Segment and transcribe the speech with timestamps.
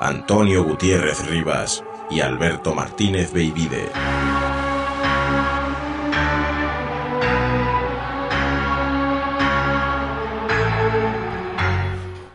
[0.00, 3.88] Antonio Gutiérrez Rivas y Alberto Martínez Beivide.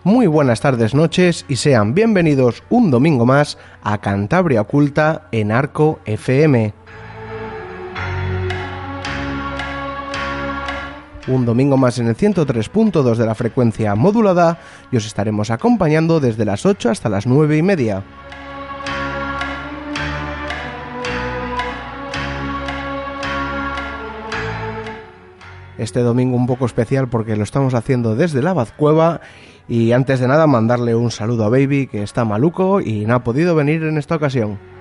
[0.04, 6.00] Muy buenas tardes, noches y sean bienvenidos un domingo más a Cantabria Oculta en Arco
[6.04, 6.74] FM.
[11.28, 14.60] Un domingo más en el 103.2 de la frecuencia modulada
[14.92, 18.04] y os estaremos acompañando desde las 8 hasta las 9 y media.
[25.78, 29.22] Este domingo un poco especial porque lo estamos haciendo desde la Bazcueva
[29.68, 33.24] y antes de nada mandarle un saludo a Baby que está maluco y no ha
[33.24, 34.73] podido venir en esta ocasión.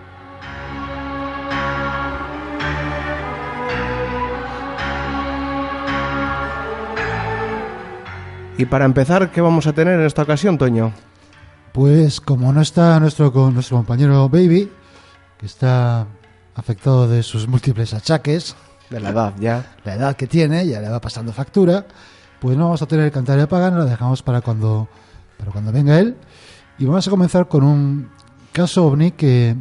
[8.59, 10.93] Y para empezar, ¿qué vamos a tener en esta ocasión, Toño?
[11.73, 14.71] Pues como no está nuestro, nuestro compañero Baby,
[15.39, 16.07] que está
[16.55, 18.55] afectado de sus múltiples achaques,
[18.91, 21.87] de la edad ya, la edad que tiene, ya le va pasando factura,
[22.41, 24.87] pues no vamos a tener el Cantaria Pagano, lo dejamos para cuando,
[25.39, 26.17] para cuando venga él.
[26.79, 28.11] Y vamos a comenzar con un
[28.53, 29.57] caso ovni que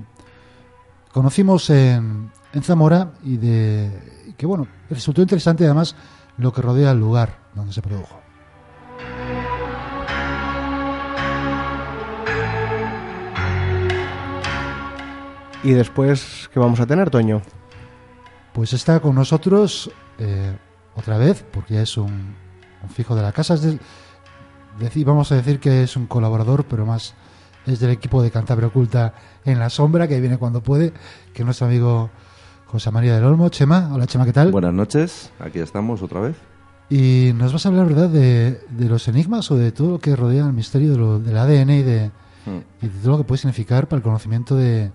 [1.13, 5.95] conocimos en, en Zamora y de que bueno, resultó interesante además
[6.37, 8.20] lo que rodea el lugar donde se produjo.
[15.63, 17.41] Y después, ¿qué vamos a tener, Toño?
[18.53, 20.57] Pues está con nosotros eh,
[20.95, 22.35] otra vez, porque es un,
[22.89, 23.53] fijo de la casa.
[23.53, 23.77] Es
[25.05, 27.13] vamos a decir que es un colaborador, pero más
[27.67, 29.13] es del equipo de Cantabria Oculta
[29.45, 30.93] en la sombra, que viene cuando puede,
[31.31, 32.09] que es nuestro amigo
[32.65, 33.49] José María del Olmo.
[33.49, 34.51] Chema, hola Chema, ¿qué tal?
[34.51, 36.35] Buenas noches, aquí estamos otra vez.
[36.89, 40.47] Y nos vas a hablar, ¿verdad?, de, los enigmas o de todo lo que rodea
[40.47, 42.11] el misterio del ADN y de,
[42.47, 42.83] hmm.
[42.85, 44.91] y de todo lo que puede significar para el conocimiento de,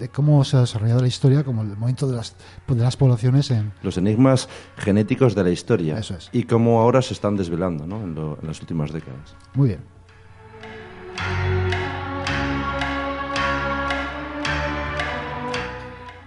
[0.00, 2.34] de cómo se ha desarrollado la historia, como el momento de las,
[2.66, 3.72] de las poblaciones en...
[3.82, 5.98] Los enigmas genéticos de la historia.
[5.98, 6.30] Eso es.
[6.32, 8.02] Y cómo ahora se están desvelando ¿no?
[8.02, 9.36] en, en las últimas décadas.
[9.54, 9.80] Muy bien.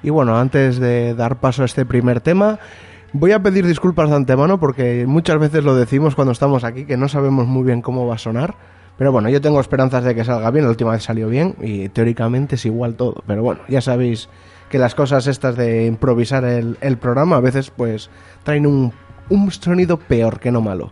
[0.03, 2.59] Y bueno, antes de dar paso a este primer tema,
[3.13, 6.97] voy a pedir disculpas de antemano porque muchas veces lo decimos cuando estamos aquí que
[6.97, 8.55] no sabemos muy bien cómo va a sonar.
[8.97, 10.65] Pero bueno, yo tengo esperanzas de que salga bien.
[10.65, 13.23] La última vez salió bien y teóricamente es igual todo.
[13.25, 14.29] Pero bueno, ya sabéis
[14.69, 18.09] que las cosas estas de improvisar el, el programa a veces pues
[18.43, 18.93] traen un,
[19.29, 20.91] un sonido peor que no malo.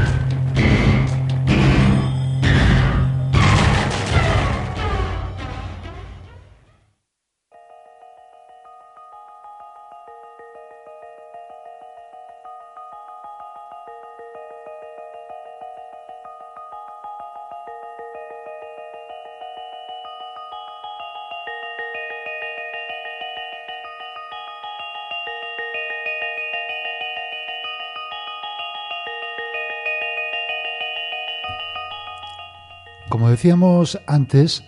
[33.31, 34.63] Decíamos antes,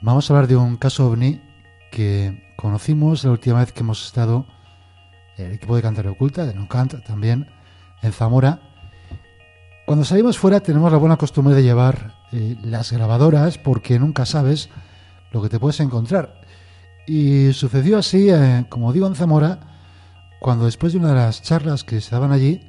[0.00, 1.40] vamos a hablar de un caso ovni
[1.90, 4.46] que conocimos la última vez que hemos estado
[5.36, 7.48] el equipo de Cantaria Oculta, de Nocant también,
[8.02, 8.60] en Zamora.
[9.86, 14.68] Cuando salimos fuera tenemos la buena costumbre de llevar eh, las grabadoras porque nunca sabes
[15.32, 16.40] lo que te puedes encontrar.
[17.06, 19.60] Y sucedió así, eh, como digo, en Zamora,
[20.40, 22.60] cuando después de una de las charlas que se daban allí,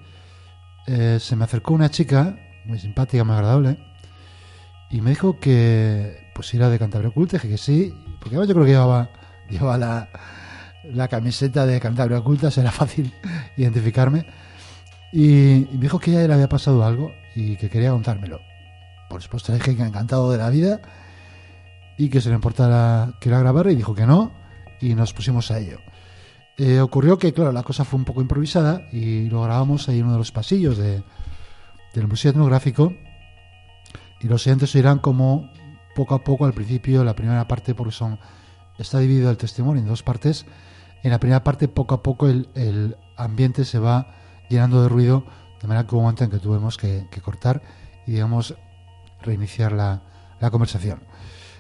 [0.88, 3.78] eh, se me acercó una chica, muy simpática, muy agradable,
[4.90, 8.54] y me dijo que pues era de Cantabria Oculta, dije que sí, porque además yo
[8.56, 9.10] creo que llevaba,
[9.50, 10.10] llevaba la,
[10.84, 13.14] la camiseta de Cantabria Oculta, será fácil
[13.58, 14.26] identificarme.
[15.12, 18.40] Y, me dijo que a ella le había pasado algo y que quería contármelo.
[19.10, 20.82] Por supuesto, le dije que encantado de la vida
[21.98, 24.32] y que se le importara que la grabara y dijo que no
[24.80, 25.80] y nos pusimos a ello.
[26.58, 30.06] Eh, ocurrió que, claro, la cosa fue un poco improvisada y lo grabamos ahí en
[30.06, 31.04] uno de los pasillos de,
[31.94, 32.94] del Museo Etnográfico
[34.22, 35.50] y los siguientes irán como
[35.96, 38.20] poco a poco al principio, la primera parte, porque son
[38.78, 40.46] está dividido el testimonio en dos partes.
[41.04, 44.16] En la primera parte, poco a poco, el, ambiente se va
[44.50, 45.26] llenando de ruido,
[45.62, 47.62] de manera que hubo un momento en que tuvimos que, cortar
[48.08, 48.56] y, digamos,
[49.22, 50.02] reiniciar la,
[50.40, 51.02] la conversación.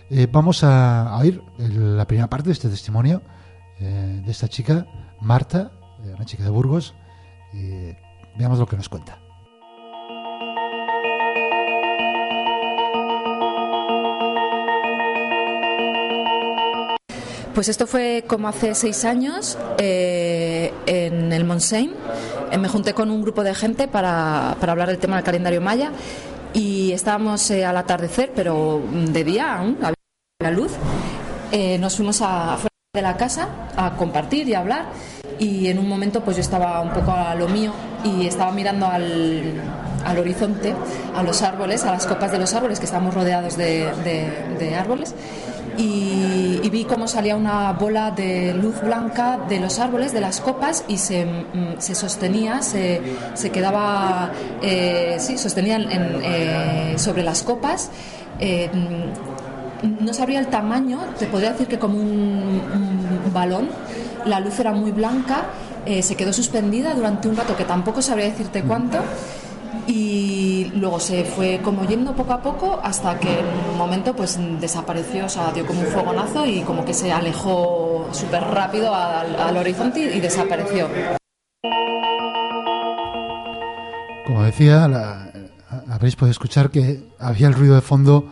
[0.09, 3.21] Eh, vamos a, a oír la primera parte de este testimonio
[3.79, 4.87] eh, de esta chica,
[5.21, 5.71] Marta,
[6.03, 6.95] eh, una chica de Burgos,
[7.53, 7.93] y
[8.37, 9.19] veamos lo que nos cuenta.
[17.53, 21.91] Pues esto fue como hace seis años eh, en el Montseny.
[22.51, 25.59] Eh, me junté con un grupo de gente para, para hablar del tema del calendario
[25.59, 25.91] maya
[26.53, 29.93] y estábamos eh, al atardecer, pero de día aún, había
[30.41, 30.71] la luz.
[31.51, 34.85] Eh, nos fuimos afuera de la casa a compartir y a hablar
[35.37, 37.71] y en un momento pues yo estaba un poco a lo mío
[38.03, 39.53] y estaba mirando al,
[40.05, 40.73] al horizonte,
[41.15, 44.75] a los árboles, a las copas de los árboles, que estamos rodeados de, de- de
[44.75, 45.13] árboles
[45.79, 50.83] y, vi cómo salía una bola de luz blanca de los árboles, de las copas,
[50.87, 53.01] y se, mm, se sostenía, se,
[53.33, 54.31] se quedaba,
[54.61, 57.89] eh, sí, sostenía en- en, eh, sobre las copas.
[58.41, 62.61] eh, mm, no sabría el tamaño, te podría decir que como un,
[63.25, 63.69] un balón,
[64.25, 65.45] la luz era muy blanca,
[66.01, 68.99] se quedó suspendida durante un rato que tampoco sabría decirte cuánto
[69.87, 74.37] y luego se fue como yendo poco a poco hasta que en un momento pues
[74.59, 79.35] desapareció, o sea, dio como un fogonazo y como que se alejó súper rápido al,
[79.35, 80.87] al horizonte y desapareció.
[84.25, 85.31] Como decía, la-
[85.89, 88.29] habréis podido escuchar que había el ruido de fondo,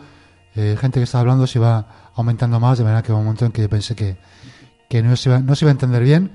[0.54, 3.44] eh, gente que estaba hablando se iba aumentando más, de manera que hubo un momento
[3.46, 4.16] en que pensé que,
[4.88, 6.32] que no, se iba, no se iba a entender bien.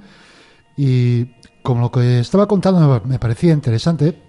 [0.78, 1.26] Y
[1.62, 4.22] como lo que estaba contando me parecía interesante,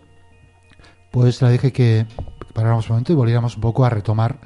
[1.14, 2.06] pues le dije que
[2.52, 4.40] paráramos un momento y volviéramos un poco a retomar,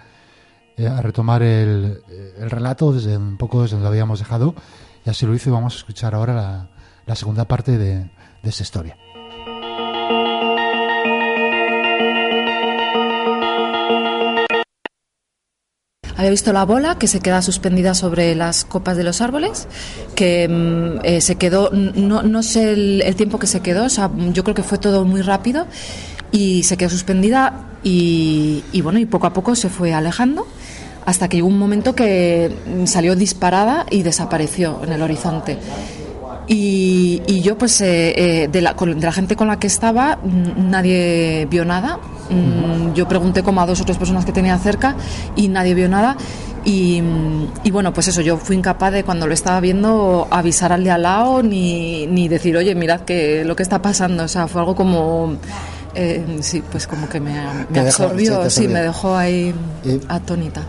[0.76, 4.54] eh, a retomar el, eh, el relato desde un poco desde donde lo habíamos dejado.
[5.06, 6.68] Y así lo hice y vamos a escuchar ahora la,
[7.06, 8.10] la segunda parte de,
[8.42, 8.98] de historia.
[16.18, 19.68] Había visto la bola que se queda suspendida sobre las copas de los árboles,
[20.14, 23.88] que mm, eh, se quedó, no, no sé el, el tiempo que se quedó, o
[23.88, 25.66] sea, yo creo que fue todo muy rápido
[26.32, 30.46] y se quedó suspendida y, y bueno, y poco a poco se fue alejando
[31.06, 32.52] hasta que llegó un momento que
[32.84, 35.56] salió disparada y desapareció en el horizonte.
[36.50, 40.18] Y, yo, pues, eh, eh, de, la, de la gente con la que estaba,
[40.56, 41.98] nadie vio nada.
[42.30, 44.96] Mm, Yo pregunté como a dos o tres personas que tenía cerca
[45.36, 46.16] y nadie vio nada.
[46.64, 47.02] Y,
[47.64, 50.90] y bueno, pues eso, yo fui incapaz de cuando lo estaba viendo avisar al de
[50.90, 54.24] al lado ni, ni decir, oye, mirad que lo que está pasando.
[54.24, 55.36] O sea, fue algo como.
[56.00, 58.70] Eh, sí, pues como que me, me Te dejó- absorbió, sí, sí, absorbió.
[58.70, 60.62] me dejó ahí Eh, atónita.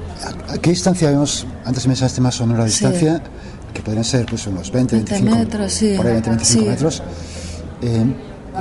[0.49, 1.45] ¿A, a qué distancia vemos?
[1.65, 2.83] Antes me mencionaste más o menos la Sí.
[2.85, 3.21] distancia,
[3.73, 5.93] que podrían ser pues unos 20, 20 25 metros, sí.
[5.95, 6.69] por ahí 20, 25 Sí.
[6.69, 7.03] metros.
[7.81, 8.05] Eh,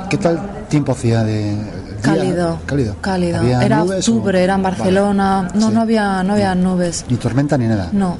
[0.09, 1.57] ¿Qué tal tiempo hacía de?
[2.01, 2.95] Cálido, Cálido.
[3.01, 3.39] cálido.
[3.39, 4.77] ¿Había Era nubes o- octubre, era en Vale.
[4.77, 5.47] Barcelona.
[5.55, 5.73] No, Sí.
[5.73, 7.03] no había, no había nubes.
[7.09, 7.89] Ni tormenta ni nada.
[7.91, 8.17] No.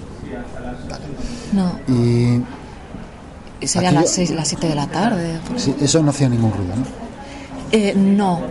[1.53, 1.79] No.
[1.87, 2.41] Y
[3.61, 5.37] Y Serían las yo- 6, las 7 de la tarde.
[5.57, 7.08] sí, eso no hacía ningún ruido, ¿no?
[7.71, 8.41] Eh, no.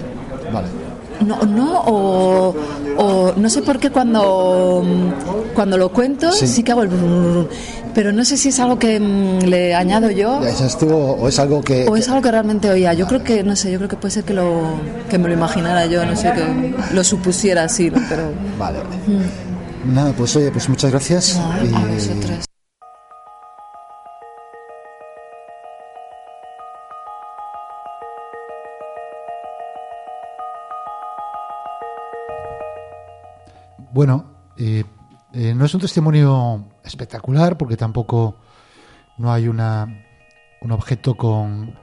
[0.52, 0.68] Vale.
[1.26, 2.54] No, no o,
[2.96, 4.84] o no sé por qué cuando,
[5.52, 6.46] cuando lo cuento Sí.
[6.46, 7.48] sí, que hago el
[7.92, 11.36] pero no sé si es algo que mm, le añado yo ¿Es esto o es
[11.40, 11.88] algo que...
[11.88, 12.92] o es algo que realmente oía.
[12.94, 14.62] Yo creo que, no sé, yo creo que puede ser que, lo,
[15.10, 18.00] que me lo imaginara yo, no sé, que lo supusiera así, ¿no?
[18.08, 18.78] Pero Vale.
[19.92, 21.36] Nada, pues oye, pues muchas gracias.
[21.40, 22.44] no, y- a vosotras.
[33.98, 34.84] Bueno, eh,
[35.32, 38.36] eh, no es un testimonio espectacular porque tampoco
[39.16, 40.04] no hay una
[40.60, 41.74] un objeto con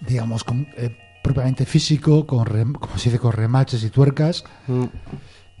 [0.00, 4.42] digamos con eh, propiamente físico con rem- como se dice con remaches y tuercas.
[4.66, 4.86] Mm.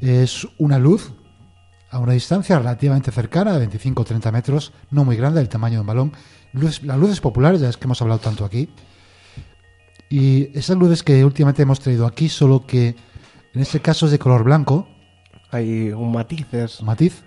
[0.00, 1.12] es una luz
[1.92, 5.74] a una distancia relativamente cercana de 25 o 30 metros no muy grande del tamaño
[5.76, 6.12] de un balón.
[6.52, 8.68] Luz- las luces populares ya es que hemos hablado tanto aquí.
[10.08, 12.96] Y esas luces que últimamente hemos traído aquí solo que
[13.54, 14.88] en este caso es de color blanco
[15.50, 16.82] Hay un matices.
[16.82, 17.22] matiz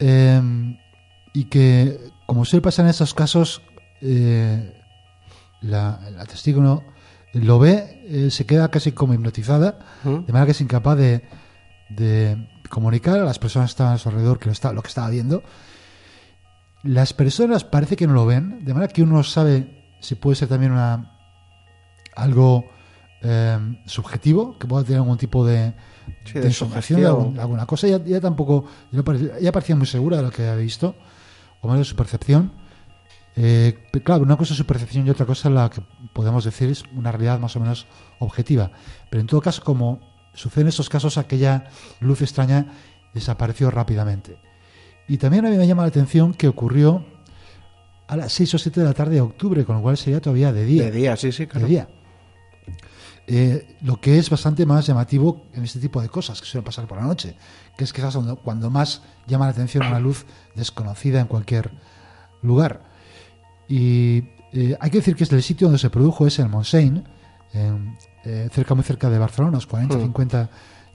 [0.00, 0.40] eh,
[1.32, 3.62] y que como suele pasar en esos casos
[4.00, 4.74] eh,
[5.60, 6.84] la, la testigo no
[7.32, 10.24] lo ve eh, se queda casi como hipnotizada ¿Mm?
[10.26, 11.22] de manera que es incapaz de,
[11.90, 14.88] de comunicar a las personas que estaban a su alrededor que lo, está, lo que
[14.88, 15.42] estaba viendo
[16.84, 20.36] las personas parece que no lo ven de manera que uno no sabe si puede
[20.36, 21.18] ser también una
[22.14, 22.64] algo
[23.22, 25.72] eh, subjetivo que pueda tener algún tipo de,
[26.24, 27.04] Sí, de de de, sugestión.
[27.04, 27.86] algún- de alguna cosa.
[27.86, 30.94] Ella, ella tampoco, ella parecía, ella parecía muy segura de lo que había visto,
[31.60, 32.52] o menos de su percepción.
[33.36, 35.80] Eh, claro, una cosa es su percepción y otra cosa la que
[36.12, 37.86] podemos decir es una realidad más o menos
[38.18, 38.70] objetiva.
[39.10, 40.00] Pero en todo caso, como
[40.34, 41.66] sucede en estos casos, aquella
[42.00, 42.66] luz extraña
[43.14, 44.38] desapareció rápidamente.
[45.08, 47.04] Y también a mí me llama la atención que ocurrió
[48.08, 50.52] a las 6 o 7 de la tarde de octubre, con lo cual sería todavía
[50.52, 51.66] de día De día, sí, sí, de claro.
[51.66, 51.88] día.
[53.30, 56.86] Eh, lo que es bastante más llamativo en este tipo de cosas que suelen pasar
[56.86, 57.36] por la noche,
[57.76, 61.70] que es quizás cuando, cuando más llama la atención una luz desconocida en cualquier
[62.40, 62.80] lugar.
[63.68, 67.04] Y eh, hay que decir que es el sitio donde se produjo es el Montseny,
[67.52, 70.48] en, eh, cerca muy cerca de Barcelona, unos 40-50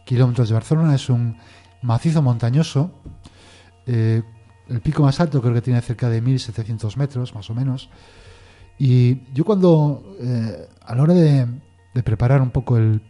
[0.04, 0.96] kilómetros de Barcelona.
[0.96, 1.38] Es un
[1.84, 2.96] macizo montañoso.
[3.86, 4.24] el
[4.82, 7.92] pico más alto creo que tiene cerca de 1.700 metros, más o menos.
[8.80, 10.18] Y yo cuando,
[10.84, 11.48] a la hora de,
[11.94, 13.02] de preparar un poco el,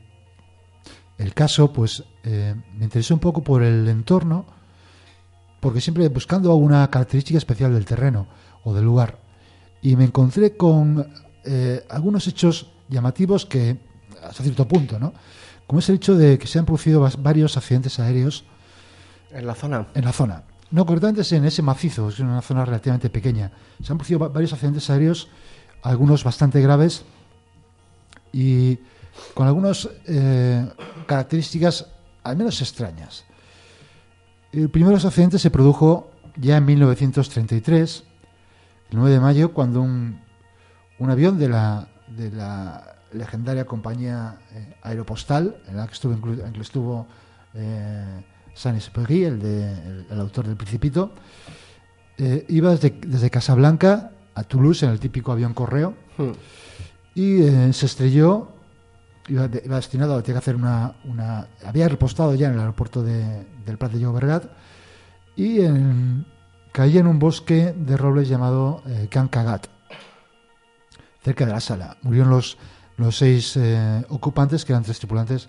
[1.17, 4.45] el caso, pues eh, me interesé un poco por el entorno,
[5.59, 8.27] porque siempre buscando alguna característica especial del terreno
[8.63, 9.19] o del lugar.
[9.81, 11.07] Y me encontré con
[11.45, 13.77] eh, algunos hechos llamativos que,
[14.21, 15.13] hasta cierto punto, ¿no?
[15.67, 18.43] Como es el hecho de que se han producido varios accidentes aéreos
[19.31, 19.87] En la zona.
[19.93, 20.43] en la zona.
[20.71, 23.51] No, concretamente es en ese macizo, es una zona relativamente pequeña.
[23.81, 25.29] Se han producido va- varios accidentes aéreos,
[25.83, 27.05] algunos bastante graves
[28.33, 28.79] y
[29.33, 30.67] con algunas eh,
[31.05, 31.85] características
[32.23, 33.23] al menos extrañas.
[34.51, 38.03] El primero de los accidentes se produjo ya en 1933,
[38.89, 40.19] el 9 de mayo, cuando un,
[40.99, 46.53] un avión de la, de la legendaria compañía eh, Aeropostal, en la que estuvo, en
[46.53, 47.07] que estuvo
[47.53, 48.23] eh,
[48.55, 51.11] Saint-Exupéry, el, el, el autor del Principito,
[52.17, 56.31] eh, iba desde, desde Casablanca a Toulouse en el típico avión correo Hmm.
[57.15, 58.49] Y eh, se estrelló.
[59.27, 61.47] Iba, de- iba destinado que hacer una, una.
[61.65, 64.45] Había repostado ya en el aeropuerto de, del Prat de Llobregat
[65.35, 65.59] y
[66.71, 69.67] caía en un bosque de robles llamado eh, Can Cagat,
[71.23, 71.97] cerca de la sala.
[72.01, 72.57] Murieron los,
[72.97, 75.47] los seis eh, ocupantes, que eran tres tripulantes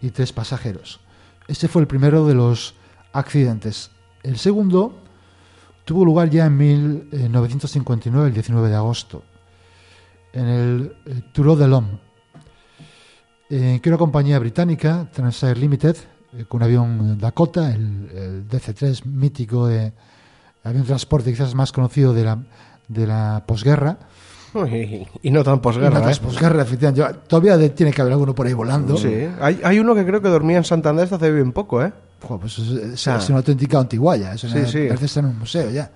[0.00, 1.00] y tres pasajeros.
[1.46, 2.74] Este fue el primero de los
[3.12, 3.90] accidentes.
[4.22, 4.98] El segundo
[5.84, 9.24] tuvo lugar ya en 1959, el 19 de agosto,
[10.32, 11.98] en el eh, Toulon de l'Homme,
[13.48, 15.96] eh, que era una compañía británica, Transair Limited,
[16.36, 19.92] eh, con un avión Dakota, el, el DC-3 mítico de
[20.62, 22.38] avión de transporte quizás más conocido de la,
[22.88, 23.98] de la posguerra.
[24.52, 26.22] Uy, y no tan posguerra, no, tras ¿eh?
[26.22, 27.00] posguerra, efectivamente.
[27.00, 28.96] Yo- Todavía de- tiene que haber alguno por ahí volando.
[28.96, 29.28] Sí.
[29.40, 31.92] Hay, hay uno que creo que dormía en Santander hasta hace bien poco, ¿eh?
[32.20, 33.16] Pues es, es- Ah.
[33.18, 34.34] es una auténtica antiguaya.
[34.34, 34.86] Es una, Sí, sí.
[34.88, 35.90] Parece estar en un museo ya.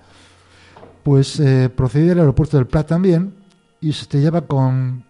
[1.03, 3.33] Pues eh, procedí del aeropuerto del Prat también
[3.85, 5.05] y se estrellaba con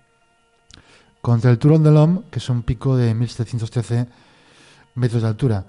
[1.22, 4.06] contra el Turón de l'Homme, que es un pico de 1713
[4.94, 5.66] metros de altura.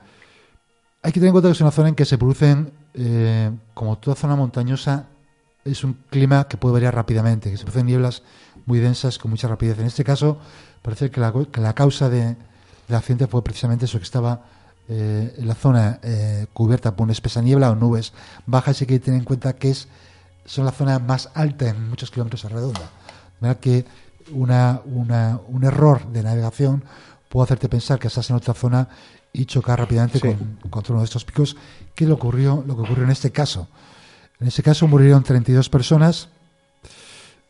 [1.02, 3.96] Hay que tener en cuenta que es una zona en que se producen, eh, como
[3.96, 5.06] toda zona montañosa,
[5.64, 8.22] es un clima que puede variar rápidamente, que se producen nieblas
[8.66, 9.78] muy densas con mucha rapidez.
[9.78, 10.38] En este caso,
[10.82, 12.36] parece que la, que la causa de,
[12.88, 14.42] del accidente fue precisamente eso, que estaba
[14.88, 18.12] eh, en la zona eh, cubierta por una espesa niebla o nubes
[18.46, 19.88] bajas y hay que tener en cuenta que es
[20.46, 22.80] son la zona más alta en muchos kilómetros a redonda.
[22.80, 23.84] De manera que
[24.32, 26.82] una, una- un error de navegación
[27.28, 28.88] puede hacerte pensar que estás en otra zona
[29.32, 30.26] y chocar rápidamente Sí.
[30.34, 31.56] con, contra uno de estos picos,
[31.94, 33.68] que es lo, ocurrió, lo que ocurrió en este caso.
[34.40, 36.28] En este caso murieron 32 personas,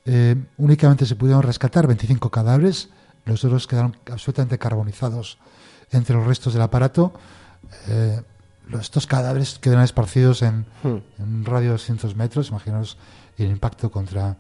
[0.05, 2.89] eh, únicamente se pudieron rescatar 25 cadáveres,
[3.25, 5.39] los otros quedaron absolutamente carbonizados
[5.91, 7.13] entre los restos del aparato.
[7.89, 8.21] Eh,
[8.81, 10.97] estos cadáveres quedaron esparcidos en, Hmm.
[11.19, 12.97] en un radio de 200 metros, imaginaos
[13.39, 14.37] el impacto contra,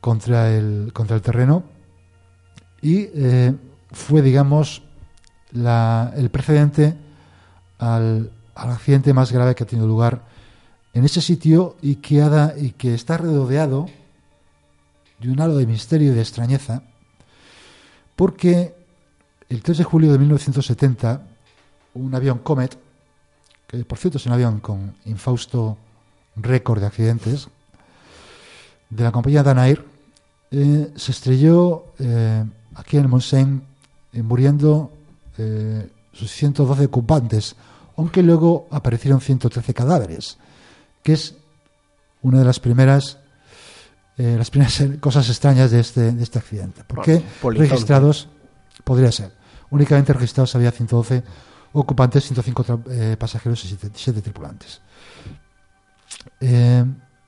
[0.00, 1.64] contra, el, contra el terreno.
[2.82, 3.54] Y eh,
[3.92, 4.82] fue, digamos,
[5.52, 6.96] la- el precedente
[7.78, 10.22] al, al accidente más grave que ha tenido lugar
[10.94, 13.86] en ese sitio y que, ha y que está rodeado
[15.20, 16.82] de un halo de misterio y de extrañeza,
[18.16, 18.74] porque
[19.48, 21.22] el 3 de julio de 1970,
[21.94, 22.78] un avión Comet,
[23.66, 25.76] que por cierto es un avión con infausto
[26.36, 27.48] récord de accidentes,
[28.90, 29.84] de la compañía Danair,
[30.50, 32.44] eh, se estrelló eh,
[32.74, 33.60] aquí en el Montseny,
[34.12, 34.92] eh, muriendo
[35.38, 37.56] eh, sus 112 ocupantes,
[37.96, 40.38] aunque luego aparecieron 113 cadáveres,
[41.02, 41.34] que es
[42.22, 43.18] una de las primeras
[44.18, 46.84] las primeras cosas extrañas de este, de este accidente.
[46.86, 48.28] Porque Bueno, registrados
[48.82, 49.30] podría ser.
[49.68, 51.22] Únicamente registrados había 112
[51.80, 54.80] ocupantes, 105 tra- eh, pasajeros y 7, tripulantes.
[56.40, 56.84] Eh,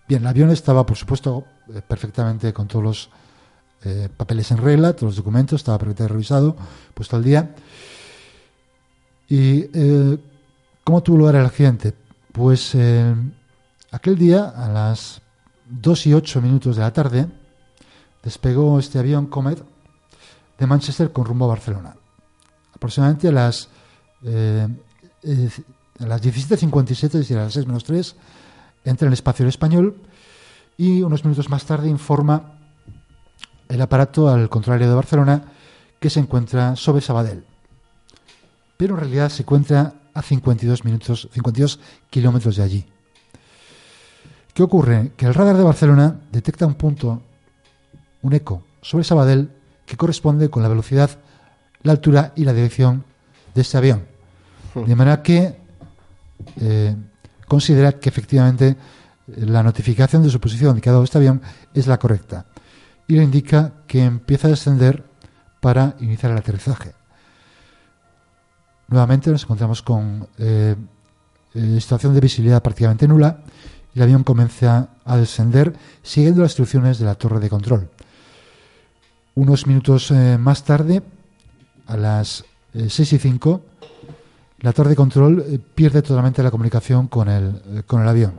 [0.09, 3.11] bien, el avión estaba, por supuesto, eh, perfectamente con todos los
[3.85, 6.57] eh, papeles en regla, todos los documentos, estaba perfectamente revisado,
[6.95, 7.55] puesto al día.
[9.28, 9.64] ¿Y
[10.85, 11.93] cómo tuvo lugar el accidente?
[12.33, 12.75] Pues
[13.93, 15.21] aquel día, a las
[15.69, 17.26] 2 y 8 minutos de la tarde,
[18.23, 19.62] despegó este avión Comet
[20.59, 21.95] de Manchester con rumbo a Barcelona.
[22.75, 23.69] Aproximadamente a las,
[24.25, 24.69] eh,
[25.23, 25.51] eh,
[26.01, 28.17] a las 17.57, es decir, a las 6 menos 3,
[28.85, 29.97] entra en el espacio aéreo español
[30.77, 32.59] y unos minutos más tarde informa
[33.69, 35.43] el aparato al control aéreo de Barcelona
[36.01, 37.45] que se encuentra sobre Sabadell.
[38.77, 42.87] Pero en realidad se encuentra a 52 minutos, 52 kilómetros de allí.
[44.55, 45.12] ¿Qué ocurre?
[45.16, 47.23] Que el radar de Barcelona detecta un punto,
[48.23, 49.51] un eco, sobre Sabadell
[49.87, 51.11] que corresponde con la velocidad,
[51.83, 53.05] la altura y la dirección
[53.55, 54.08] de este avión.
[54.87, 55.57] De manera que
[56.61, 56.97] eh,
[57.47, 58.77] considera que efectivamente eh,
[59.47, 61.43] la notificación de su posición que ha dado este avión
[61.75, 62.47] es la correcta
[63.07, 65.05] y le indica que empieza a descender
[65.61, 66.93] para iniciar el aterrizaje.
[68.88, 70.77] Nuevamente nos encontramos con eh,
[71.81, 73.41] situación de visibilidad prácticamente nula
[73.95, 77.91] y el avión comienza a descender siguiendo las instrucciones de la torre de control.
[79.35, 81.03] Unos minutos más tarde,
[81.87, 83.62] a las eh, 6 y 5,
[84.61, 88.33] la torre de control eh, pierde totalmente la comunicación con el, eh, con el avión.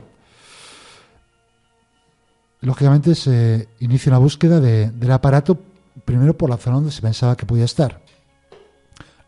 [2.62, 5.58] Lógicamente se inicia una búsqueda de- del aparato,
[6.04, 8.02] primero por la zona donde se pensaba que podía estar,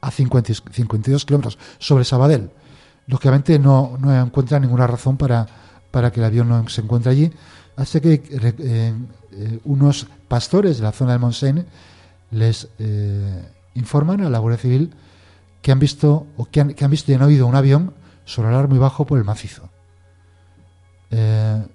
[0.01, 2.51] a 50 y- 52 kilómetros sobre Sabadell.
[3.07, 5.47] Lógicamente no, no encuentra ninguna razón para,
[5.91, 7.33] para que el avión no se encuentre allí,
[7.77, 8.95] hasta que eh,
[9.33, 11.65] eh, unos pastores de la zona del Montseny
[12.33, 14.93] les eh, informan a la Guardia Civil
[15.63, 17.95] que han visto o que han, que han visto y han oído un avión
[18.25, 19.71] sobrevolar muy bajo por el macizo.
[21.11, 21.67] Eh,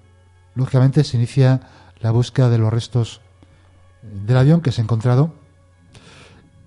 [0.54, 1.60] lógicamente se inicia
[2.00, 3.20] la búsqueda de los restos
[4.02, 5.32] del avión que se ha encontrado.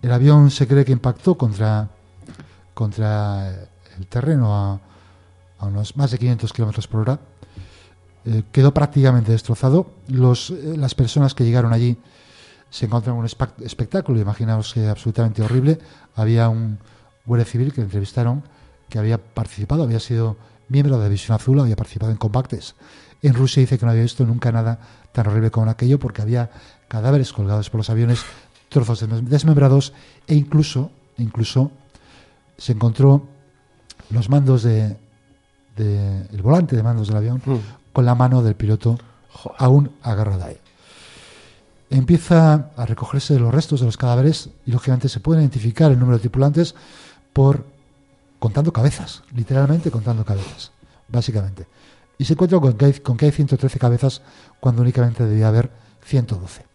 [0.01, 1.89] El avión se cree que impactó contra,
[2.73, 3.49] contra
[3.97, 4.79] el terreno a,
[5.65, 7.19] unos más de 500 kilómetros por hora.
[8.25, 9.91] Eh, quedó prácticamente destrozado.
[10.07, 11.97] Los, eh, las personas que llegaron allí
[12.71, 15.77] se encontraron un espectáculo, imaginaos que absolutamente horrible.
[16.15, 16.79] Había un
[17.25, 18.43] guardia civil que entrevistaron
[18.89, 22.75] que había participado, había sido miembro de la División Azul, había participado en combates.
[23.21, 24.79] En Rusia dice que no había visto nunca nada
[25.11, 26.49] tan horrible como aquello porque había
[26.87, 28.21] cadáveres colgados por los aviones,
[28.69, 29.93] trozos desmem- desmembrados
[30.27, 31.71] e incluso, incluso
[32.57, 33.27] se encontró
[34.09, 34.97] los mandos de,
[35.77, 37.41] de- el volante de mandos del avión
[37.93, 38.97] con la mano del piloto
[39.57, 40.57] aún agarrada a él.
[41.89, 46.17] Empieza a recogerse los restos de los cadáveres y lógicamente se puede identificar el número
[46.17, 46.73] de tripulantes
[47.33, 47.65] por
[48.39, 50.71] contando cabezas, literalmente contando cabezas,
[51.07, 51.67] básicamente.
[52.17, 54.21] Y se encuentra con que hay, con que hay 113 cabezas
[54.59, 55.69] cuando únicamente debía haber
[56.03, 56.65] 112.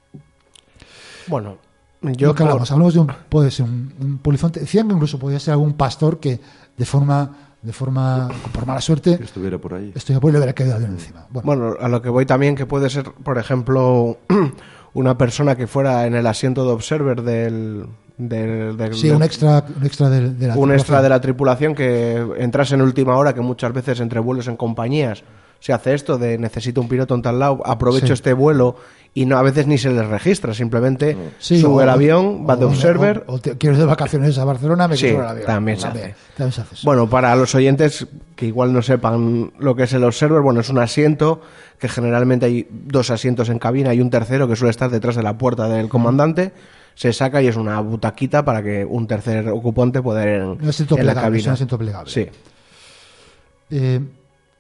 [1.29, 1.59] Bueno,
[2.03, 4.61] yo Lo que por- hablamos, hablamos de un, puede ser un, un polizonte.
[4.61, 6.41] Decían que incluso podía ser algún pastor que
[6.77, 7.31] de forma,
[7.63, 9.93] de forma, por mala suerte, que estuviera por ahí.
[9.95, 11.27] estoy a le hubiera avión encima.
[11.31, 14.19] Bueno, Bueno, a lo que voy también que puede ser, por ejemplo,
[14.95, 17.87] una persona que fuera en el asiento de observer del...
[18.19, 21.21] del, del- sí, del- un extra, un extra de, de la un extra de la
[21.21, 25.23] tripulación que entrase en última hora, que muchas veces entre vuelos en compañías
[25.61, 28.13] se hace esto de necesito un piloto en tal lado, aprovecho Sí.
[28.13, 28.77] este vuelo
[29.15, 32.57] y no a veces ni se les registra, simplemente Sí, sube o- el avión, va
[32.57, 33.25] de observer.
[33.27, 35.47] O, o te- quiero ir de vacaciones a Barcelona, me Sí, el avión.
[35.47, 36.15] también se hace.
[36.37, 36.83] también se hace eso.
[36.85, 40.69] Bueno, para los oyentes que igual no sepan lo que es el observer, bueno, es
[40.69, 41.41] un asiento
[41.79, 45.23] que generalmente hay dos asientos en cabina y un tercero que suele estar detrás de
[45.23, 46.53] la puerta del comandante.
[46.97, 50.69] Se saca y es una butaquita para que un tercer ocupante pueda ir en, Un
[50.69, 51.39] asiento en la plegable, cabina.
[51.39, 52.11] es un asiento plegable.
[52.11, 52.27] Sí.
[53.71, 54.01] Eh,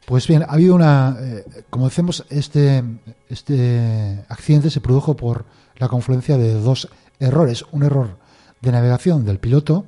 [0.04, 1.16] pues bien, ha habido una.
[1.18, 2.84] eh, como decimos, este,
[3.28, 5.44] este accidente se produjo por
[5.78, 7.64] la confluencia de dos errores.
[7.72, 8.16] Un error
[8.60, 9.84] de navegación del piloto,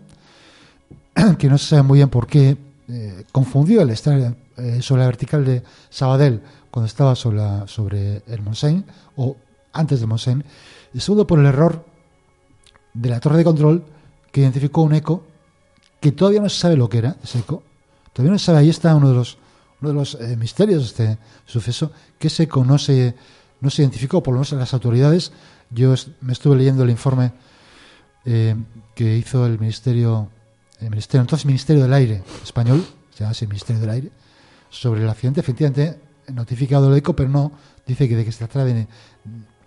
[1.38, 2.56] que no se sabe muy bien por qué
[2.88, 8.22] eh, confundió el estar eh, sobre la vertical de Sabadell cuando estaba sobre, la- sobre
[8.26, 8.82] el Montseny
[9.16, 9.36] o
[9.72, 10.42] antes del Montseny.
[10.94, 11.84] Y segundo, por el error
[12.98, 13.84] de la torre de control
[14.32, 15.24] que identificó un eco
[16.00, 17.62] que todavía no se sabe lo que era, ese eco.
[18.12, 19.38] Todavía no se sabe, ahí está uno de los,
[19.80, 23.14] uno de los eh, misterios de este suceso, que ese eco no se,
[23.60, 25.32] no se identificó, por lo menos en las autoridades.
[25.70, 27.32] Yo me estuve leyendo el informe
[28.24, 28.56] eh,
[28.94, 30.28] que hizo el Ministerio,
[30.80, 34.10] el Ministerio, entonces Ministerio del Aire español, se llama así Ministerio del Aire,
[34.70, 35.40] sobre el accidente.
[35.40, 37.52] Efectivamente, notificado el eco, pero no
[37.86, 38.86] dice que de qué se trata, de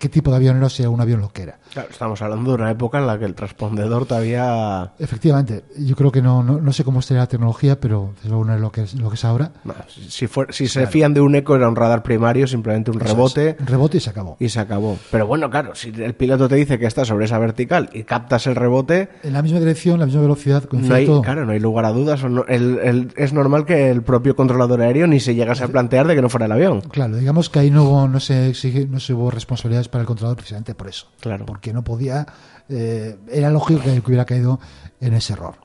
[0.01, 1.59] qué tipo de avión era, si era un avión lo que era.
[1.71, 4.91] Claro, estamos hablando de una época en la que el transpondedor todavía...
[4.99, 8.45] Efectivamente, yo creo que no, no, no sé cómo estaría la tecnología, pero desde luego
[8.45, 9.51] no es lo que es, lo que es ahora.
[9.63, 13.55] no, si si se fían de un eco era un radar primario, simplemente un rebote
[13.59, 14.37] un rebote y se acabó.
[14.39, 14.97] y se acabó.
[15.11, 18.47] Pero bueno, claro, si el piloto te dice que está sobre esa vertical y captas
[18.47, 21.21] el rebote, En la misma dirección, la misma velocidad, no coincide hay, todo.
[21.21, 22.23] claro, no hay lugar a dudas.
[22.23, 26.07] no- el- el- es normal que el propio controlador aéreo ni se llegase a plantear
[26.07, 26.81] de que no fuera el avión.
[26.81, 30.37] Claro, digamos que ahí no no se exige, no se hubo responsabilidades para el controlador
[30.37, 31.07] precisamente por eso.
[31.19, 31.45] Claro.
[31.45, 32.25] Porque no podía,
[32.69, 34.59] eh, era lógico que hubiera caído
[34.99, 35.55] en ese error.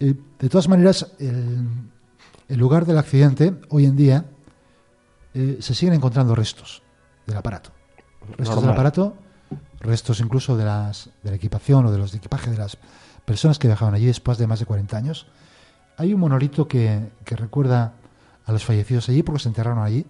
[0.00, 1.68] Eh, de todas maneras, el,
[2.48, 4.24] el lugar del accidente, hoy en día,
[5.34, 6.82] eh, se siguen encontrando restos
[7.26, 7.70] del aparato.
[8.30, 8.62] Restos Normal.
[8.62, 9.16] del aparato,
[9.80, 12.76] restos incluso de, las, de la equipación o de los de equipaje de las
[13.24, 15.26] personas que viajaban allí después de más de 40 años.
[15.96, 17.94] Hay un monolito que, que recuerda
[18.44, 20.06] a los fallecidos allí porque se enterraron allí.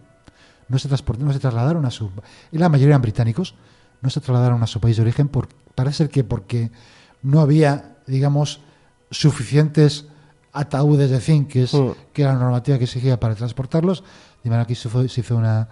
[0.70, 2.11] No se, transportaron, no se trasladaron a su...
[2.52, 3.54] Y la mayoría eran británicos.
[4.00, 5.28] No se trasladaron a su país de origen.
[5.28, 6.70] Por, parece que porque
[7.22, 8.61] no había, digamos,
[9.11, 10.06] suficientes
[10.52, 11.90] ataúdes de zinc, que, es, Mm.
[12.14, 14.02] que era la normativa que exigía para transportarlos.
[14.42, 15.68] De manera que se, fue- se hizo una...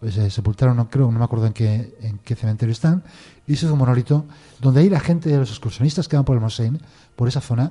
[0.00, 3.04] pues, se sepultaron, no creo, no me acuerdo en qué, en qué cementerio están,
[3.46, 4.24] y se hizo un monolito
[4.58, 6.78] donde ahí la gente de los excursionistas que van por el Montseny,
[7.14, 7.70] por esa zona,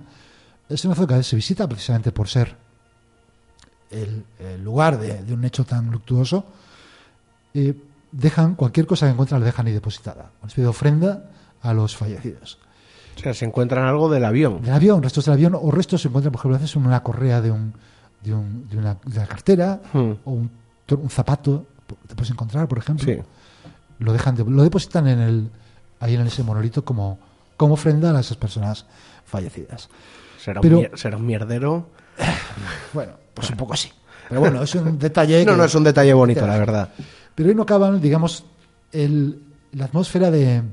[0.69, 2.55] es una zona que se visita precisamente por ser
[3.89, 6.45] el, el lugar de, de un hecho tan luctuoso,
[7.67, 7.75] eh,
[8.11, 10.31] dejan cualquier cosa que encuentran, la dejan ahí depositada.
[10.41, 11.29] Una especie de ofrenda
[11.61, 12.57] a los fallecidos.
[13.17, 14.61] O sea, se encuentran algo del avión.
[14.61, 17.41] Del avión, restos del avión, o restos se encuentran, por ejemplo, a veces una correa
[17.41, 17.73] de, un,
[18.23, 20.11] de, un- de una, de la cartera, Hmm.
[20.25, 20.49] o un,
[21.09, 21.65] zapato,
[22.07, 23.05] te puedes encontrar, por ejemplo.
[23.05, 23.19] Sí.
[23.99, 25.49] Lo dejan, de- lo depositan en el,
[25.99, 27.19] ahí en ese monolito como,
[27.57, 28.85] como ofrenda a esas personas
[29.25, 29.89] fallecidas.
[30.41, 31.87] Será, Pero- un, mier- será un mierdero.
[32.93, 33.91] Bueno, pues un poco sí.
[34.29, 35.39] Pero bueno, es un detalle.
[35.45, 36.89] No, que- no, es un detalle bonito, la verdad.
[37.35, 38.45] Pero ahí no acaban, digamos,
[38.91, 40.63] el, la atmósfera de.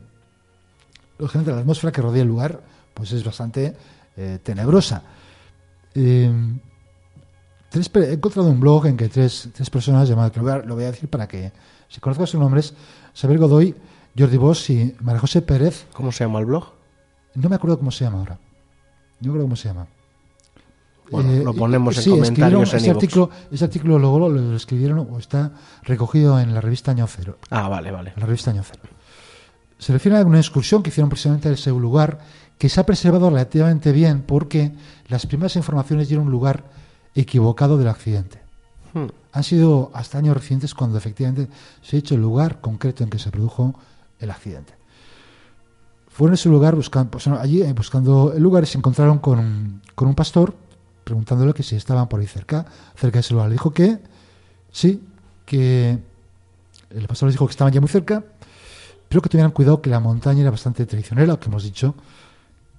[1.18, 2.60] la atmósfera que rodea el lugar,
[2.94, 3.76] pues es bastante
[4.16, 5.02] eh, tenebrosa.
[5.94, 6.30] Eh,
[7.68, 10.58] tres he encontrado un blog en que tres, tres personas llamadas, que lo voy, a,
[10.58, 11.52] lo voy a decir para que
[11.88, 12.74] si conozco sus nombres,
[13.12, 13.74] Saber Godoy,
[14.18, 15.86] Jordi Bosch y María José Pérez.
[15.92, 16.72] ¿Cómo se llama el blog?
[17.34, 18.38] No me acuerdo cómo se llama ahora.
[19.20, 19.86] No me acuerdo cómo se llama.
[21.10, 24.56] Bueno, Eh, lo ponemos en sí, comentarios en ese artículo, ese artículo luego lo, lo
[24.56, 27.38] escribieron o está recogido en la revista Año Cero.
[27.50, 28.12] Ah, vale, vale.
[28.14, 28.82] en la revista Año Cero.
[29.78, 32.18] Se refiere a una excursión que hicieron precisamente a ese lugar
[32.58, 34.72] que se ha preservado relativamente bien porque
[35.08, 36.64] las primeras informaciones dieron un lugar
[37.14, 38.40] equivocado del accidente.
[38.94, 39.06] Hmm.
[39.32, 41.48] Han sido hasta años recientes cuando efectivamente
[41.82, 43.74] se ha hecho el lugar concreto en que se produjo
[44.18, 44.72] el accidente.
[46.08, 49.82] Fueron a ese lugar buscando, pues, allí eh, buscando el lugar y se encontraron con
[49.94, 50.54] con un pastor
[51.06, 52.66] preguntándole que si estaban por ahí cerca,
[52.96, 53.48] cerca de ese lugar.
[53.48, 54.00] Le dijo que
[54.72, 55.06] sí,
[55.44, 56.00] que
[56.90, 58.24] el pastor les dijo que estaban ya muy cerca,
[59.08, 61.94] pero que tuvieran cuidado que la montaña era bastante traicionera, que hemos dicho,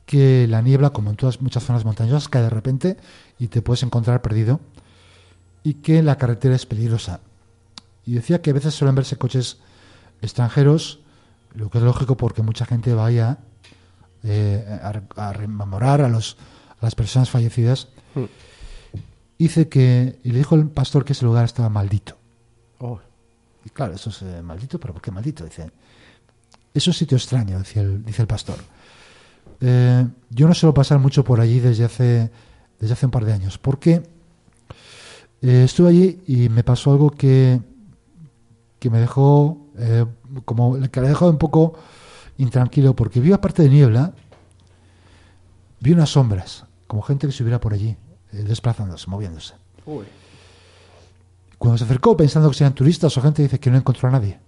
[0.05, 2.97] que la niebla, como en todas muchas zonas montañosas, cae de repente
[3.39, 4.59] y te puedes encontrar perdido,
[5.63, 7.21] y que la carretera es peligrosa.
[8.05, 9.59] Y decía que a veces suelen verse coches
[10.21, 10.99] extranjeros,
[11.53, 13.37] lo que es lógico porque mucha gente vaya
[14.23, 16.35] eh, a, a rememorar a, los,
[16.81, 17.87] a las personas fallecidas.
[18.17, 18.25] Hmm.
[19.37, 22.17] Dice que, y le dijo el pastor que ese lugar estaba maldito.
[22.79, 22.99] Oh,
[23.65, 25.45] Y claro, eso es eh, maldito, pero ¿por qué maldito?
[25.45, 25.69] Dice.
[26.73, 28.57] Es un sitio extraño, dice el, dice el pastor.
[29.61, 32.31] Eh, yo no suelo pasar mucho por allí desde hace,
[32.79, 34.03] desde hace un par de años, porque
[35.41, 37.59] eh, estuve allí y me pasó algo que,
[38.79, 39.65] que me dejó,
[40.45, 41.73] como que me dejó un poco
[42.37, 44.13] intranquilo, porque vi aparte de niebla,
[45.79, 47.95] vi unas sombras, como gente que estuviera por allí,
[48.31, 49.53] desplazándose, moviéndose.
[51.57, 54.39] Cuando se acercó pensando que sean turistas o gente dice que no encontró a nadie.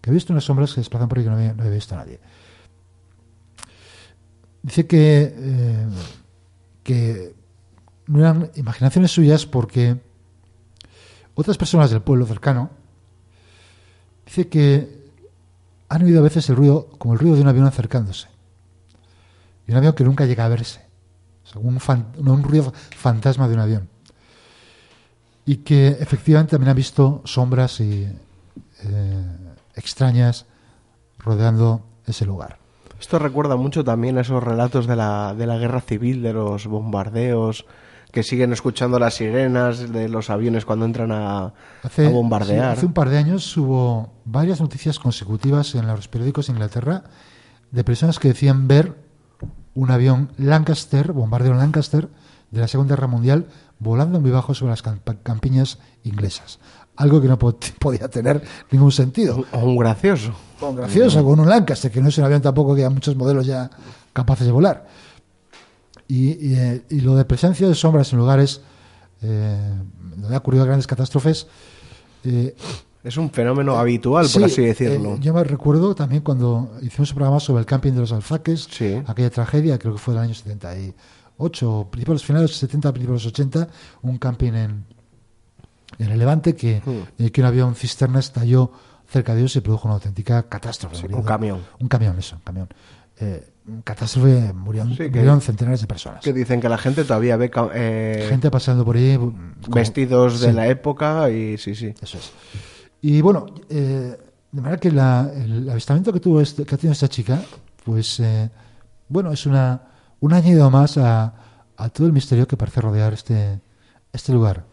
[0.00, 1.74] Que ha visto unas sombras que se desplazan por ahí que no había, no había
[1.74, 2.20] visto a nadie.
[4.62, 5.86] Dice que, eh,
[6.82, 7.34] que
[8.06, 10.00] no eran imaginaciones suyas porque
[11.34, 12.70] otras personas del pueblo cercano
[14.24, 15.06] dice que
[15.88, 18.28] han oído a veces el ruido, como el ruido de un avión acercándose.
[19.66, 20.80] Y un avión que nunca llega a verse.
[21.46, 23.88] O sea, un, fan- no, un ruido fantasma de un avión.
[25.44, 28.08] y que efectivamente también ha visto sombras y
[28.82, 29.26] eh,
[29.74, 30.46] extrañas
[31.18, 32.58] rodeando ese lugar.
[33.00, 36.66] Esto recuerda mucho también a esos relatos de la, de la guerra civil, de los
[36.66, 37.64] bombardeos,
[38.10, 42.72] que siguen escuchando las sirenas de los aviones cuando entran a, Hace, a bombardear.
[42.72, 47.04] sí, hace un par de años hubo varias noticias consecutivas en los periódicos de Inglaterra
[47.70, 48.96] de personas que decían ver
[49.76, 52.08] un avión Lancaster, bombardero Lancaster,
[52.50, 53.46] de la Segunda Guerra Mundial,
[53.78, 56.58] volando muy bajo sobre las camp- campiñas inglesas.
[56.96, 59.44] Algo que no po- podía tener ningún sentido.
[59.52, 60.32] O un gracioso.
[60.58, 63.46] Con gracioso, con un Lancaster, que no es un avión tampoco que hay muchos modelos
[63.46, 63.70] ya
[64.12, 64.86] capaces de volar.
[66.08, 68.60] Y, y, eh, y lo de presencia de sombras en lugares
[69.22, 69.74] eh,
[70.16, 71.46] donde ha ocurrido grandes catástrofes,
[72.24, 72.54] eh,
[73.06, 75.14] Es un fenómeno habitual, Sí, por así decirlo.
[75.14, 78.66] eh, yo me recuerdo también cuando hicimos un programa sobre el camping de los alfaques,
[78.70, 79.00] Sí.
[79.06, 83.26] aquella tragedia, creo que fue del año 78, principios, finales de los 70, principios de
[83.26, 83.68] los 80,
[84.02, 84.84] un camping en,
[85.98, 87.22] en el Levante que, Hmm.
[87.22, 88.70] eh, que un avión cisterna estalló
[89.08, 90.96] cerca de ellos y produjo una auténtica catástrofe.
[90.96, 91.60] Sí, un camión.
[91.78, 92.68] Un camión, eso, un camión.
[93.18, 93.48] Eh,
[93.84, 96.22] catástrofe, murieron, Sí, que- murieron centenares de personas.
[96.24, 99.16] Que dicen que la gente todavía ve eh, Gente pasando por ahí.
[99.16, 99.32] como-
[99.68, 101.94] vestidos de la época y sí, sí.
[102.02, 102.32] Eso es.
[103.02, 104.16] Y bueno, eh,
[104.52, 107.40] de manera que la- el avistamiento que tuvo este- que ha tenido esta chica,
[107.84, 108.50] pues eh,
[109.08, 109.82] bueno, es una
[110.20, 111.34] un añadido más a,
[111.76, 113.60] a todo el misterio que parece rodear este
[114.12, 114.64] este lugar,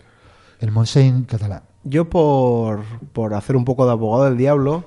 [0.60, 1.64] el Montseny catalán.
[1.84, 4.86] Yo por, por hacer un poco de abogado del diablo,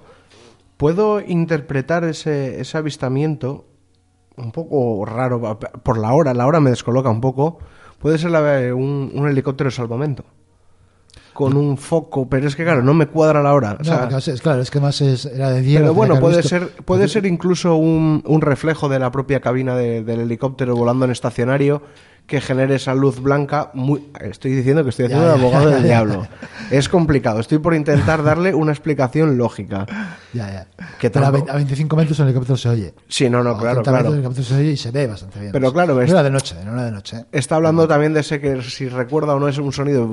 [0.79, 3.67] puedo interpretar ese, ese avistamiento
[4.39, 7.59] un poco raro por la hora, la hora me descoloca un poco.
[7.99, 10.25] Puede ser la- un, un helicóptero de salvamento.
[11.37, 13.77] Con un foco, pero es que claro, no me cuadra la hora.
[13.81, 15.81] o sea, es- claro, es que más es, era de día.
[15.81, 16.49] pero bueno, puede visto.
[16.49, 21.05] ser, puede ser incluso un, un reflejo de la propia cabina de- del helicóptero volando
[21.05, 21.83] en estacionario
[22.27, 23.71] que genere esa luz blanca.
[23.75, 25.89] Muy, estoy diciendo que estoy haciendo Ya, el abogado ya, del ya.
[25.89, 26.27] diablo.
[26.71, 27.39] Es complicado.
[27.41, 29.87] Estoy por intentar darle una explicación lógica.
[30.33, 30.67] Ya, ya.
[30.99, 32.95] que Pero a, tampoco- ve- a 25 metros el helicóptero se oye.
[33.09, 34.09] Sí, no, no, A claro, 30 metros claro.
[34.09, 35.53] El helicóptero se oye y se ve bastante bien.
[35.53, 37.17] Pero claro, no es- era de noche, no era de noche.
[37.19, 37.25] ¿eh?
[37.33, 40.09] Está hablando también de ese que, si recuerda o no, es un sonido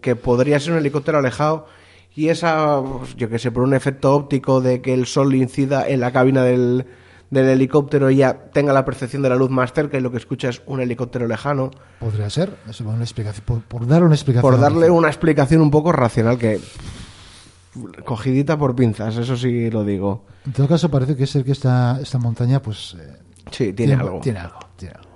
[0.00, 1.66] que podría ser un helicóptero alejado
[2.14, 2.82] y esa,
[3.16, 6.42] yo que sé, por un efecto óptico de que el sol incida en la cabina
[6.42, 6.86] del,
[7.32, 10.50] del helicóptero ya tenga la percepción de la luz más cerca y lo que escucha
[10.50, 11.70] es un helicóptero lejano.
[11.98, 14.50] Podría ser, eso, una explicación, por, por dar una explicación.
[14.52, 16.60] Por darle una explicación un poco racional que...
[18.04, 20.26] Cogidita por pinzas, eso sí lo digo.
[20.44, 22.96] En todo caso, parece que es el que esta, esta montaña, pues.
[23.00, 23.16] eh,
[23.50, 24.20] Sí, tiene algo.
[24.20, 25.10] Tiene algo, tiene algo.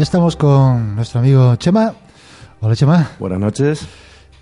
[0.00, 1.92] Ya estamos con nuestro amigo Chema.
[2.62, 3.10] Hola, Chema.
[3.18, 3.82] Buenas noches.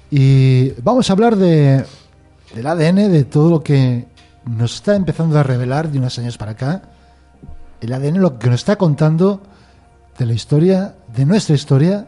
[0.08, 1.84] Y vamos a hablar de,
[2.54, 4.06] del ADN, de todo lo que
[4.44, 6.82] nos está empezando a revelar de unos años para acá.
[7.80, 9.42] El ADN, lo que nos está contando
[10.16, 12.06] de la historia, de nuestra historia,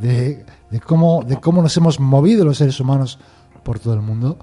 [0.00, 3.18] de, de cómo, de cómo nos hemos movido los seres humanos
[3.64, 4.38] por todo el mundo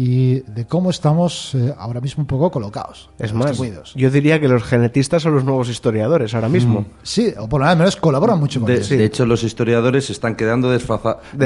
[0.00, 3.10] y de cómo estamos eh, ahora mismo un poco colocados.
[3.18, 3.92] Es más, distribuidos.
[3.96, 6.86] yo diría que los genetistas son los nuevos historiadores ahora mismo.
[7.02, 8.88] Sí, o por lo menos colaboran mucho con De, ellos.
[8.90, 11.38] de hecho, los historiadores se están quedando desfaza- Desfasados.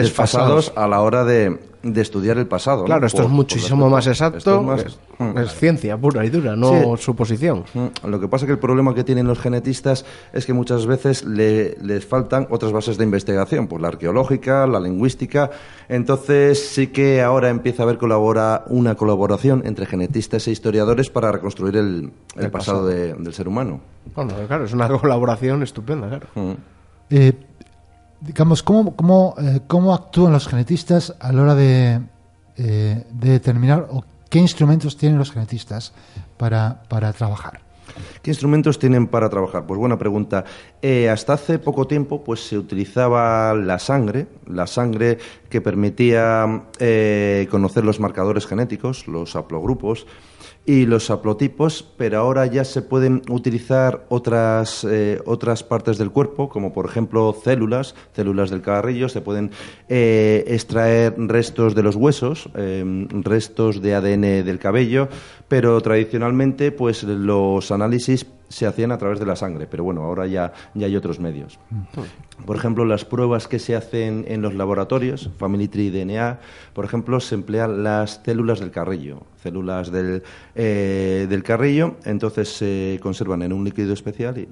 [0.67, 2.81] desfasados a la hora de, de estudiar el pasado.
[2.81, 2.85] ¿no?
[2.87, 4.61] Claro, esto Por- es muchísimo más exacto.
[4.61, 5.39] es más- es, Mm.
[5.39, 7.03] es ciencia pura y dura, no Sí.
[7.03, 7.65] suposición.
[7.75, 10.87] Mm, Lo que pasa es que el problema que tienen los genetistas es que muchas
[10.87, 15.51] veces le- les faltan otras bases de investigación, pues la arqueológica, la lingüística.
[15.89, 21.31] Entonces sí que ahora empieza a haber colabora, una colaboración entre genetistas e historiadores para
[21.33, 22.87] reconstruir el, el El pasado, pasado.
[22.87, 23.81] de- del ser humano.
[24.15, 26.27] Bueno, claro, es una colaboración estupenda, claro.
[26.35, 26.53] Mm.
[27.11, 27.33] Eh,
[28.23, 32.01] digamos, ¿cómo, cómo, eh, cómo actúan los genetistas a la hora de,
[32.57, 35.93] eh, de determinar o qué instrumentos tienen los genetistas
[36.37, 37.61] para, para trabajar?
[38.23, 39.67] ¿Qué instrumentos tienen para trabajar?
[39.67, 40.45] Pues buena pregunta.
[40.81, 45.19] Eh, hasta hace poco tiempo pues se utilizaba la sangre, la sangre
[45.51, 46.63] que permitía
[47.51, 50.07] conocer los marcadores genéticos, los haplogrupos
[50.65, 56.49] y los haplotipos, pero ahora ya se pueden utilizar otras, eh, otras partes del cuerpo,
[56.49, 59.51] como por ejemplo células, células del carrillo, se pueden
[59.89, 65.09] eh, extraer restos de los huesos, eh, restos de ADN del cabello,
[65.49, 70.27] pero tradicionalmente pues los análisis se hacían a través de la sangre, pero bueno, ahora
[70.27, 71.59] ya, ya hay otros medios.
[72.47, 76.39] Por ejemplo, las pruebas que se hacen en los laboratorios, Family Tree DNA,
[76.75, 80.23] por ejemplo, se emplean las células del carrillo, células del,
[80.55, 84.49] eh, del carrillo, entonces se conservan en un líquido especial y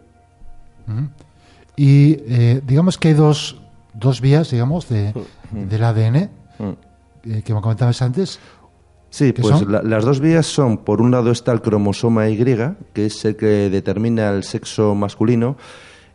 [1.77, 3.61] Y eh, digamos que hay dos,
[3.95, 5.13] dos vías, digamos, de,
[5.53, 6.73] del ADN, Mm.
[7.31, 8.39] eh, que me comentabas antes.
[9.11, 12.37] Sí, ¿Qué pues la- las dos vías son, por un lado está el cromosoma Y,
[12.93, 15.57] que es el que determina el sexo masculino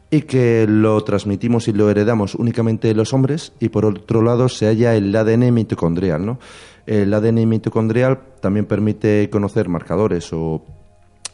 [0.10, 4.67] y que lo transmitimos y lo heredamos únicamente los hombres, y por otro lado se
[4.67, 6.25] halla el ADN mitocondrial.
[6.25, 6.39] ¿no?
[6.86, 10.63] El ADN mitocondrial también permite conocer marcadores o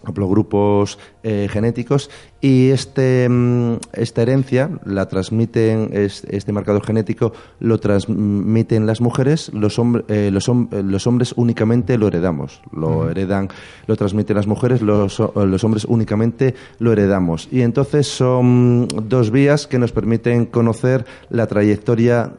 [0.04, 2.10] haplogrupos eh, genéticos
[2.42, 9.52] y este, mm, esta herencia la transmiten, es- este marcador genético lo transmiten las mujeres,
[9.54, 13.50] los, hombre- eh, los, hom- eh, los hombres únicamente lo heredamos, lo heredan,
[13.88, 17.48] lo transmiten las mujeres, los, los hombres únicamente lo heredamos.
[17.52, 22.34] Y entonces son dos vías que nos permiten conocer la trayectoria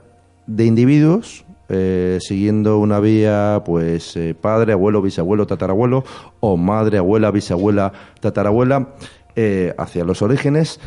[0.47, 6.05] de individuos eh, siguiendo una vía, pues eh, padre, abuelo, bisabuelo, tatarabuelo,
[6.41, 8.95] o madre, abuela, bisabuela, tatarabuela,
[9.37, 10.81] eh, hacia los orígenes,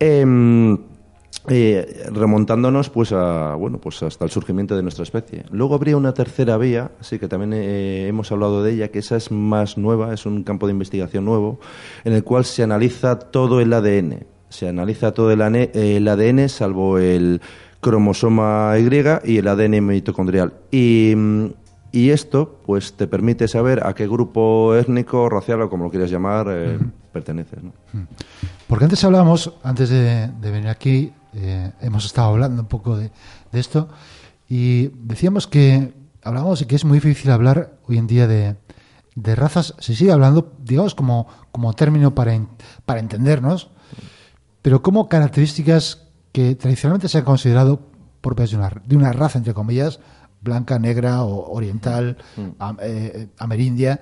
[0.00, 0.78] em,
[2.12, 5.44] remontándonos pues a bueno pues hasta el surgimiento de nuestra especie.
[5.50, 9.30] Luego habría una tercera vía, sí que también hemos hablado de ella, que esa es
[9.30, 11.60] más nueva, es un campo de investigación nuevo,
[12.04, 14.24] en el cual se analiza todo el ADN.
[14.48, 17.40] Se analiza todo el ADN, salvo el
[17.82, 20.54] cromosoma Y y el ADN mitocondrial.
[20.70, 21.46] Y, mm,
[21.90, 26.10] y esto, pues, te permite saber a qué grupo étnico, racial o como lo quieras
[26.10, 26.78] llamar, eh,
[27.12, 27.62] perteneces.
[27.62, 27.72] ¿no?
[28.68, 33.10] Porque antes hablábamos, antes de, de venir aquí, eh, hemos estado hablando un poco de,
[33.50, 33.88] de esto
[34.48, 35.92] y decíamos que
[36.22, 38.54] hablábamos de que es muy difícil hablar hoy en día de,
[39.16, 39.74] de razas.
[39.80, 42.48] Se sigue hablando, digamos, como, como término para, en-
[42.86, 43.70] para entendernos,
[44.62, 47.80] pero como características que tradicionalmente se han considerado
[48.20, 50.00] propias de una, de una raza, entre comillas,
[50.40, 52.16] blanca, negra o oriental,
[52.58, 54.00] am- eh, amerindia,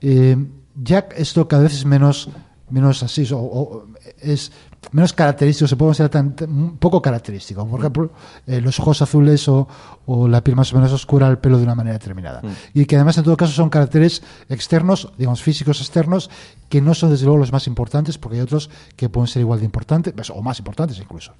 [0.00, 0.36] eh,
[0.74, 2.28] ya esto cada vez es menos,
[2.70, 3.86] menos así, o, o
[4.20, 4.52] es
[4.92, 6.34] menos característico, se puede ser tan,
[6.78, 7.66] poco característico.
[7.66, 8.10] Por ejemplo,
[8.46, 9.68] eh, los ojos azules o,
[10.06, 12.42] o la piel más o menos oscura, el pelo de una manera determinada.
[12.74, 16.30] Y que además, en todo caso, son caracteres externos, digamos, físicos externos,
[16.68, 19.58] que no son desde luego los más importantes, porque hay otros que pueden ser igual
[19.60, 21.32] de importantes, pues, o más importantes incluso.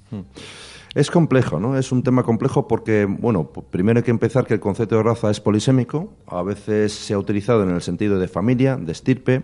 [0.95, 1.77] Es complejo, ¿no?
[1.77, 5.29] Es un tema complejo porque, bueno, primero hay que empezar que el concepto de raza
[5.29, 6.13] es polisémico.
[6.25, 9.43] A veces se ha utilizado en el sentido de familia, de estirpe,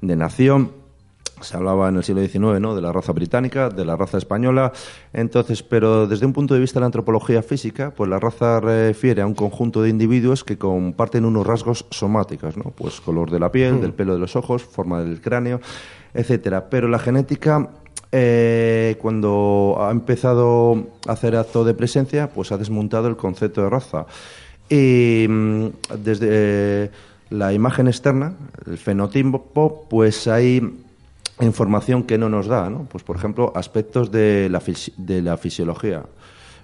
[0.00, 0.79] de nación.
[1.40, 2.74] Se hablaba en el siglo XIX, ¿no?
[2.74, 4.72] De la raza británica, de la raza española.
[5.12, 9.22] Entonces, pero desde un punto de vista de la antropología física, pues la raza refiere
[9.22, 12.64] a un conjunto de individuos que comparten unos rasgos somáticos, ¿no?
[12.64, 15.60] Pues color de la piel, del pelo de los ojos, forma del cráneo,
[16.14, 16.68] etcétera.
[16.68, 17.70] Pero la genética
[18.12, 23.70] eh, cuando ha empezado a hacer acto de presencia, pues ha desmontado el concepto de
[23.70, 24.06] raza.
[24.68, 25.66] Y mm,
[25.98, 26.90] desde eh,
[27.30, 28.34] la imagen externa,
[28.66, 30.60] el fenotipo, pues hay
[31.42, 32.86] información que no nos da, ¿no?
[32.90, 36.02] Pues por ejemplo, aspectos de la, fisi- de la fisiología.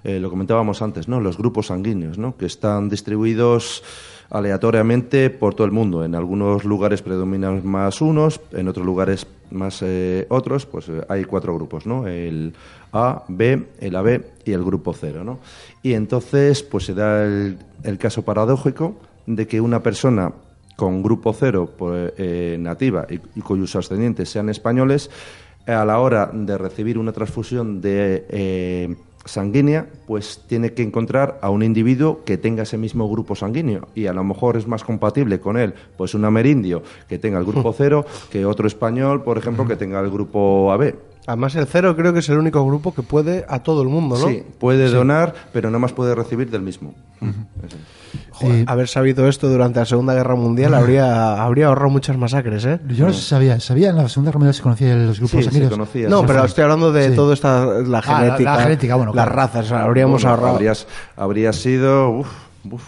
[0.03, 1.19] Eh, lo comentábamos antes, ¿no?
[1.19, 2.37] Los grupos sanguíneos, ¿no?
[2.37, 3.83] Que están distribuidos
[4.29, 6.03] aleatoriamente por todo el mundo.
[6.05, 10.65] En algunos lugares predominan más unos, en otros lugares más eh, otros.
[10.65, 12.07] Pues eh, hay cuatro grupos, ¿no?
[12.07, 12.53] El
[12.93, 15.39] A, B, el AB y el grupo cero, ¿no?
[15.81, 20.31] Y entonces, pues se da el, el caso paradójico de que una persona
[20.77, 25.09] con grupo cero pues, eh, nativa y, y cuyos ascendientes sean españoles,
[25.67, 31.49] a la hora de recibir una transfusión de eh, sanguínea, pues tiene que encontrar a
[31.49, 35.39] un individuo que tenga ese mismo grupo sanguíneo y a lo mejor es más compatible
[35.39, 39.67] con él, pues un amerindio que tenga el grupo cero que otro español, por ejemplo,
[39.67, 40.95] que tenga el grupo AB.
[41.27, 44.17] Además, el cero creo que es el único grupo que puede a todo el mundo,
[44.17, 44.29] ¿no?
[44.29, 46.93] Sí, puede donar, pero no más puede recibir del mismo.
[47.67, 47.77] Eso.
[48.39, 52.65] Joder, Eh, haber sabido esto durante la Segunda Guerra Mundial habría, habría ahorrado muchas masacres,
[52.65, 52.79] ¿eh?
[52.89, 55.45] Yo no sé si sabía, sabía en la Segunda Guerra Mundial se conocían los grupos
[55.45, 56.45] Sí, se conocía, No, sí, pero sí.
[56.47, 57.15] estoy hablando de Sí.
[57.15, 59.35] todo esta, la Ah, la- genética, la genética, bueno, las claro.
[59.41, 60.55] razas, habríamos Bueno, ahorrado.
[60.55, 62.09] habrías- habría sido...
[62.11, 62.27] uf,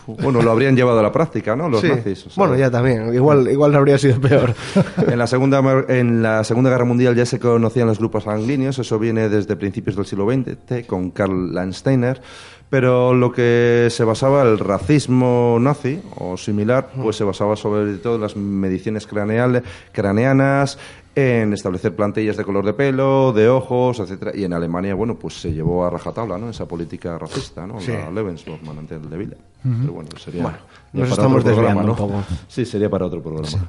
[0.08, 1.70] uf, bueno, lo habrían llevado a la práctica, ¿no?
[1.70, 2.28] Los nazis.
[2.28, 4.54] o sea, Bueno, ya también, igual, igual habría sido peor.
[5.08, 9.00] En la, segunda, en la Segunda Guerra Mundial ya se conocían los grupos sanguíneos, eso
[9.00, 12.22] viene desde principios del siglo XX con Karl Landsteiner,
[12.70, 18.16] pero lo que se basaba el racismo nazi o similar, pues se basaba sobre todo
[18.16, 20.78] en las mediciones craneales, craneanas,
[21.16, 25.42] en establecer plantillas de color de pelo, de ojos, etcétera, y en Alemania, bueno, pues
[25.42, 26.50] se llevó a rajatabla, ¿no?
[26.50, 27.82] Esa política racista, ¿no?
[27.82, 27.92] Sí.
[27.92, 29.38] La Lebensborn el de Villa.
[29.64, 30.58] Pero bueno, sería Bueno,
[30.94, 31.92] ya nos estamos desviando ¿no?
[31.92, 32.24] un poco.
[32.48, 33.68] Sí, sería para otro programa.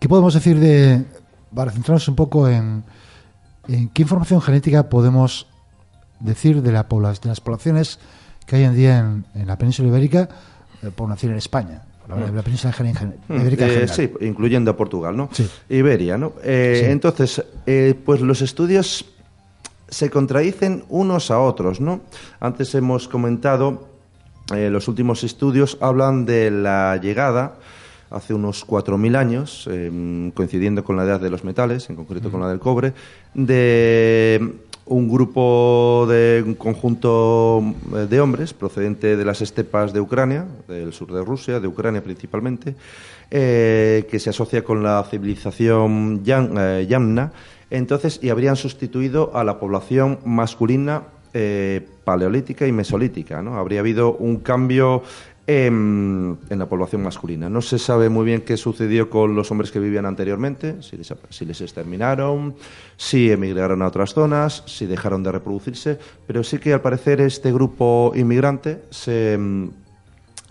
[0.00, 1.04] ¿Qué podemos decir de,
[1.54, 2.82] para centrarnos un poco en,
[3.68, 5.46] en qué información genética podemos
[6.18, 8.00] decir de, la de las poblaciones
[8.46, 10.28] que hay en día en, en la península ibérica,
[10.82, 13.88] eh, por nacer en España, la, la península ibérica en Eh, general?
[13.88, 15.28] sí, incluyendo a Portugal, ¿no?
[15.32, 15.48] Sí.
[15.68, 16.32] Iberia, ¿no?
[16.42, 16.90] Eh, Sí.
[16.90, 17.44] Entonces,
[18.04, 19.04] pues los estudios
[19.88, 22.00] se contradicen unos a otros, ¿no?
[22.40, 23.88] Antes hemos comentado,
[24.50, 27.54] los últimos estudios hablan de la llegada
[28.10, 32.40] hace unos 4.000 años, eh, coincidiendo con la edad de los metales, en concreto con
[32.40, 32.92] la del cobre,
[33.34, 34.54] de
[34.86, 37.62] un grupo de un conjunto
[37.94, 42.02] eh, de hombres procedente de las estepas de Ucrania, del sur de Rusia, de Ucrania
[42.02, 42.74] principalmente,
[43.30, 47.32] eh, que se asocia con la civilización eh, yamna,
[47.70, 51.04] entonces y habrían sustituido a la población masculina
[52.04, 53.56] paleolítica y mesolítica, ¿no?
[53.56, 55.02] Habría habido un cambio
[55.46, 57.48] en, en la población masculina.
[57.48, 61.60] No se sabe muy bien qué sucedió con los hombres que vivían anteriormente, si les,
[61.60, 62.54] exterminaron,
[62.96, 67.52] si emigraron a otras zonas, si dejaron de reproducirse, pero sí que al parecer este
[67.52, 69.68] grupo inmigrante se, mm,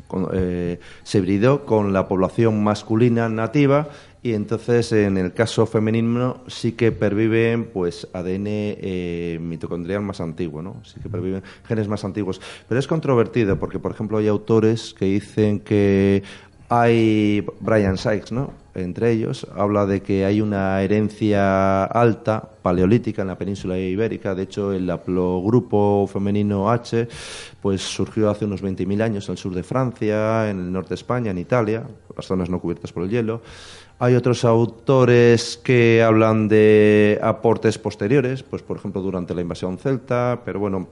[0.07, 1.21] con- eh, se
[1.65, 3.87] con la población masculina nativa
[4.23, 10.61] y entonces en el caso femenino sí que perviven pues ADN eh, mitocondrial más antiguo,
[10.61, 10.81] ¿no?
[10.83, 12.39] Sí que perviven genes más antiguos.
[12.67, 16.21] Pero es controvertido porque, por ejemplo, hay autores que dicen que
[16.69, 18.53] hay Brian Sykes, ¿no?
[18.75, 24.35] Entre ellos habla de que hay una herencia alta paleolítica en la península ibérica.
[24.35, 27.09] De hecho, el haplogrupo femenino H,
[27.61, 30.95] pues surgió hace unos 20.000 años en el sur de Francia, en el norte de
[30.95, 31.83] España, en Italia,
[32.15, 33.41] las zonas no cubiertas por el hielo.
[34.03, 40.41] Hay otros autores que hablan de aportes posteriores, pues por ejemplo durante la invasión celta,
[40.43, 40.87] pero bueno,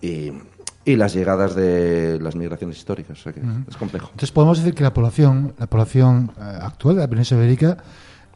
[0.00, 0.32] y,
[0.84, 4.06] y las llegadas de las migraciones históricas, o sea que es complejo.
[4.10, 7.76] Entonces podemos decir que la población, la población eh, actual de la península ibérica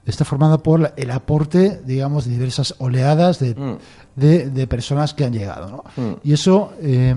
[0.05, 3.79] está formada por el aporte, digamos, de diversas oleadas de, Mm.
[4.15, 5.69] de- de personas que han llegado.
[5.97, 6.03] ¿no?
[6.03, 6.15] Mm.
[6.23, 7.17] Y eso, eh,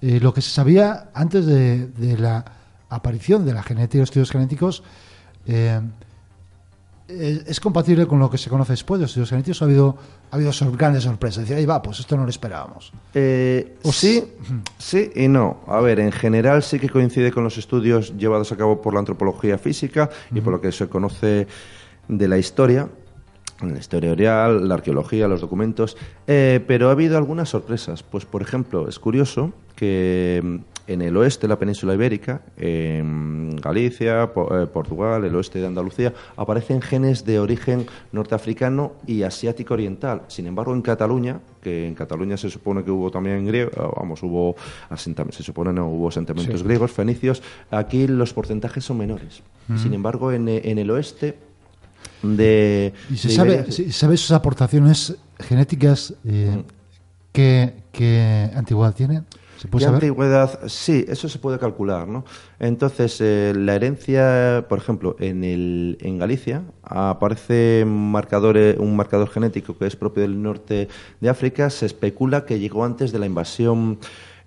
[0.00, 2.42] eh, lo que se sabía antes de, de la
[2.88, 4.82] aparición de la genética y los estudios genéticos,
[5.50, 5.80] eh,
[7.08, 9.62] es, es compatible con lo que se conoce después de los estudios genéticos.
[9.62, 9.96] Ha habido,
[10.30, 11.42] ha habido sor- grandes sorpresas.
[11.42, 12.92] Decir, ahí va, pues esto no lo esperábamos.
[13.14, 14.22] Eh, sí,
[14.78, 15.60] sí y no.
[15.66, 19.00] A ver, en general sí que coincide con los estudios llevados a cabo por la
[19.00, 21.48] antropología física y por lo que se conoce
[22.06, 22.88] de la historia,
[23.60, 25.96] la historia oral, la arqueología, los documentos,
[26.26, 28.02] eh, pero ha habido algunas sorpresas.
[28.04, 30.60] Pues, por ejemplo, es curioso que
[30.92, 36.12] en el oeste de la península ibérica, en Galicia, eh, Portugal, el oeste de Andalucía,
[36.36, 40.22] aparecen genes de origen norteafricano y asiático oriental.
[40.28, 44.22] Sin embargo, en Cataluña, que en Cataluña se supone que hubo también griego, eh, vamos,
[44.22, 44.56] hubo
[44.88, 49.42] asentamientos, se supone no hubo asentamientos griegos, fenicios, aquí los porcentajes son menores.
[49.76, 51.36] Sin embargo, en, eh, en el oeste
[52.22, 56.62] de ¿Y se de sabe, Iberia- se- sabe sus aportaciones genéticas eh,
[57.32, 59.24] qué, qué antigüedad tienen?
[59.60, 60.02] ¿Se puede ¿Qué saber?
[60.04, 60.60] antigüedad?
[60.68, 62.24] Sí, eso se puede calcular, ¿no?
[62.58, 69.76] Entonces, eh, la herencia, por ejemplo, en, el, en Galicia aparece marcadores, un marcador genético
[69.76, 70.88] que es propio del norte
[71.20, 71.68] de África.
[71.68, 73.98] Se especula que llegó antes de la invasión,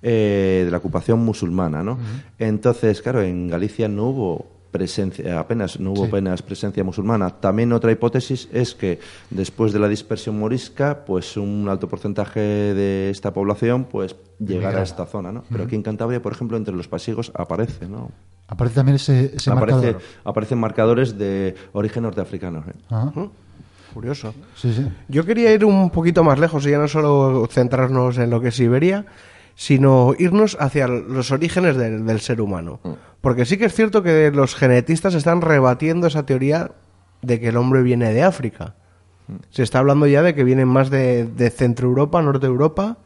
[0.01, 1.99] eh, de la ocupación musulmana, ¿no?
[2.39, 6.09] Entonces, claro, en Galicia no hubo presencia, apenas no hubo Sí.
[6.09, 7.29] apenas presencia musulmana.
[7.29, 8.99] También otra hipótesis es que
[9.29, 14.83] después de la dispersión morisca, pues un alto porcentaje de esta población pues llegara a
[14.83, 15.43] esta zona, ¿no?
[15.49, 18.11] Pero aquí en Cantabria, por ejemplo, entre los pasiegos aparece, ¿no?
[18.47, 20.01] Aparece también ese, ese Aparece, marcador.
[20.25, 22.65] aparecen marcadores de origen norteafricano.
[22.67, 22.73] ¿eh?
[22.89, 23.13] Ajá.
[23.93, 24.33] curioso.
[24.55, 24.87] Sí, sí.
[25.07, 28.47] Yo quería ir un poquito más lejos y ya no solo centrarnos en lo que
[28.47, 29.05] es Siberia,
[29.55, 32.79] sino irnos hacia los orígenes del, del ser humano.
[33.21, 36.71] Porque sí que es cierto que los genetistas están rebatiendo esa teoría
[37.21, 38.75] de que el hombre viene de África.
[39.49, 42.97] Se está hablando ya de que vienen más de, de Centro Europa, Norte Europa,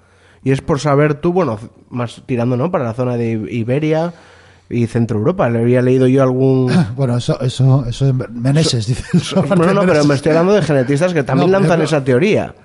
[0.43, 2.71] y es por saber tú, bueno, más tirando, ¿no?
[2.71, 4.13] Para la zona de Iberia
[4.69, 5.49] y Centro Europa.
[5.49, 6.71] Le había leído yo algún...
[6.95, 9.03] Bueno, eso, eso, eso es Meneses, dice.
[9.55, 12.55] No, no, pero me estoy hablando de genetistas que también No, lanzan esa teoría.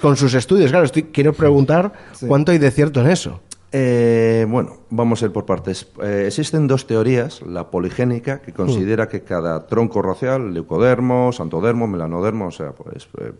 [0.00, 1.92] Con sus estudios, claro, estoy, quiero preguntar
[2.26, 3.40] cuánto hay de cierto en eso.
[3.72, 5.88] Eh, bueno, vamos a ir por partes.
[6.02, 12.46] Eh, existen dos teorías, la poligénica, que considera que cada tronco racial, leucodermo, santodermo, melanodermo,
[12.46, 13.32] o sea, pues eh,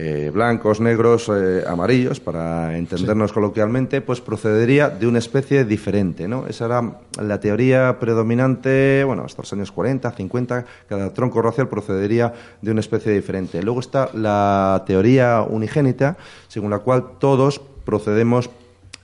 [0.00, 6.46] eh, blancos, negros, eh, amarillos, para entendernos coloquialmente, pues procedería de una especie diferente, ¿no?
[6.46, 12.32] Esa era la teoría predominante, bueno, hasta los años 40, 50, cada tronco racial procedería
[12.62, 13.60] de una especie diferente.
[13.60, 18.50] Luego está la teoría unigénita, según la cual todos procedemos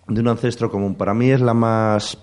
[0.07, 0.95] de un ancestro común.
[0.95, 2.19] Para mí es la más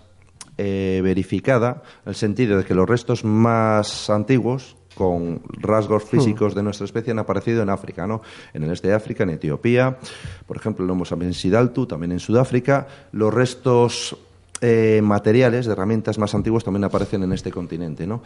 [0.57, 6.63] eh, verificada, en el sentido de que los restos más antiguos con rasgos físicos de
[6.63, 8.21] nuestra especie han aparecido en África, ¿no?
[8.53, 9.97] En el este de África, en Etiopía,
[10.45, 12.87] por ejemplo, el Homo sapiens sidaltu, también en Sudáfrica.
[13.11, 14.17] Los restos
[14.61, 18.21] eh, materiales de herramientas más antiguos también aparecen en este continente, ¿no?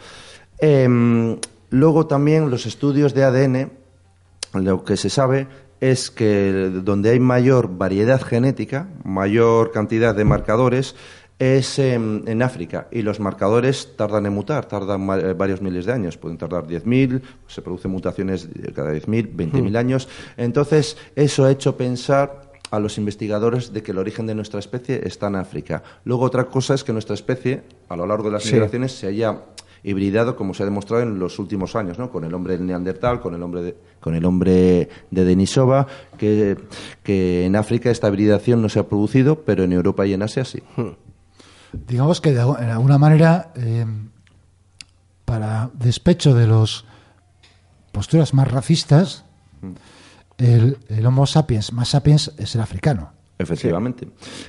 [0.58, 1.38] Em,
[1.70, 3.70] luego también los estudios de ADN
[4.52, 5.46] lo que se sabe
[5.80, 10.94] es que donde hay mayor variedad genética, mayor cantidad de marcadores,
[11.38, 12.88] es en, en África.
[12.90, 16.16] Y los marcadores tardan en mutar, tardan eh, varios miles de años.
[16.16, 20.08] Pueden tardar 10.000, se producen mutaciones cada 10.000, 20.000 años.
[20.36, 25.00] Entonces, eso ha hecho pensar a los investigadores de que el origen de nuestra especie
[25.06, 25.82] está en África.
[26.04, 28.52] Luego, otra cosa es que nuestra especie, a lo largo de las Sí.
[28.54, 29.42] migraciones, se haya
[29.84, 32.10] hibridado como se ha demostrado en los últimos años, ¿no?
[32.10, 35.86] Con el hombre del Neandertal, con el hombre de, con el hombre de Denisova,
[36.18, 36.56] que,
[37.04, 40.44] que en África esta hibridación no se ha producido, pero en Europa y en Asia
[40.44, 40.60] sí.
[41.86, 43.86] Digamos que de, en alguna manera, eh,
[45.24, 46.84] para despecho de las
[47.92, 49.24] posturas más racistas,
[50.38, 53.12] el, el Homo sapiens más sapiens es el africano.
[53.38, 54.08] Efectivamente,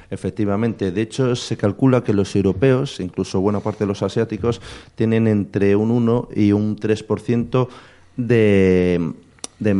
[0.09, 0.91] efectivamente.
[0.91, 4.61] De hecho, se calcula que los europeos, incluso buena parte de los asiáticos,
[4.95, 7.67] tienen entre un 1 y un 3%
[8.15, 9.13] de,
[9.59, 9.73] de,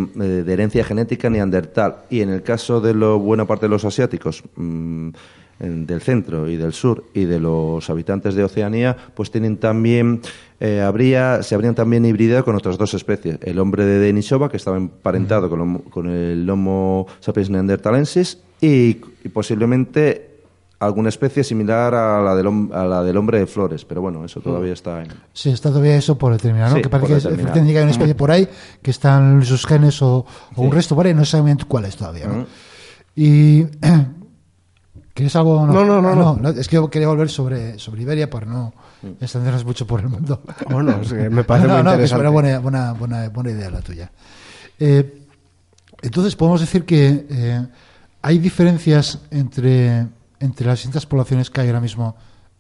[0.44, 2.00] de herencia genética neandertal.
[2.10, 5.10] Y en el caso de lo, buena parte de los asiáticos, mm,
[5.60, 10.22] del centro y del sur y de los habitantes de Oceanía, pues tienen también,
[10.60, 13.40] eh, habría, se habrían también hibridado con otras dos especies.
[13.42, 19.30] El hombre de Denisova, que estaba emparentado con, con el Homo sapiens neanderthalensis, y, y
[19.34, 20.28] posiblemente
[20.80, 23.84] alguna especie similar a la, del, a la del hombre de flores.
[23.84, 25.08] Pero bueno, eso todavía está en...
[25.34, 26.76] Sí, está todavía eso por determinar, ¿no?
[26.76, 28.48] Sí, que parece que efectivamente que hay una especie por ahí
[28.82, 30.24] que están sus genes o,
[30.56, 32.34] o un resto por ahí, no sabemos cuál es todavía, ¿no?
[32.42, 32.46] Ujú.
[33.16, 33.66] Y...
[35.18, 35.66] ¿Quieres algo?
[35.66, 36.50] No, no, no, Ah, no.
[36.50, 38.72] Es que yo quería volver sobre, sobre Iberia para no
[39.20, 40.44] extendernos mucho por el mundo.
[40.70, 42.22] Bueno, es que me parece no, muy no, que es interesante.
[42.22, 44.12] una buena, buena, buena, buena idea la tuya.
[44.80, 45.24] Eh,
[46.04, 47.68] entonces, podemos decir que eh,
[48.22, 50.06] hay diferencias entre,
[50.40, 52.16] entre las distintas poblaciones que hay ahora mismo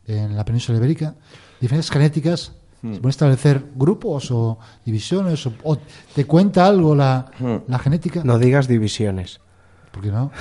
[0.07, 1.13] en la península ibérica,
[1.61, 2.53] diferencias genéticas.
[2.81, 2.93] Hmm.
[2.95, 5.45] ¿Se pueden establecer grupos o divisiones?
[5.45, 5.77] O, o
[6.15, 7.57] ¿Te cuenta algo la, Hmm.
[7.67, 8.21] la genética?
[8.23, 9.41] No digas divisiones.
[9.91, 10.31] ¿Por qué no?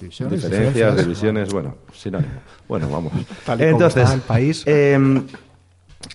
[0.00, 0.96] Divisiones, Diferencias, diferencias.
[1.04, 2.32] divisiones, bueno, sinónimo.
[2.68, 3.12] Bueno, vamos.
[3.44, 4.62] Tal Entonces, el país.
[4.66, 5.26] em,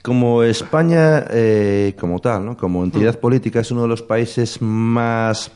[0.02, 2.58] como España, eh, como tal, ¿no?
[2.58, 5.52] como entidad política, es uno de los países más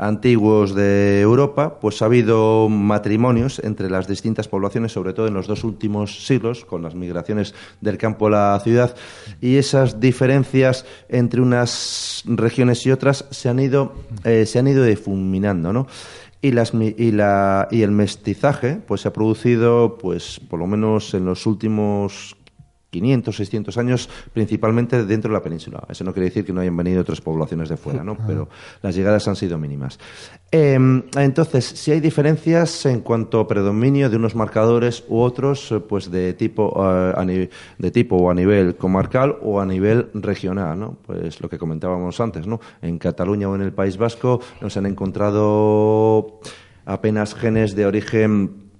[0.00, 5.48] antiguos de Europa, pues ha habido matrimonios entre las distintas poblaciones, sobre todo en los
[5.48, 8.94] dos últimos siglos, con las migraciones del campo a la ciudad,
[9.40, 14.84] y esas diferencias entre unas regiones y otras se han ido, eh, se han ido
[14.84, 15.88] difuminando, ¿no?
[16.40, 21.12] Y, las, y, la, y el mestizaje pues se ha producido pues por lo menos
[21.14, 22.36] en los últimos
[22.90, 25.82] 500, 600 años, principalmente dentro de la península.
[25.88, 28.16] Eso no quiere decir que no hayan venido otras poblaciones de fuera, ¿no?
[28.26, 28.48] Pero
[28.82, 29.98] las llegadas han sido mínimas.
[30.50, 30.78] Eh,
[31.16, 36.10] entonces, si hay diferencias en cuanto a predominio de unos marcadores u otros, eh, pues
[36.10, 40.96] de tipo, eh, a de tipo o a nivel comarcal o a nivel regional, ¿no?
[41.06, 42.60] Pues lo que comentábamos antes, ¿no?
[42.80, 46.40] En Cataluña o en el País Vasco nos han encontrado
[46.86, 48.70] apenas genes de origen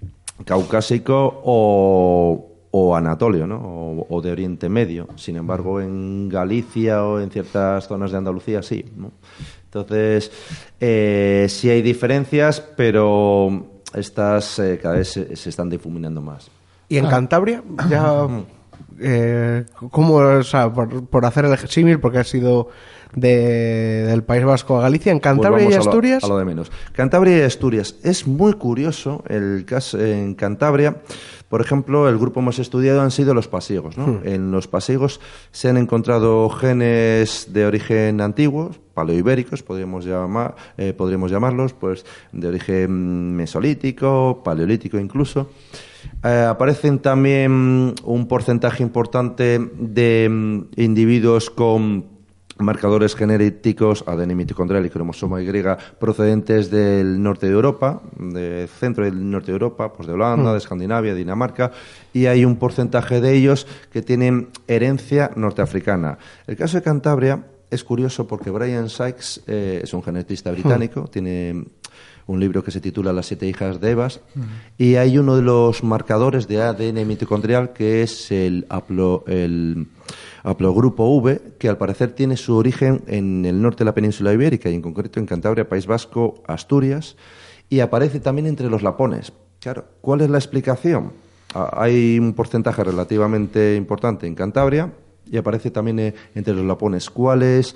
[0.44, 3.56] caucásico o, o anatolio, ¿no?
[3.58, 5.08] O, o de Oriente Medio.
[5.16, 9.12] Sin embargo, en Galicia o en ciertas zonas de Andalucía sí, ¿no?
[9.64, 10.30] Entonces,
[10.80, 16.50] eh, sí hay diferencias, pero estas eh, cada vez se, se están difuminando más.
[16.88, 17.62] ¿Y en Cantabria?
[17.90, 18.26] Ya
[19.00, 22.68] eh, ¿cómo, o sea, por, por hacer el símil, porque ha sido
[23.14, 26.24] de, del País Vasco a Galicia, en Pues Cantabria vamos y a lo- Asturias?
[26.24, 26.72] A lo, de menos.
[26.92, 27.96] Cantabria y Asturias.
[28.02, 30.96] Es muy curioso el caso en Cantabria.
[31.48, 33.96] Por ejemplo, el grupo más estudiado han sido los pasiegos.
[33.96, 34.06] ¿no?
[34.06, 34.20] Hmm.
[34.24, 35.20] En los pasiegos
[35.50, 42.48] se han encontrado genes de origen antiguo, paleoibéricos, podríamos, llamar, eh, podríamos llamarlos, pues de
[42.48, 45.50] origen mesolítico, paleolítico incluso.
[46.22, 52.17] Eh, aparecen también un porcentaje importante de mm, individuos con
[52.58, 55.48] marcadores genéticos ADN mitocondrial y cromosoma Y
[55.98, 60.58] procedentes del norte de Europa, del centro del norte de Europa, pues de Holanda, de
[60.58, 61.70] Escandinavia, Dinamarca,
[62.12, 66.18] y hay un porcentaje de ellos que tienen herencia norteafricana.
[66.46, 71.64] El caso de Cantabria es curioso porque Brian Sykes eh, es un genetista británico, tiene
[72.26, 74.20] un libro que se titula Las siete hijas de Evas,
[74.76, 79.86] y hay uno de los marcadores de ADN mitocondrial que es el, haplo- el
[80.42, 84.70] haplogrupo V, que al parecer tiene su origen en el norte de la península ibérica,
[84.70, 87.16] y en concreto en Cantabria, País Vasco, Asturias,
[87.68, 89.32] y aparece también entre los lapones.
[89.60, 91.12] Claro, ¿cuál es la explicación?
[91.54, 94.92] Ah, Hay un porcentaje relativamente importante en Cantabria
[95.30, 97.10] y aparece también eh, entre los lapones.
[97.10, 97.74] ¿Cuál es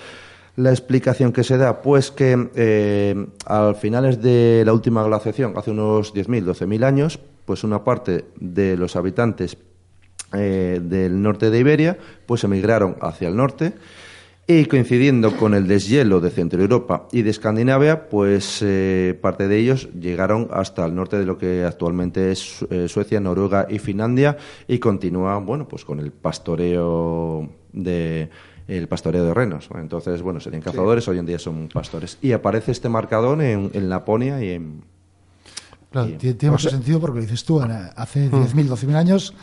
[0.57, 1.83] la explicación que se da?
[1.83, 7.65] Pues que eh, al finales de la última glaciación, hace unos 10.000, 12.000 años, pues
[7.65, 9.57] una parte de los habitantes
[10.35, 13.73] eh, del norte de Iberia, pues emigraron hacia el norte
[14.47, 19.57] y coincidiendo con el deshielo de Centro Europa y de Escandinavia, pues eh, parte de
[19.57, 24.37] ellos llegaron hasta el norte de lo que actualmente es eh, Suecia, Noruega y Finlandia
[24.67, 28.31] y continúan, bueno, pues con el pastoreo de
[28.69, 29.69] el pastoreo de renos.
[29.75, 32.17] Entonces, bueno, serían cazadores, hoy en día son pastores.
[32.23, 34.83] Y aparece este marcador en, en Laponia y en,
[35.91, 39.35] Claro, Y- tiene, tiene mucho sentido porque lo dices tú, Ana, hace 10.000, 12.000 años,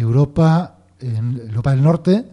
[0.00, 2.24] Europa, en Europa del Norte,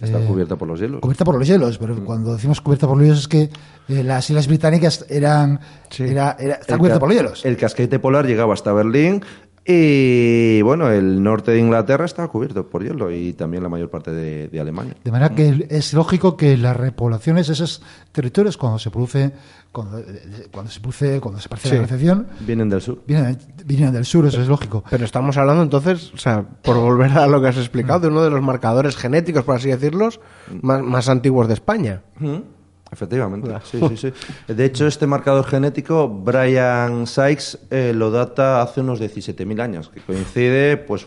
[0.00, 1.00] está eh, cubierta por los hielos.
[1.00, 3.50] cubierta por los hielos, pero cuando decimos cubierta por los hielos es que
[3.88, 5.60] eh, las islas británicas eran,
[5.90, 6.04] Sí.
[6.04, 7.44] era, era, está cubierta por los hielos.
[7.44, 9.22] El casquete polar llegaba hasta Berlín
[9.70, 14.10] y, bueno, el norte de Inglaterra estaba cubierto por hielo y también la mayor parte
[14.10, 14.96] de, de Alemania.
[15.04, 19.30] De manera que es lógico que las repoblaciones de esos territorios, cuando se produce,
[19.70, 21.74] cuando, eh, cuando se produce, cuando se produce Sí.
[21.74, 23.02] la glaciación, Vienen del sur.
[23.06, 24.82] vienen, vienen del sur, eso es lógico.
[24.88, 28.22] Pero estamos hablando entonces, o sea, por volver a lo que has explicado, de uno
[28.22, 30.18] de los marcadores genéticos, por así decirlos,
[30.62, 32.00] más, más antiguos de España.
[32.18, 32.42] Ujú,
[32.90, 34.12] Efectivamente, sí, sí, sí.
[34.52, 40.00] De hecho, este marcador genético, Brian Sykes eh, lo data hace unos 17.000 años, que
[40.00, 41.06] coincide, pues,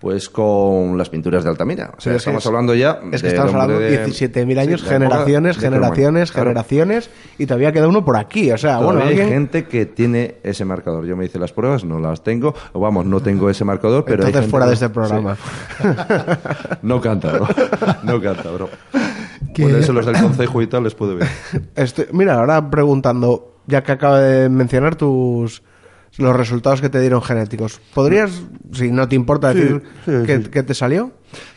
[0.00, 1.92] pues con las pinturas de Altamira.
[1.96, 2.98] O sea, Pero es estamos es- hablando ya.
[3.12, 6.32] Es que estamos hablando de de 17.000 años, sí, generaciones, de generaciones.
[6.32, 6.48] Claro.
[6.48, 8.50] generaciones, y todavía queda uno por aquí.
[8.50, 11.04] O sea, bueno, Todavía hay gente que tiene ese marcador.
[11.06, 12.52] Yo me hice las pruebas, no las tengo.
[12.72, 15.36] O vamos, no tengo ese marcador, pero hay Entonces gente fuera de este programa.
[15.36, 15.88] Sí.
[16.82, 17.48] no canta, bro.
[18.02, 18.68] No canta, bro.
[19.54, 21.28] Que- eso los del concejo y tal les puede ver.
[21.76, 25.62] Estoy- mira, ahora preguntando, ya que acaba de mencionar tus
[26.18, 28.42] los resultados que te dieron genéticos, ¿podrías,
[28.72, 30.50] si no te importa, decir sí, qué, sí.
[30.50, 31.12] qué te salió?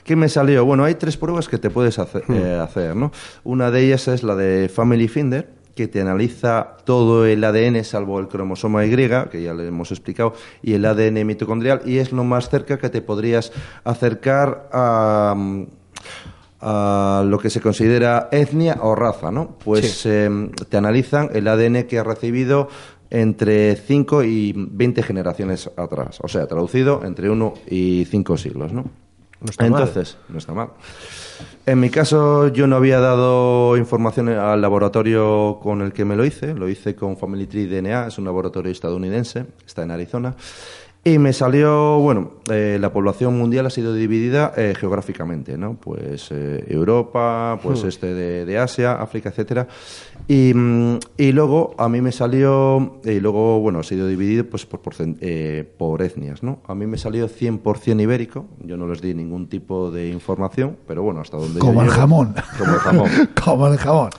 [0.05, 0.63] ¿Qué me salió?
[0.63, 3.11] Bueno, hay tres pruebas que te puedes hacer, eh, hacer, ¿no?
[3.43, 8.17] Una de ellas es la de Family Finder, que te analiza todo el ADN, salvo
[8.21, 10.33] el cromosoma Y, que ya le hemos explicado,
[10.63, 13.51] y el ADN mitocondrial, y es lo más cerca que te podrías
[13.83, 15.63] acercar a, mm,
[16.62, 19.58] a lo que se considera etnia o raza, ¿no?
[19.64, 20.30] Pues eh,
[20.70, 22.70] te analizan el ADN que ha recibido
[23.10, 26.20] entre 5 y 20 generaciones atrás.
[26.22, 28.86] O sea, traducido entre 1 y 5 siglos, ¿no?
[29.41, 29.84] No está mal.
[29.84, 30.70] Entonces, no está mal.
[31.66, 36.26] En mi caso, yo no había dado información al laboratorio con el que me lo
[36.26, 36.53] hice.
[36.53, 40.36] Lo hice con Family Tree DNA, es un laboratorio estadounidense, está en Arizona.
[41.08, 45.76] Y me salió, bueno, eh, la población mundial ha sido dividida eh, geográficamente, ¿no?
[45.80, 49.68] Pues eh, Europa, pues este de, de Asia, África, etcétera.
[50.28, 54.66] Y, mm, y luego a mí me salió, y luego, bueno, ha sido dividido pues
[54.66, 54.80] por,
[55.22, 56.64] eh, por etnias, ¿no?
[56.68, 61.03] A mí me salió 100% ibérico, yo no les di ningún tipo de información, pero
[61.03, 62.34] bueno, hasta donde yo Como el llego- jamón.
[62.58, 63.10] Como el jamón.
[63.45, 64.10] Como el jamón.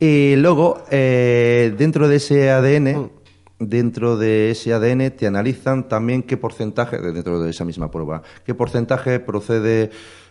[0.00, 3.10] Y luego, eh, dentro de ese ADN,
[3.58, 8.22] dentro de ese ADN te analizan también qué porcentaje, de dentro de esa misma prueba,
[8.44, 9.90] qué porcentaje procede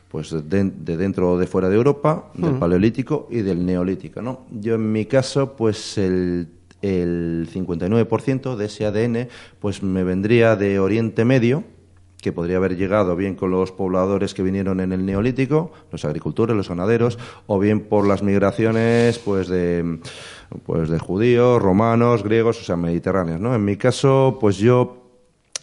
[0.09, 4.45] pues de, de dentro o de fuera de Europa, del Paleolítico y del Neolítico, ¿no?
[4.51, 6.47] Yo en mi caso, pues el
[6.85, 11.63] el 59% de ese ADN pues me vendría de Oriente Medio,
[12.21, 16.55] que podría haber llegado bien con los pobladores que vinieron en el Neolítico, los agricultores,
[16.55, 19.99] los ganaderos, o bien por las migraciones pues de
[20.65, 23.55] pues de judíos, romanos, griegos, o sea, mediterráneos, ¿no?
[23.55, 25.05] En mi caso, pues yo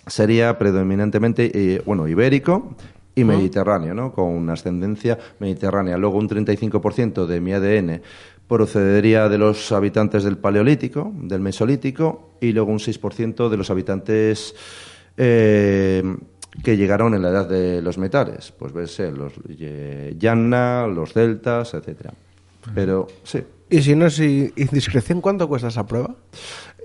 [0.07, 2.75] sería predominantemente eh, bueno, ibérico
[3.15, 4.13] y mediterráneo, ¿no?
[4.13, 5.97] con ascendencia mediterránea.
[5.97, 8.01] Luego un 35% de mi ADN
[8.49, 14.55] procedería de los habitantes del Paleolítico, del Mesolítico, y luego un 6% de los habitantes
[15.17, 16.03] eh,
[16.63, 18.53] que llegaron en la edad de los metales.
[18.53, 22.13] Pues ves, eh, los eh, Yanna, los celtas, etcétera.
[22.75, 23.43] Pero sí.
[23.73, 26.15] Y si no es indiscreción, ¿cuánto cuesta esa prueba?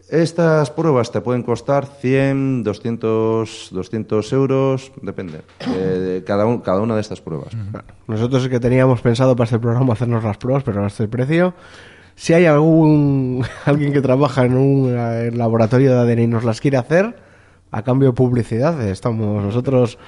[0.10, 7.02] Estas pruebas te pueden costar 100, 200, 200 euros, depende de cada, cada una de
[7.02, 7.50] estas pruebas.
[8.08, 11.54] Nosotros es que teníamos pensado para este programa hacernos las pruebas, pero a este precio.
[12.16, 16.78] Si hay algún alguien que trabaja en un laboratorio de ADN y nos las quiere
[16.78, 17.18] hacer,
[17.78, 20.00] a cambio de publicidad, estamos nosotros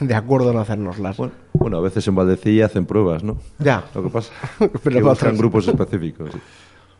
[0.00, 1.16] de acuerdo en hacernoslas.
[1.16, 3.38] Bueno, bueno a veces en Valdecilla hacen pruebas, ¿no?
[3.58, 3.84] Ya.
[3.94, 4.32] Lo que pasa
[4.84, 6.30] pero que grupos específicos.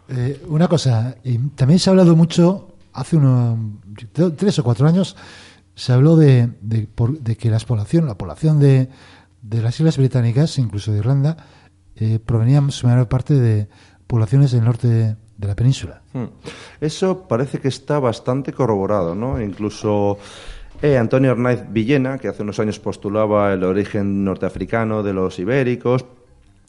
[0.09, 1.17] Eh, una cosa,
[1.55, 3.59] también se ha hablado mucho, hace unos
[4.37, 5.17] tres o cuatro años,
[5.77, 8.89] se habló de, de, que la población, la población de,
[9.43, 11.37] de, las Islas Británicas, incluso de Irlanda,
[11.95, 13.69] eh, provenían su mayor parte de
[14.09, 16.03] poblaciones del norte de, la península.
[16.13, 16.27] Hmm.
[16.81, 19.41] Eso parece que está bastante corroborado, ¿no?
[19.41, 20.19] Incluso
[20.83, 26.05] eh, Antonio Arnaiz Villena, que hace unos años postulaba el origen norteafricano de los ibéricos,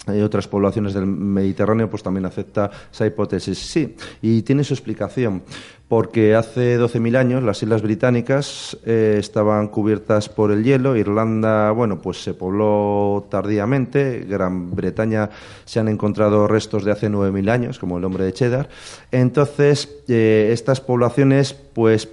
[0.10, 3.58] hay otras poblaciones del Mediterráneo, pues también acepta esa hipótesis.
[3.58, 5.44] Sí, y tiene su explicación,
[5.88, 12.00] porque hace 12.000 años las Islas Británicas eh, estaban cubiertas por el hielo, Irlanda, bueno,
[12.02, 15.30] pues se pobló tardíamente, Gran Bretaña
[15.66, 18.70] se han encontrado restos de hace 9.000 años, como el hombre de Cheddar.
[19.12, 22.08] Entonces, eh, estas poblaciones, pues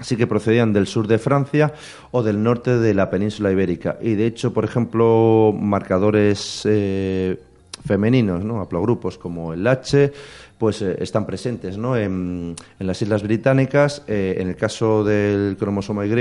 [0.00, 1.72] sí que procedían del sur de Francia
[2.10, 3.98] o del norte de la península ibérica.
[4.00, 7.38] Y de hecho, por ejemplo, marcadores eh,
[7.84, 8.60] femeninos, ¿no?
[8.60, 10.12] haplogrupos como el H,
[10.56, 11.96] pues eh, están presentes ¿no?
[11.96, 14.02] en, las Islas Británicas.
[14.06, 16.14] Eh, en el caso del cromosoma Y,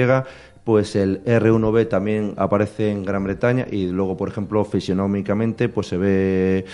[0.63, 5.97] pues el R1b también aparece en Gran Bretaña y luego, por ejemplo, fisionómicamente, pues se
[5.97, 6.65] ve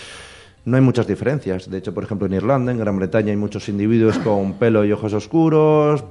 [0.65, 1.69] no hay muchas diferencias.
[1.69, 4.91] De hecho, por ejemplo, en Irlanda, en Gran Bretaña, hay muchos individuos con pelo y
[4.91, 6.03] ojos oscuros,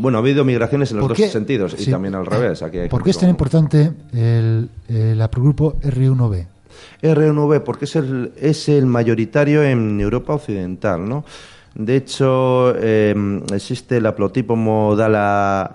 [0.00, 2.62] bueno, ha habido migraciones en los dos sentidos y también al revés.
[2.62, 6.46] Aquí ¿Por qué es tan importante el, el grupo R1B?
[7.02, 11.24] R1B porque es el, es el mayoritario en Europa Occidental, ¿no?
[11.74, 15.14] De hecho, em, existe el haplotipo modal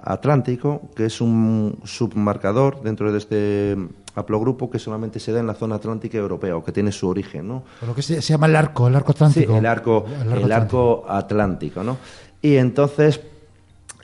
[0.04, 3.78] atlántico, que es un submarcador dentro de este
[4.14, 7.48] haplogrupo que solamente se da en la zona atlántica europea o que tiene su origen,
[7.48, 7.64] ¿no?
[7.86, 9.54] Lo que se, llama el arco, el arco atlántico.
[9.54, 11.98] Sí, el arco, el arco, atlántico, ¿no?
[12.42, 13.20] Y entonces,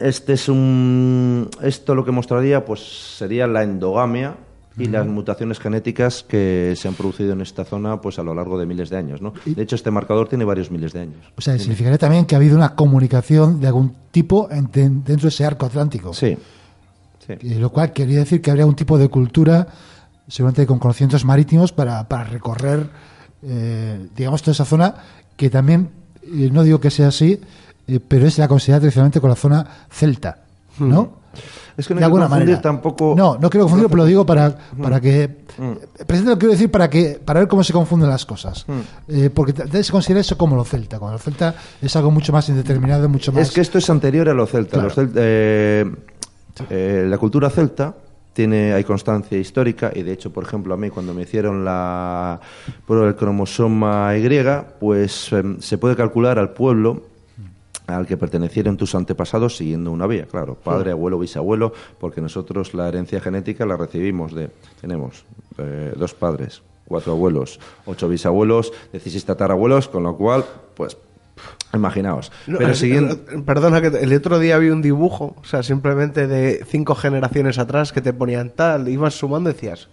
[0.02, 2.82] este es un esto lo que mostraría pues
[3.18, 4.36] sería la endogamia
[4.78, 8.58] y las mutaciones genéticas que se han producido en esta zona pues a lo largo
[8.58, 9.34] de miles de años, ¿no?
[9.46, 11.34] De hecho este marcador tiene varios miles de años.
[11.36, 15.46] O sea, significaría también que ha habido una comunicación de algún tipo dentro de ese
[15.46, 16.14] arco atlántico.
[16.14, 16.38] Sí.
[17.60, 19.68] lo cual quería decir que habría un tipo de cultura
[20.28, 22.90] seguramente con conocimientos marítimos para, para recorrer
[23.44, 24.96] eh, digamos toda esa zona
[25.36, 25.90] que también
[26.24, 27.40] eh, no digo que sea así
[27.92, 30.40] eh, pero es la considerada tradicionalmente con la zona celta,
[30.80, 31.02] ¿no?
[31.02, 31.22] Hmm.
[31.78, 33.14] Es que no hay que confundir tampoco.
[33.16, 34.82] No, no quiero confundirlo, pero lo digo para, hmm.
[34.82, 35.44] para que.
[35.58, 35.74] Hmm.
[36.06, 38.66] Presente lo quiero decir para que para ver cómo se confunden las cosas.
[39.08, 41.00] Eh, porque se considera eso como lo celta.
[41.00, 43.48] Cuando lo celta es algo mucho más indeterminado, mucho más.
[43.48, 44.88] Es que esto es anterior a lo celta.
[46.70, 47.96] Eh, la cultura celta
[48.34, 52.40] tiene hay constancia histórica y de hecho por ejemplo a mí cuando me hicieron la
[52.86, 54.30] prueba del cromosoma Y
[54.80, 57.11] pues em, se puede calcular al pueblo
[57.98, 62.88] al que pertenecieron tus antepasados siguiendo una vía, claro, padre, abuelo, bisabuelo, porque nosotros la
[62.88, 65.26] herencia genética la recibimos de, tenemos
[65.58, 70.98] eh, dos padres, cuatro abuelos, ocho bisabuelos, dieciséis tatarabuelos, con lo cual, pues,
[71.74, 72.32] imaginaos.
[72.46, 73.18] Pero siguiendo...
[73.46, 77.92] Perdona, que el otro día vi un dibujo, o sea, simplemente de cinco generaciones atrás
[77.92, 79.88] que te ponían tal, ibas sumando y decías...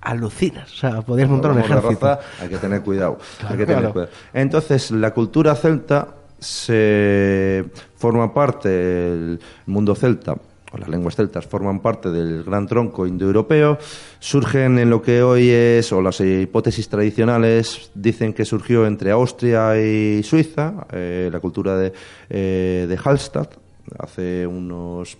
[0.00, 2.18] Alucinas, o sea, podías montar un ejército.
[2.40, 3.18] hay que tener cuidado.
[3.46, 4.10] hay que tener cuidado.
[4.32, 6.08] Entonces, la cultura celta
[6.44, 7.64] se
[7.96, 10.36] forma parte del mundo celta
[10.74, 13.78] o las lenguas celtas forman parte del gran tronco indoeuropeo,
[14.18, 19.80] surgen en lo que hoy es, o las hipótesis tradicionales dicen que surgió entre Austria
[19.80, 21.92] y Suiza, eh, la cultura de,
[22.28, 23.54] eh, de Hallstatt,
[23.98, 25.16] hace unos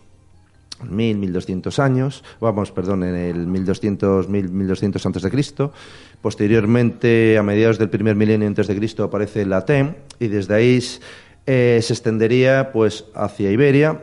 [0.83, 5.73] 1000, 1200 años, vamos, perdón, en el 1200, 1200 antes de Cristo.
[6.25, 10.83] Posteriormente, a mediados del primer milenio antes de Cristo, aparece la TEM y desde ahí
[11.45, 14.01] eh, se extendería pues hacia Iberia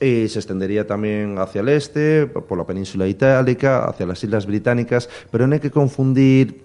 [0.00, 5.10] y se extendería también hacia el este, por la península itálica, hacia las islas británicas,
[5.32, 6.62] pero no hay que confundir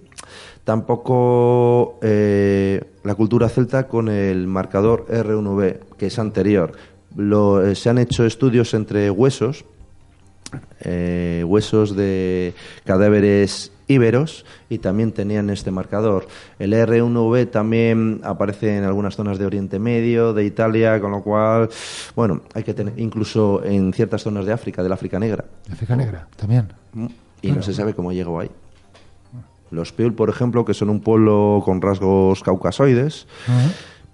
[0.64, 6.74] tampoco eh, la cultura celta con el marcador R1b, que es anterior.
[7.18, 9.66] Eh, se han hecho estudios entre huesos
[11.46, 12.54] huesos de
[12.86, 16.28] cadáveres íberos y también tenían este marcador.
[16.60, 21.70] El R1V también aparece en algunas zonas de Oriente Medio, de Italia, con lo cual,
[22.16, 25.44] bueno, hay que tener, incluso en ciertas zonas de África, del África Negra.
[25.72, 26.70] África Negra, también.
[27.42, 28.52] Y no se sabe cómo llegó ahí.
[29.72, 33.28] Los Piul, por ejemplo, que son un pueblo con rasgos caucasoides,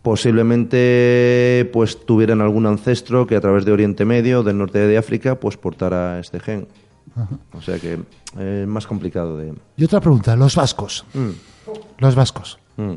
[0.01, 5.35] posiblemente pues tuvieran algún ancestro que a través de Oriente Medio, del norte de África,
[5.39, 6.67] pues portara este gen.
[7.53, 7.99] O sea que
[8.37, 9.53] eh, es más complicado de...
[9.77, 11.05] Y otra pregunta, los vascos.
[11.97, 12.59] Los vascos.
[12.77, 12.93] Mm.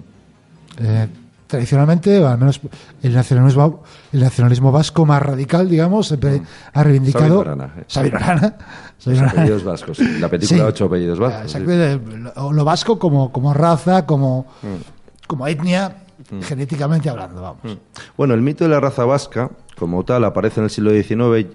[0.81, 1.09] Eh,
[1.47, 2.61] tradicionalmente, o al menos
[3.03, 6.43] el nacionalismo, el nacionalismo vasco más radical, digamos, siempre
[6.73, 7.27] ha reivindicado.
[7.39, 7.85] Sabino Arana, eh.
[7.87, 8.57] Sabino Arana.
[9.07, 9.99] Los apellidos vascos.
[9.99, 10.65] La película Sí.
[10.67, 11.53] Ocho apellidos vascos.
[11.53, 11.59] sí.
[11.59, 15.27] Exactamente, lo, lo vasco como, como raza, como, Mm.
[15.27, 15.97] como etnia,
[16.43, 17.79] genéticamente hablando, vamos.
[18.17, 21.47] Bueno, el mito de la raza vasca, como tal, aparece en el siglo XIX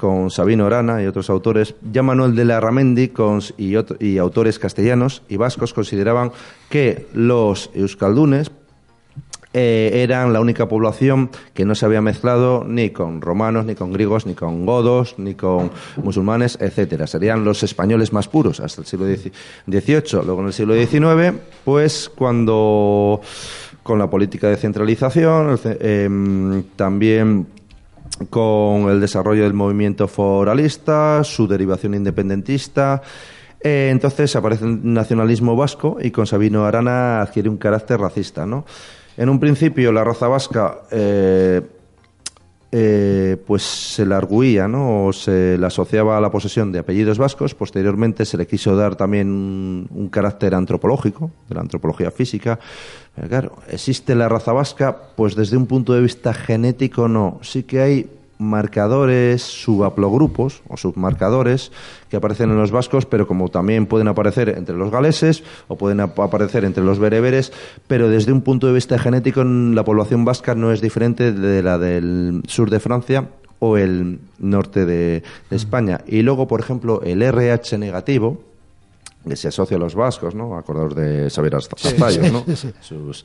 [0.00, 1.74] con Sabino Arana y otros autores.
[1.92, 6.32] Ya Manuel de la Ramendi con, y, ot- y autores castellanos y vascos consideraban
[6.70, 8.50] que los euskaldunes
[9.52, 13.92] eh, eran la única población que no se había mezclado ni con romanos, ni con
[13.92, 15.70] griegos, ni con godos, ni con
[16.02, 17.06] musulmanes, etcétera.
[17.06, 20.22] Serían los españoles más puros hasta el siglo XVIII.
[20.24, 21.34] Luego en el siglo XIX,
[21.64, 23.20] pues cuando
[23.82, 27.46] con la política de centralización, em, también
[28.28, 33.02] con el desarrollo del movimiento foralista, su derivación independentista.
[33.62, 38.46] eh, entonces aparece el nacionalismo vasco y con Sabino Arana adquiere un carácter racista.
[38.46, 38.64] ¿no?
[39.16, 41.60] En un principio la raza vasca eh,
[42.72, 45.06] eh, pues se la arguía, ¿no?
[45.06, 47.54] O se la asociaba a la posesión de apellidos vascos.
[47.54, 52.60] Posteriormente se le quiso dar también un, carácter antropológico, de la antropología física.
[53.28, 54.96] Claro, ¿existe la raza vasca?
[55.16, 57.40] Pues desde un punto de vista genético no.
[57.42, 61.70] Sí que hay marcadores, subhaplogrupos o submarcadores
[62.08, 66.00] que aparecen en los vascos, pero como también pueden aparecer entre los galeses o pueden
[66.00, 67.52] ap- aparecer entre los bereberes,
[67.86, 71.78] pero desde un punto de vista genético la población vasca no es diferente de la
[71.78, 73.28] del sur de Francia
[73.58, 76.00] o el norte de, de España.
[76.06, 78.40] Y luego, por ejemplo, el RH negativo,
[79.28, 80.56] que se asocia a los vascos, ¿no?
[80.56, 82.42] Acordaos de Xavier Arzayos, ¿no?
[82.46, 82.70] sí, sí.
[82.80, 83.24] Sus-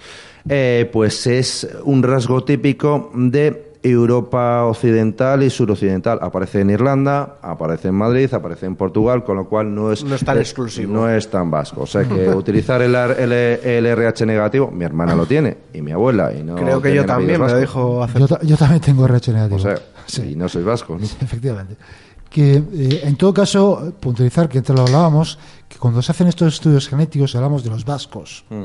[0.49, 6.19] eh, pues es un rasgo típico de Europa occidental y suroccidental.
[6.21, 10.15] Aparece en Irlanda, aparece en Madrid, aparece en Portugal, con lo cual no es, No
[10.15, 10.93] es tan exclusivo.
[10.93, 11.81] No es tan vasco.
[11.81, 15.81] O sea que utilizar el, ar- el, el RH negativo, mi hermana lo tiene y
[15.81, 16.33] mi abuela.
[16.33, 19.05] Y no Creo que yo también, me lo dijo hace Yo, ta- yo también tengo
[19.05, 19.57] RH negativo.
[19.57, 19.75] O sea,
[20.07, 20.21] Sí.
[20.31, 20.97] y no sois vasco.
[20.99, 21.03] ¿no?
[21.03, 21.75] Efectivamente.
[22.29, 26.53] Que eh, en todo caso, puntualizar que antes lo hablábamos, que cuando se hacen estos
[26.55, 28.45] estudios genéticos hablamos de los vascos.
[28.49, 28.63] Mm.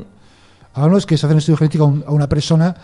[0.73, 2.75] Hablamos que se hace un estudio genético a, un- a una persona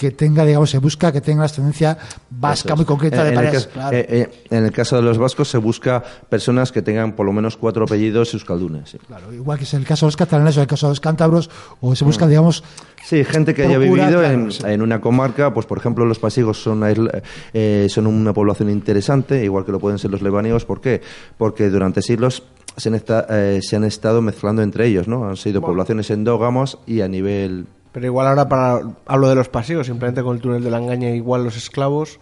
[0.00, 1.98] que tenga, digamos, se busca que tenga la ascendencia
[2.30, 2.76] vasca es.
[2.76, 3.94] muy concreta En- de claro.
[3.94, 7.34] eh, eh, en el caso de los vascos se busca personas que tengan por lo
[7.34, 8.88] menos cuatro apellidos euskaldunes.
[8.88, 11.00] Sí, Claro, igual que es el caso de los catalanes o el caso de los
[11.00, 11.50] cántabros,
[11.82, 12.08] o se Mm.
[12.08, 12.64] busca, digamos,
[13.04, 14.62] Sí, gente que haya vivido claro, en, sí.
[14.64, 16.82] en una comarca, pues por ejemplo los pasigos son,
[17.52, 20.64] eh, son una población interesante, igual que lo pueden ser los lebaniegos.
[20.64, 21.02] ¿Por qué?
[21.36, 22.42] Porque durante siglos
[22.78, 25.28] se han, esta- eh, se han estado mezclando entre ellos, ¿no?
[25.28, 27.66] Han sido poblaciones endógamos y a nivel...
[27.92, 31.10] Pero igual ahora para hablo de los pasivos, simplemente con el túnel de la engaña,
[31.10, 32.18] igual los esclavos.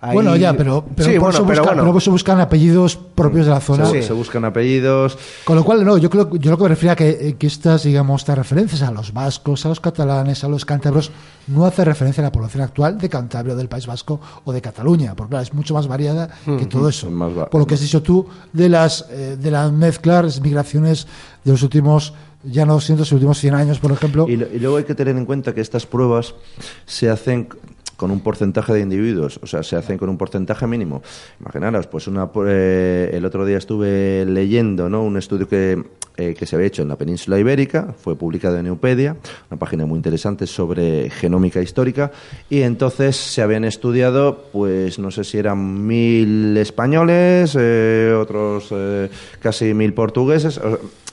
[0.00, 1.82] ahí- bueno, ya, pero, pero, sí, por, bueno, eso pero buscan, bueno.
[1.82, 3.86] pero por eso buscan apellidos propios de la zona.
[3.86, 5.16] Se, se buscan apellidos.
[5.44, 7.46] Con lo cual, no, yo creo yo lo que me refiero a que, eh, que
[7.46, 11.12] estas, digamos, estas referencias a los vascos, a los catalanes, a los cántabros,
[11.46, 14.60] no hace referencia a la población actual de Cantabria, o del País Vasco o de
[14.60, 17.08] Cataluña, porque claro, es mucho más variada que todo eso.
[17.10, 21.06] Más va- Por lo que has dicho tú de las eh, de las mezclas, migraciones
[21.44, 22.12] de los últimos,
[22.44, 24.26] ya no 200, los últimos 100 años, por ejemplo.
[24.28, 26.34] Y, y luego hay que tener en cuenta que estas pruebas
[26.86, 27.48] se hacen
[28.02, 31.02] con un porcentaje de individuos, o sea, se hacen con un porcentaje mínimo.
[31.38, 35.04] Imaginaros, pues una, eh, el otro día estuve leyendo ¿no?
[35.04, 35.80] un estudio que,
[36.16, 39.16] eh, que se había hecho en la península ibérica, fue publicado en Eupedia,
[39.50, 42.10] una página muy interesante sobre genómica histórica,
[42.50, 49.10] y entonces se habían estudiado, pues no sé si eran mil españoles, eh, otros eh,
[49.40, 50.60] casi mil portugueses,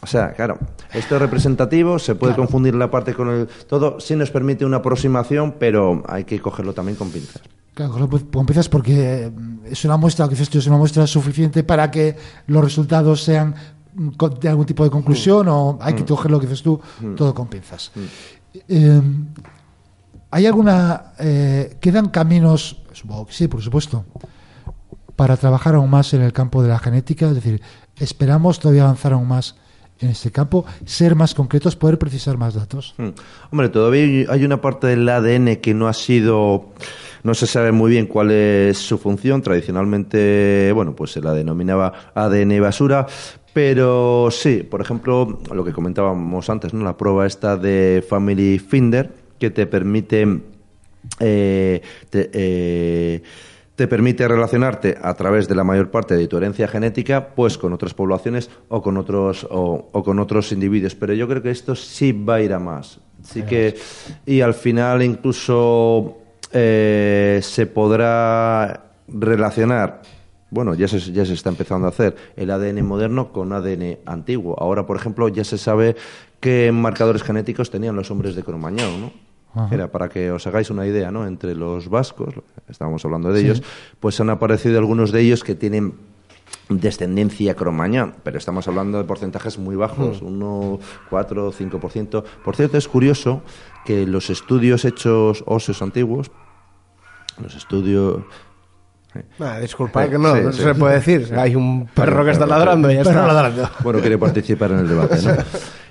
[0.01, 0.57] o sea, claro,
[0.93, 4.77] esto es representativo, se puede confundir la parte con el todo, sí nos permite una
[4.77, 7.41] aproximación, pero hay que cogerlo también con pinzas.
[7.73, 9.31] Claro, con lo que empiezas porque eh,
[9.65, 12.15] es una muestra, que es una muestra suficiente para que
[12.47, 13.55] los resultados sean
[13.93, 16.79] mm, con- de algún tipo de conclusión o hay que coger lo que dices tú
[17.15, 17.91] todo con pinzas.
[18.67, 19.01] Eh,
[20.31, 21.13] ¿Hay alguna...
[21.19, 24.05] eh, ¿Quedan caminos, supongo que sí, por supuesto,
[25.15, 27.27] para trabajar aún más en el campo de la genética?
[27.27, 27.61] Es decir,
[27.97, 29.55] ¿esperamos todavía avanzar aún más
[30.01, 30.65] en este campo?
[30.85, 31.75] ¿Ser más concretos?
[31.75, 32.93] ¿Poder precisar más datos?
[32.97, 33.09] Mm.
[33.51, 36.69] Hombre, todavía hay- una parte del ADN que no ha sido
[37.21, 39.41] No se sabe muy bien cuál es su función.
[39.41, 43.05] Tradicionalmente, bueno, pues se la denominaba ADN basura,
[43.53, 46.85] pero sí, por ejemplo, lo que comentábamos antes, ¿no?
[46.85, 50.39] La prueba esta de Family Finder, que te permite.
[51.19, 51.81] eh,
[52.13, 53.21] eh,
[53.79, 57.71] te permite relacionarte a través de la mayor parte de tu herencia genética pues con
[57.71, 61.75] otras poblaciones o con otros o, o con otros individuos pero yo creo que esto
[61.75, 63.77] sí va a ir a más sí que
[64.25, 66.17] y al final incluso
[66.51, 70.01] eh, se podrá relacionar
[70.49, 74.55] bueno, ya se, ya se está empezando a hacer el ADN moderno con ADN antiguo.
[74.59, 75.95] Ahora, por ejemplo, ya se sabe
[76.39, 79.28] qué marcadores genéticos tenían los hombres de Cromañón, ¿no?
[79.53, 79.73] Ajá.
[79.73, 81.25] Era para que os hagáis una idea, ¿no?
[81.25, 82.35] Entre los vascos,
[82.67, 83.63] estábamos hablando de ellos,
[83.99, 85.95] pues han aparecido algunos de ellos que tienen
[86.69, 90.79] descendencia cromañón, pero estamos hablando de porcentajes muy bajos, 1,
[91.09, 92.23] 4, 5%.
[92.43, 93.41] Por cierto, es curioso
[93.85, 96.31] que los estudios hechos óseos antiguos,
[97.41, 98.23] los estudios...
[99.39, 100.61] Ah, disculpa, que no, sí, no sí.
[100.61, 101.33] se puede decir.
[101.35, 103.25] Hay un perro que está ladrando y ya está.
[103.25, 103.69] ladrando.
[103.83, 105.31] Bueno, quiere participar en el debate, ¿no?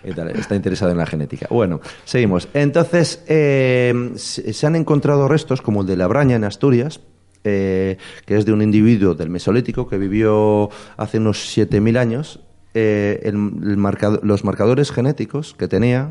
[0.09, 1.47] Y tal, está interesado en la genética.
[1.51, 2.49] Bueno, seguimos.
[2.55, 7.01] Entonces, eh, se se han encontrado restos como el de la Braña en Asturias,
[7.45, 12.41] eh, que es de un individuo del Mesolítico que vivió hace unos 7.000 años.
[12.75, 16.11] Eh, el- el marcado- los marcadores genéticos que tenía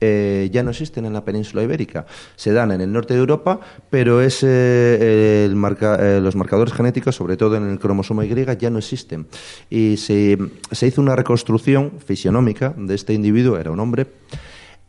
[0.00, 2.06] eh, ya no existen en la península ibérica.
[2.36, 7.36] Se dan en el norte de Europa, pero ese, eh, eh, los marcadores genéticos, sobre
[7.36, 9.26] todo en el cromosoma Y, ya no existen.
[9.70, 10.38] Y se,
[10.70, 14.06] se hizo una reconstrucción fisionómica de este individuo, era un hombre,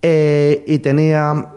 [0.01, 1.53] y tenía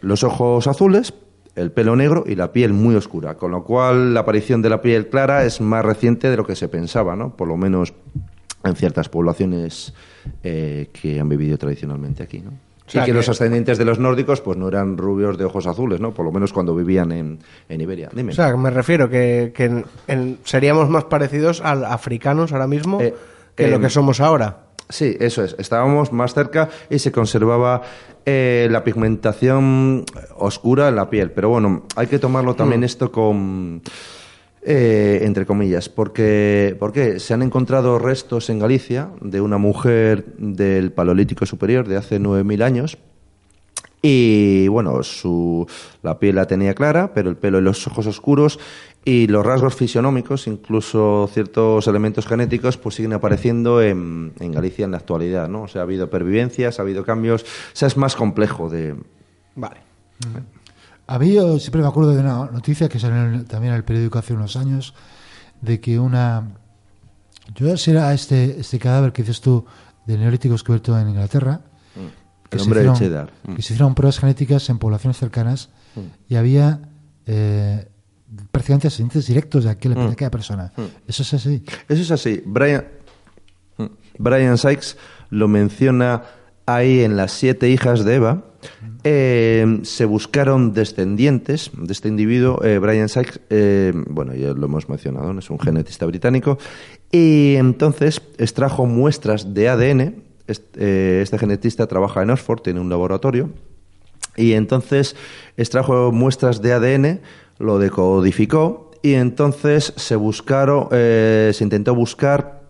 [0.00, 1.14] los ojos azules,
[1.54, 4.80] el pelo negro y la piel muy oscura, con lo cual la aparición de la
[4.80, 7.36] piel clara es más reciente de lo que se pensaba, ¿no?
[7.36, 7.92] Por lo menos
[8.64, 9.94] en ciertas poblaciones
[10.42, 12.50] eh, que han vivido tradicionalmente aquí, ¿no?
[12.86, 15.66] sea y que, que- los ascendientes de los nórdicos pues no eran rubios de ojos
[15.66, 16.14] azules, ¿no?
[16.14, 17.38] Por lo menos cuando vivían en,
[17.68, 18.08] en Iberia.
[18.14, 18.32] Dime.
[18.32, 23.00] O sea, me refiero que, que en- en- seríamos más parecidos al africanos ahora mismo
[23.00, 23.14] Eh,
[23.54, 24.64] que eh, lo que somos ahora.
[24.88, 25.54] Sí, eso es.
[25.58, 27.82] Estábamos más cerca y se conservaba
[28.24, 30.04] eh, la pigmentación
[30.38, 31.30] oscura en la piel.
[31.32, 33.82] Pero bueno, hay que tomarlo también esto con.
[34.70, 40.92] Eh, entre comillas, porque, porque se han encontrado restos en Galicia de una mujer del
[40.92, 42.98] Paleolítico Superior de hace 9.000 años
[44.02, 45.66] y bueno, su,
[46.02, 48.60] la piel la tenía clara, pero el pelo y los ojos oscuros
[49.06, 54.90] y los rasgos fisionómicos, incluso ciertos elementos genéticos, pues siguen apareciendo en, en Galicia en
[54.90, 55.62] la actualidad, ¿no?
[55.62, 58.96] O sea, ha habido pervivencias, ha habido cambios, o sea, es más complejo de...
[59.54, 59.80] Vale.
[60.34, 60.57] Mí
[61.34, 64.18] yo siempre me acuerdo de una noticia que salió en el- también en el periódico
[64.18, 64.94] hace unos años,
[65.60, 66.48] de que una...
[67.54, 69.64] Yo era este, este cadáver que dices tú
[70.06, 71.60] de neolítico descubierto en Inglaterra,
[72.50, 73.32] El se hombre de hicieron- cheddar.
[73.44, 73.54] Mm.
[73.54, 75.70] que se hicieron pruebas genéticas en poblaciones cercanas
[76.28, 76.80] y había
[77.26, 77.88] eh,
[78.52, 80.72] prácticamente ascendientes directos de aquella, de aquella persona.
[81.06, 81.64] Eso es así.
[81.88, 82.42] Eso es así.
[82.44, 82.84] Brian,
[84.18, 84.96] Brian Sykes
[85.30, 86.22] lo menciona
[86.66, 88.44] ahí en las siete hijas de Eva.
[89.04, 92.62] Eh, se buscaron descendientes de este individuo.
[92.64, 96.58] Eh, Brian Sykes, eh, bueno, ya lo hemos mencionado, es un genetista británico.
[97.10, 100.22] Y entonces extrajo muestras de ADN.
[100.46, 103.50] Este, este genetista trabaja en Oxford, tiene un laboratorio.
[104.36, 105.16] Y entonces
[105.56, 107.20] extrajo muestras de ADN,
[107.58, 112.62] lo decodificó y entonces se buscaron, se intentó buscar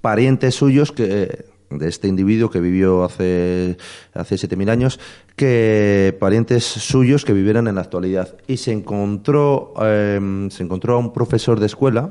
[0.00, 3.76] parientes suyos que de este individuo que vivió hace
[4.12, 5.00] hace 7000 años
[5.36, 10.98] que parientes suyos que vivieran en la actualidad y se encontró eh, se encontró a
[10.98, 12.10] un profesor de escuela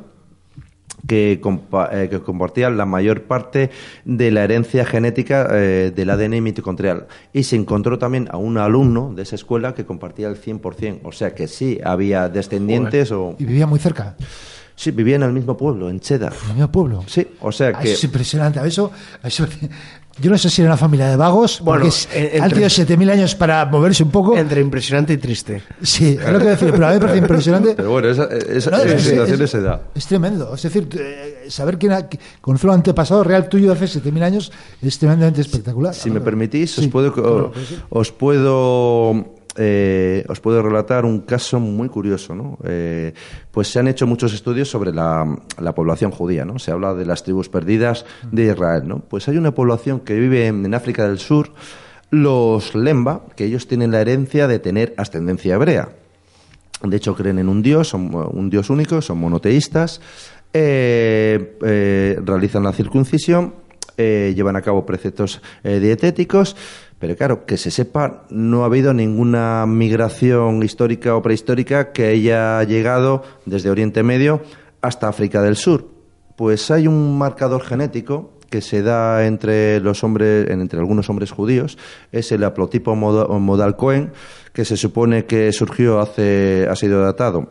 [1.08, 3.70] que, compa- eh, que compartía la mayor parte
[4.06, 7.08] de la herencia genética eh, del ADN mitocondrial.
[7.32, 11.00] Y se encontró también a un alumno de esa escuela que compartía el 100%.
[11.04, 13.36] O sea que sí, había descendientes o...
[13.40, 14.18] Y vivía muy cerca,
[14.80, 16.32] Sí, vivían en el mismo pueblo, en Cheddar.
[16.32, 17.04] en el mismo pueblo.
[17.06, 17.92] Sí, o sea Ah, que...
[17.92, 18.62] Es impresionante.
[18.62, 18.90] A Eso,
[19.22, 19.46] a eso-
[20.22, 23.36] yo no sé si era una familia de vagos, Bueno, porque han tenido 7.000 años
[23.36, 24.38] para moverse un poco.
[24.38, 25.64] Entre impresionante y triste.
[25.84, 27.74] Sí, es lo que decir, pero a mí me parece impresionante.
[27.76, 29.82] Pero bueno, esa, esa, No, esas es- situaciones es- se da.
[29.94, 30.56] Es tremendo.
[30.56, 32.08] Es decir, eh, saber quién ha,
[32.40, 34.50] conocer un antepasado real tuyo de hace 7.000 años
[34.82, 35.94] es tremendamente espectacular.
[35.94, 37.14] Si me permitís, Sí, os puedo,
[37.52, 42.34] pues os puedo, eh, os puedo relatar un caso muy curioso.
[42.34, 42.58] ¿no?
[42.64, 43.14] Eh,
[43.52, 46.46] pues se han hecho muchos estudios sobre la, la población judía.
[46.46, 46.60] ¿no?
[46.60, 48.88] Se habla de las tribus perdidas de Israel.
[48.88, 49.00] ¿no?
[49.00, 51.52] Pues hay una población que vive en, África del Sur,
[52.10, 55.90] los Lemba, que ellos tienen la herencia de tener ascendencia hebrea.
[56.82, 60.00] De hecho, creen en un dios, son un dios único, son monoteístas,
[60.54, 63.56] eh, eh, realizan la circuncisión,
[63.98, 66.56] llevan a cabo preceptos dietéticos,
[67.00, 72.62] Pero claro, que se sepa, no ha habido ninguna migración histórica o prehistórica que haya
[72.64, 74.42] llegado desde Oriente Medio
[74.82, 75.88] hasta África del Sur.
[76.36, 81.78] Pues hay un marcador genético que se da entre los hombres, entre algunos hombres judíos,
[82.12, 84.12] es el haplotipo moda- modal Cohen,
[84.54, 87.50] que se supone que surgió hace, ha sido datado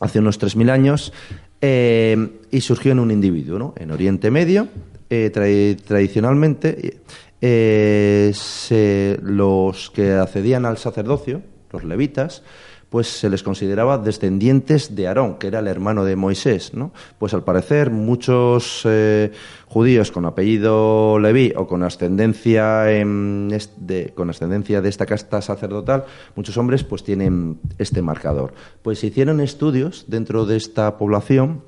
[0.00, 1.12] hace unos 3.000 años
[1.60, 2.16] eh,
[2.50, 3.74] y surgió en un individuo, ¿no?
[3.78, 4.68] En Oriente Medio,
[5.10, 7.00] eh, tra- tradicionalmente,
[7.40, 12.42] eh, se- los que accedían al sacerdocio, los levitas,
[12.90, 16.90] pues se les consideraba descendientes de Aarón, que era el hermano de Moisés, ¿no?
[17.18, 19.30] Pues al parecer muchos eh,
[19.66, 25.42] judíos con apellido Leví o con ascendencia en est- de, con ascendencia de esta casta
[25.42, 28.54] sacerdotal, muchos hombres pues tienen este marcador.
[28.80, 31.62] Pues se hicieron estudios dentro de esta población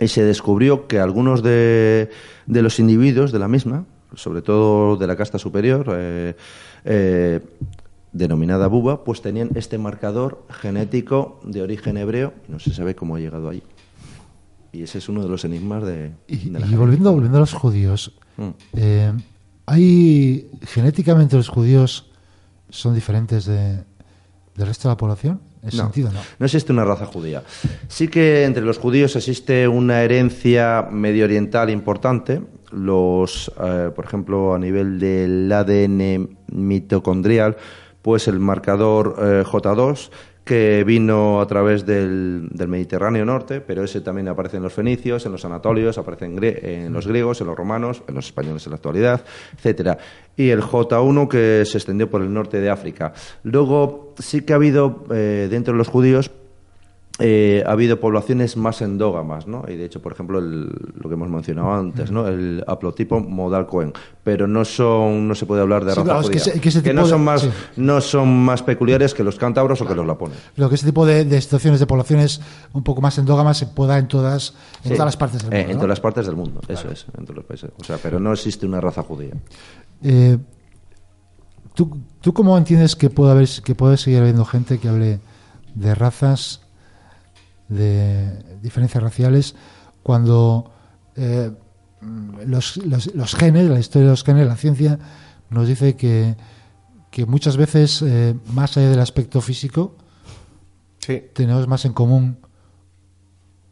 [0.00, 2.08] y se descubrió que algunos de,
[2.46, 3.84] de los individuos de la misma,
[4.14, 6.36] sobre todo de la casta superior, eh,
[6.84, 7.40] eh,
[8.12, 13.16] denominada buba, pues tenían este marcador genético de origen hebreo y no se sabe cómo
[13.16, 13.62] ha llegado allí.
[14.72, 17.40] Y ese es uno de los enigmas de, Y, de la y volviendo, volviendo a
[17.40, 18.48] los judíos, Mm.
[18.74, 19.12] eh,
[19.64, 22.10] ¿hay genéticamente los judíos
[22.68, 23.82] son diferentes de,
[24.54, 25.40] del resto de la población?
[25.62, 26.20] No, sentido, no.
[26.38, 27.42] no existe una raza judía.
[27.88, 32.40] Sí que entre los judíos existe una herencia medio oriental importante.
[32.70, 37.56] Los, eh, por ejemplo, a nivel del ADN mitocondrial,
[38.02, 40.10] pues el marcador eh, J2
[40.46, 45.26] que vino a través del, del Mediterráneo norte, pero ese también aparece en los fenicios,
[45.26, 48.70] en los anatolios, aparece en, en los griegos, en los romanos, en los españoles en
[48.70, 49.24] la actualidad,
[49.56, 49.98] etcétera.
[50.36, 53.12] Y el J1 que se extendió por el norte de África.
[53.42, 56.30] Luego sí que ha habido eh, dentro de los judíos
[57.18, 59.64] eh, ha habido poblaciones más endógamas, ¿no?
[59.68, 62.28] Y de hecho, por ejemplo, el- lo que hemos mencionado antes, ¿no?
[62.28, 66.20] El haplotipo modal Cohen, pero no son, no se puede hablar de Sí, raza claro,
[66.20, 67.50] es que judía, ese- que ese tipo no de- son más, sí.
[67.78, 70.36] no son más peculiares que los cántabros o que los lapones.
[70.56, 72.42] Lo que ese tipo de, de situaciones de poblaciones
[72.74, 74.54] un poco más endógamas se pueda en todas,
[74.84, 74.96] en Sí.
[74.96, 75.70] todas las partes del Eh, mundo.
[75.70, 75.80] en ¿no?
[75.80, 77.70] todas las partes del mundo, eso es, en todos los países.
[77.80, 79.32] O sea, pero no existe una raza judía.
[80.02, 80.36] Eh,
[81.74, 85.20] ¿tú, ¿Tú cómo entiendes que puede, haber, que puede seguir habiendo gente que hable
[85.74, 86.60] de razas,
[87.68, 89.54] de diferencias raciales,
[90.02, 90.70] cuando
[91.16, 91.50] eh,
[92.46, 94.98] los, los- los genes, la historia de los genes, la ciencia,
[95.50, 96.36] nos dice que,
[97.10, 99.96] que muchas veces, eh, más allá del aspecto físico,
[100.98, 101.22] Sí.
[101.34, 102.38] tenemos más en común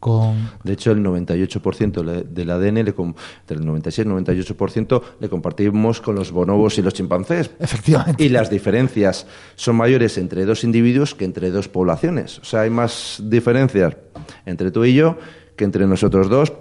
[0.05, 0.51] con...
[0.63, 3.15] De hecho, el 98% le- del ADN, le com-
[3.49, 7.51] del 96-98%, le compartimos con los bonobos y los chimpancés.
[7.59, 8.23] Efectivamente.
[8.23, 12.39] Y las diferencias son mayores entre dos individuos que entre dos poblaciones.
[12.41, 13.97] O sea, hay más diferencias
[14.45, 15.17] entre tú y yo
[15.57, 16.53] que entre nosotros dos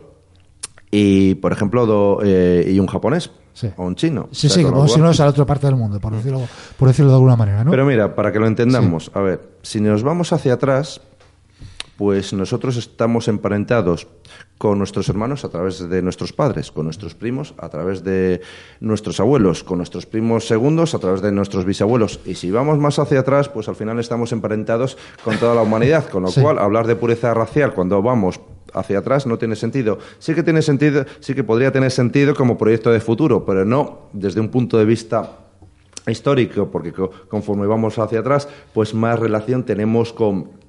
[0.89, 3.68] y, por ejemplo, do- eh, y un japonés Sí.
[3.78, 4.30] o un chino.
[4.32, 6.14] Sí, O sea, sí, como si no es a la otra parte del mundo, por
[6.16, 6.41] decirlo,
[6.78, 7.70] por decirlo de alguna manera, ¿no?
[7.72, 11.02] Pero mira, para que lo entendamos, a ver, si nos vamos hacia atrás,
[11.98, 14.08] pues nosotros estamos emparentados
[14.58, 18.41] con nuestros hermanos a través de nuestros padres, con nuestros primos a través de
[18.80, 22.20] nuestros abuelos, con nuestros primos segundos a través de nuestros bisabuelos.
[22.26, 26.10] Y si vamos más hacia atrás, pues al final estamos emparentados con toda la humanidad,
[26.10, 26.41] con lo Sí.
[26.41, 28.39] cual hablar de pureza racial cuando vamos
[28.74, 30.00] hacia atrás no tiene sentido.
[30.18, 34.10] Sí que tiene sentido, sí que podría tener sentido como proyecto de futuro, pero no
[34.14, 35.38] desde un punto de vista
[36.07, 40.62] histórico, porque co- conforme vamos hacia atrás, pues más relación tenemos con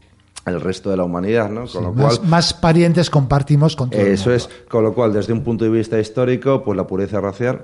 [0.46, 1.60] el resto de la humanidad, ¿no?
[1.62, 4.36] Con Sí, lo más, cual, más parientes compartimos con todo el eso mundo.
[4.36, 7.62] es, con lo cual, desde un punto de vista histórico, pues la pureza racial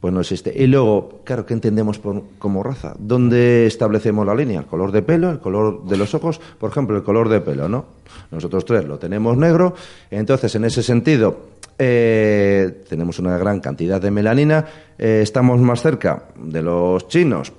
[0.00, 0.52] pues no existe.
[0.56, 2.94] Y luego, claro, ¿qué entendemos por- como raza?
[3.00, 4.60] ¿Dónde establecemos la línea?
[4.60, 5.28] ¿El color de pelo?
[5.30, 6.40] ¿El color de los ojos?
[6.60, 7.86] Por ejemplo, el color de pelo, ¿no?
[8.30, 9.74] Nosotros tres lo tenemos negro,
[10.10, 11.36] entonces en ese sentido
[11.80, 14.66] eh, tenemos una gran cantidad de melanina,
[14.98, 17.52] eh, estamos más cerca de los chinos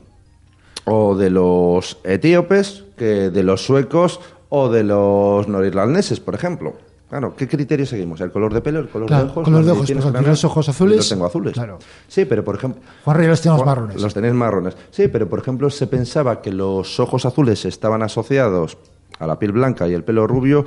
[0.86, 4.20] o de los etíopes que de los suecos
[4.50, 6.76] o de los norirlandeses, por ejemplo.
[7.10, 8.22] Claro, ¿qué criterio seguimos?
[8.22, 9.44] ¿El color de pelo, el color Claro, de ojos?
[9.46, 10.44] color de ¿Los ojos, tienes por ejemplo, naranjas?
[10.44, 10.98] los ojos azules.
[10.98, 11.54] Los tengo azules.
[11.54, 11.80] Claro.
[12.08, 12.82] Sí, pero por ejemplo...
[13.04, 14.00] Juan Rey los tenemos marrones.
[14.00, 14.78] Los tenéis marrones.
[14.92, 18.78] Sí, pero por ejemplo se pensaba que los ojos azules estaban asociados
[19.18, 20.66] a la piel blanca y el pelo rubio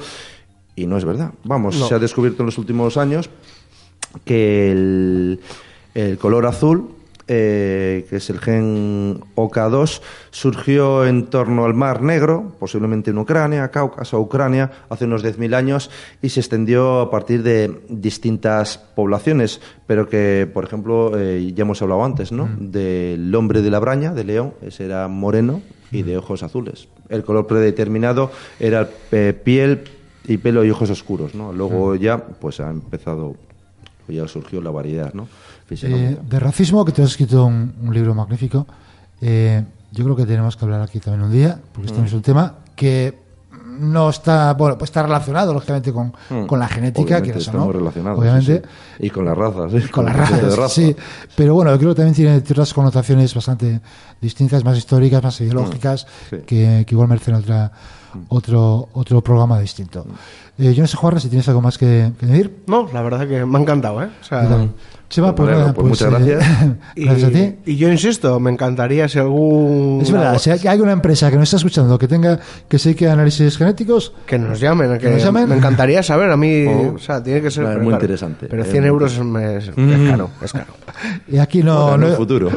[0.74, 1.30] y no es verdad.
[1.44, 1.86] Vamos, No.
[1.86, 3.30] se ha descubierto en los últimos años
[4.24, 5.40] que el,
[5.94, 6.88] el color azul,
[7.34, 13.70] eh, que es el gen OK2, surgió en torno al Mar Negro, posiblemente en Ucrania,
[13.70, 15.90] Cáucaso, Ucrania, hace unos 10.000 años
[16.20, 21.80] y se extendió a partir de distintas poblaciones, pero que, por ejemplo, eh, ya hemos
[21.80, 22.50] hablado antes, ¿no?
[22.59, 26.88] Del hombre de la braña, de León, ese era moreno y de ojos azules.
[27.09, 28.30] El color predeterminado
[28.60, 29.84] era eh, piel
[30.26, 31.50] y pelo y ojos oscuros, ¿no?
[31.50, 33.36] Luego ya, pues ha empezado,
[34.06, 35.28] ya surgió la variedad, ¿no?
[35.82, 38.66] Eh, de racismo, que tú has escrito un, un libro magnífico.
[39.20, 42.23] Eh, yo creo que tenemos que hablar aquí también un día, porque este es un
[42.23, 43.20] tema que
[43.78, 46.47] no está, bueno, pues está relacionado lógicamente con, Mm.
[46.47, 48.19] con la genética, que estamos relacionados.
[48.19, 48.57] Obviamente.
[48.61, 48.69] sí,
[49.01, 49.07] sí.
[49.07, 49.89] Y con las razas, ¿eh?
[49.90, 50.69] Con las razas, raza.
[50.69, 50.94] sí.
[51.36, 53.81] Pero bueno, yo creo que también tiene ciertas connotaciones bastante
[54.20, 56.36] distintas, más históricas, más ideológicas, Mm, sí.
[56.36, 56.40] Mm.
[56.43, 57.73] que, que igual merecen otra,
[58.28, 60.05] otro, otro programa distinto.
[60.59, 62.59] Eh, yo no sé, Juarra, si tienes algo más que, que decir.
[62.66, 64.09] No, la verdad que me ha encantado, ¿eh?
[64.20, 64.73] O sea, también.
[65.09, 66.77] Chema, pues, Bueno, pues pues, muchas eh, gracias.
[66.97, 67.55] y, gracias a ti.
[67.66, 69.99] y yo insisto, me encantaría si algún...
[70.01, 73.09] Es verdad, si hay alguna empresa que nos está escuchando que tenga que se dedique
[73.09, 75.51] a análisis genéticos, Que nos llamen, que, nos llamen.
[75.51, 76.31] me encantaría saber.
[76.31, 76.95] A mí, Oh.
[76.95, 78.47] o sea, tiene que ser pero muy claro, interesante.
[78.49, 80.11] Pero Es 100 muy euros es, es- es Mm.
[80.11, 80.66] caro, es caro.
[81.29, 81.89] y aquí no.
[81.89, 82.51] Bueno, en no- un futuro.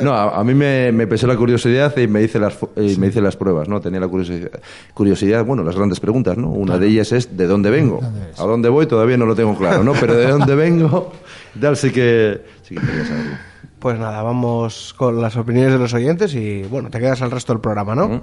[0.00, 3.06] No, a, a mí me, me pesó la curiosidad y me hice las, y me
[3.08, 3.80] hice las pruebas, ¿no?
[3.80, 4.50] Tenía la curiosidad,
[4.92, 6.48] curiosidad, bueno, las grandes preguntas, ¿no?
[6.50, 8.00] Una de ellas es ¿de dónde vengo?
[8.36, 8.86] ¿A dónde voy?
[8.86, 9.92] Todavía no lo tengo claro, ¿no?
[9.92, 11.12] Pero ¿de dónde vengo?
[11.60, 13.36] Tal sí que, sí que quería saberlo.
[13.78, 17.52] Pues nada, vamos con las opiniones de los oyentes y bueno, te quedas al resto
[17.52, 18.22] del programa, ¿no?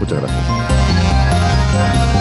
[0.00, 2.11] Muchas gracias.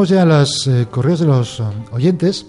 [0.00, 2.46] Llegamos ya a los eh, correos de los eh, oyentes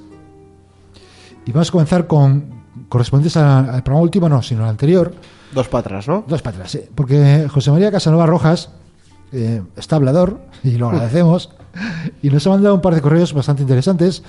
[1.45, 5.13] y vamos a comenzar con correspondientes al programa último, no, sino al anterior.
[5.53, 6.23] Dos para atrás, ¿no?
[6.25, 6.79] Dos para atrás, sí.
[6.95, 8.69] Porque José María Casanova Rojas
[9.33, 11.49] eh, está hablador, y lo agradecemos,
[12.21, 14.23] y nos ha mandado un par de correos bastante interesantes.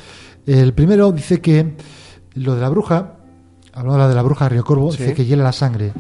[0.45, 1.77] El primero dice que
[2.35, 3.19] lo de la bruja,
[3.73, 4.99] hablando de la bruja Río Corvo, Sí.
[4.99, 5.93] dice que hiela la sangre.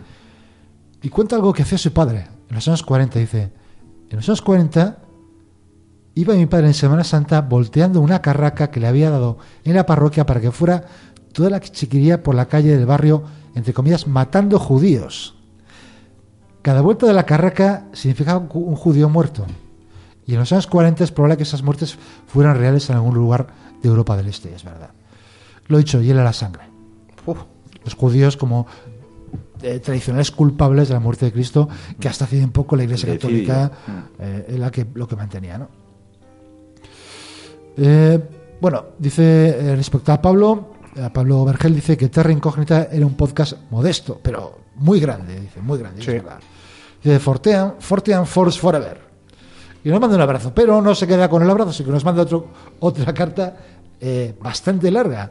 [1.02, 3.20] Y cuenta algo que hacía su padre en los años 40.
[3.20, 3.52] Dice:
[4.10, 5.01] En los años 40
[6.14, 9.86] iba mi padre en Semana Santa volteando una carraca que le había dado en la
[9.86, 10.84] parroquia para que fuera
[11.32, 13.22] toda la chiquería por la calle del barrio,
[13.54, 15.34] entre comillas, matando judíos.
[16.62, 19.46] Cada vuelta de la carraca significaba un ju- un judío muerto.
[20.26, 21.98] Y en los años 40 es probable que esas muertes
[22.28, 23.48] fueran reales en algún lugar
[23.82, 24.90] de Europa del Este, es verdad.
[25.66, 26.62] Lo dicho, hiela la sangre.
[27.26, 27.38] Uf,
[27.84, 28.66] Los judíos como
[29.62, 31.68] eh, tradicionales culpables de la muerte de Cristo,
[31.98, 33.08] que hasta hace un poco la Iglesia.
[33.14, 33.70] Católica
[34.20, 35.58] eh, es la que, lo que mantenía.
[35.58, 35.68] ¿no?
[37.76, 38.18] Eh,
[38.60, 40.72] bueno, dice eh, respecto a Pablo,
[41.02, 45.60] a Pablo Vergel dice que Terra Incógnita era un podcast modesto, pero muy grande, dice,
[45.60, 46.12] muy grande, Sí.
[47.02, 49.00] Dice Fortean, Fortean Force Forever.
[49.84, 52.04] Y nos manda un abrazo, pero no se queda con el abrazo, sino que nos
[52.04, 52.46] manda otro,
[52.78, 53.56] otra carta
[54.00, 55.30] eh, bastante larga.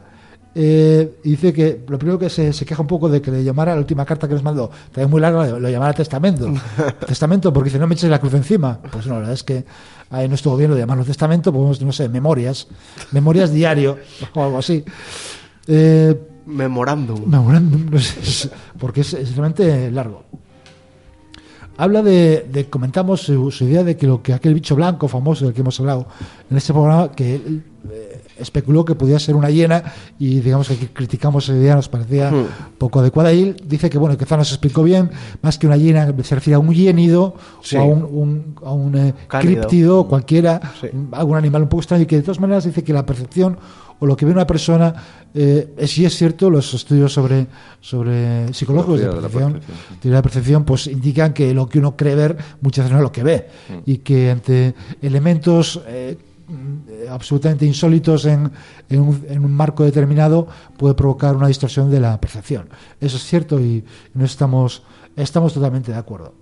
[0.54, 3.42] Eh, y dice que lo primero que se, se queja un poco de que le
[3.42, 6.52] llamara la última carta que nos mandó, también muy larga, lo, llamara testamento.
[7.06, 8.78] testamento, porque dice, no me eches la cruz encima.
[8.90, 9.64] Pues no, la verdad es que
[10.10, 12.68] ahí no estuvo bien lo de llamarlo testamento, podemos, no sé, memorias,
[13.12, 13.96] memorias diario
[14.34, 14.84] o algo así.
[15.66, 17.24] Eh, memorándum.
[17.26, 20.24] Memorándum, no sé, porque es, es realmente largo.
[21.78, 25.46] Habla de, de- comentamos su, su idea de que lo que aquel bicho blanco famoso
[25.46, 26.06] del que hemos hablado
[26.50, 29.82] en este programa, que él eh, especuló que podía ser una hiena
[30.18, 32.46] y digamos que criticamos esa idea, nos parecía Hmm.
[32.78, 33.32] poco adecuada.
[33.32, 35.10] Y él dice que bueno, que quizá nos explicó bien,
[35.42, 37.76] más que una hiena se refiere a un hiénido Sí.
[37.76, 40.88] o a un, un- a un, eh, críptido cualquiera, Sí.
[41.12, 43.58] algún animal un poco extraño, y que de todas maneras dice que la percepción
[44.00, 44.92] o lo que ve una persona,
[45.32, 47.46] eh, es- sí es cierto, los estudios sobre,
[47.80, 49.60] sobre psicológicos de Psicología de la percepción,
[50.02, 53.02] de la percepción, pues indican que lo que uno cree ver muchas veces no es
[53.04, 53.46] lo que ve,
[53.86, 56.16] y que ante elementos eh,
[57.10, 58.50] absolutamente insólitos en,
[58.88, 60.46] en un, en un marco determinado
[60.76, 62.68] puede provocar una distorsión de la percepción.
[63.00, 63.84] Eso es cierto y
[64.14, 64.82] no estamos,
[65.16, 66.34] estamos totalmente de acuerdo.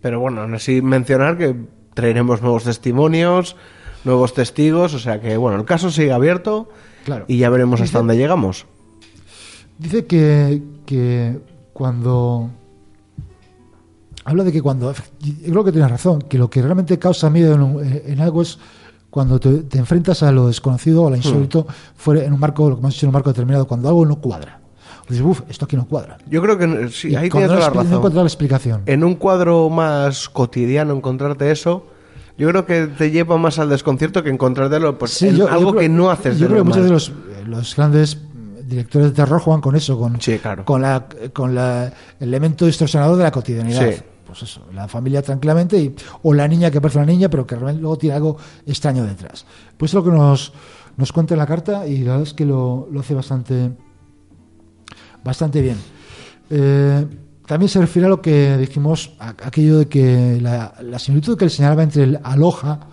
[0.00, 1.54] Pero bueno, aún así mencionar que
[1.94, 3.56] traeremos nuevos testimonios,
[4.04, 6.68] nuevos testigos, o sea que bueno, el caso sigue abierto
[7.04, 7.24] Claro.
[7.28, 8.66] y ya veremos Dice- hasta dónde llegamos.
[9.78, 11.40] Dice que, que
[11.72, 12.50] cuando...
[14.24, 14.94] Habla de que cuando...
[15.20, 18.42] y Creo que tiene razón, que lo que realmente causa miedo en, un- en algo
[18.42, 18.58] es
[19.12, 22.68] cuando te, te enfrentas a lo desconocido o a lo insólito fuera en un marco,
[22.70, 24.58] lo que hemos dicho, en un marco determinado, cuando algo no cuadra.
[25.08, 26.16] Dices, uff, esto aquí no cuadra.
[26.30, 27.92] Yo creo que sí, Y ahí tienes toda la no razón.
[27.92, 28.82] encuentras la explicación.
[28.86, 31.86] En un cuadro más cotidiano encontrarte eso,
[32.38, 35.52] yo creo que te lleva más al desconcierto que encontrártelo pues, Sí, en yo- yo
[35.52, 37.12] algo creo- que no haces Yo de creo que muchos de los, eh,
[37.46, 38.16] los grandes
[38.64, 40.64] directores de terror juegan con eso, con, Sí, claro.
[40.64, 41.86] con, la, con la,
[42.18, 43.90] el elemento distorsionador de la cotidianidad.
[43.90, 44.02] Sí.
[44.32, 47.54] Pues eso, la familia tranquilamente, y, o la niña que parece una niña, pero que
[47.54, 48.36] realmente luego tiene algo
[48.66, 49.44] extraño detrás.
[49.76, 50.52] Pues es lo que nos,
[50.96, 53.72] nos cuenta en la carta y la verdad es que lo, lo hace bastante,
[55.24, 55.76] bastante bien.
[56.50, 57.06] Eh,
[57.46, 61.44] también se refiere a lo que dijimos, a- aquello de que la, la similitud que
[61.44, 62.88] él señalaba entre el aloha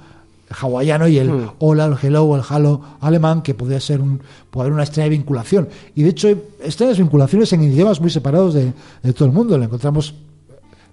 [0.62, 4.64] hawaiano y el hola, el hello o el halo alemán, que podría ser un, puede
[4.64, 5.70] haber una extraña vinculación.
[5.94, 9.56] Y de hecho, hay extrañas vinculaciones en idiomas muy separados de, de todo el mundo.
[9.60, 10.16] Lo encontramos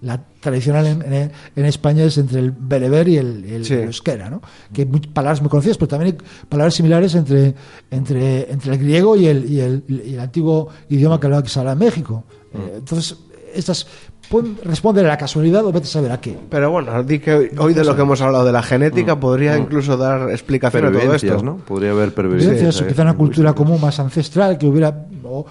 [0.07, 3.75] la tradicional en, en- en España es entre el bereber y el, el Sí.
[3.75, 4.41] euskera, ¿no?
[4.73, 7.55] Que hay muy- palabras muy conocidas, pero también hay palabras similares entre,
[7.91, 11.49] entre, entre el griego y el, y, el, y el antiguo idioma que hablaba que
[11.49, 12.25] se habla en México.
[12.55, 13.19] Eh, entonces,
[13.55, 13.87] estas
[14.29, 16.37] pueden responder a la casualidad o vete a saber a qué.
[16.51, 19.57] Pero bueno, di que hoy, hoy de lo que hemos hablado de la genética podría
[19.57, 21.43] incluso dar explicación a todo esto.
[21.43, 21.57] ¿no?
[21.59, 22.81] Podría haber pervivencias.
[22.81, 25.45] Ahí, quizá una cultura común más ancestral, que hubiera o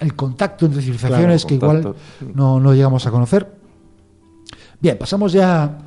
[0.00, 2.32] el contacto entre civilizaciones Claro, que igual contacto.
[2.34, 3.57] no, no llegamos a conocer.
[4.80, 5.78] Bien, pasamos ya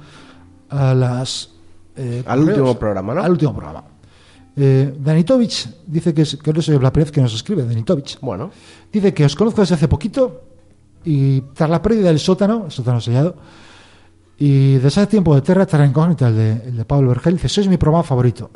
[0.70, 1.50] a las
[1.96, 2.58] eh, Al correos.
[2.60, 3.24] último programa, ¿no?
[3.24, 3.84] Al último programa.
[4.56, 8.20] Eh, Danitovich dice que, es, que no primera vez que nos escribe, Danitovich.
[8.20, 8.52] Bueno,
[8.92, 10.42] Dice que os conozco desde hace poquito
[11.06, 13.36] y tras la pérdida del sótano, el sótano sellado,
[14.38, 17.48] y desde hace tiempo de Terra, Terra Incógnita, el de, el de Pablo Vergel, dice,
[17.48, 18.50] sois mi programa favorito.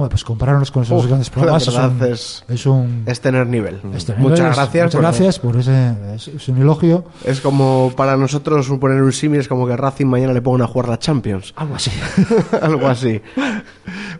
[0.00, 3.46] Hombre, pues compararnos con esos Uf, grandes programas es un, es- es un- es tener
[3.46, 3.80] nivel.
[3.94, 4.84] este Muchas nivel es- gracias.
[4.84, 7.04] Muchas porque gracias por ese es, es un elogio.
[7.24, 10.66] Es como para nosotros poner un símil, es como que Racing mañana le pongan a
[10.66, 11.52] jugar la Champions.
[11.56, 11.90] Algo así.
[12.62, 13.20] Algo así.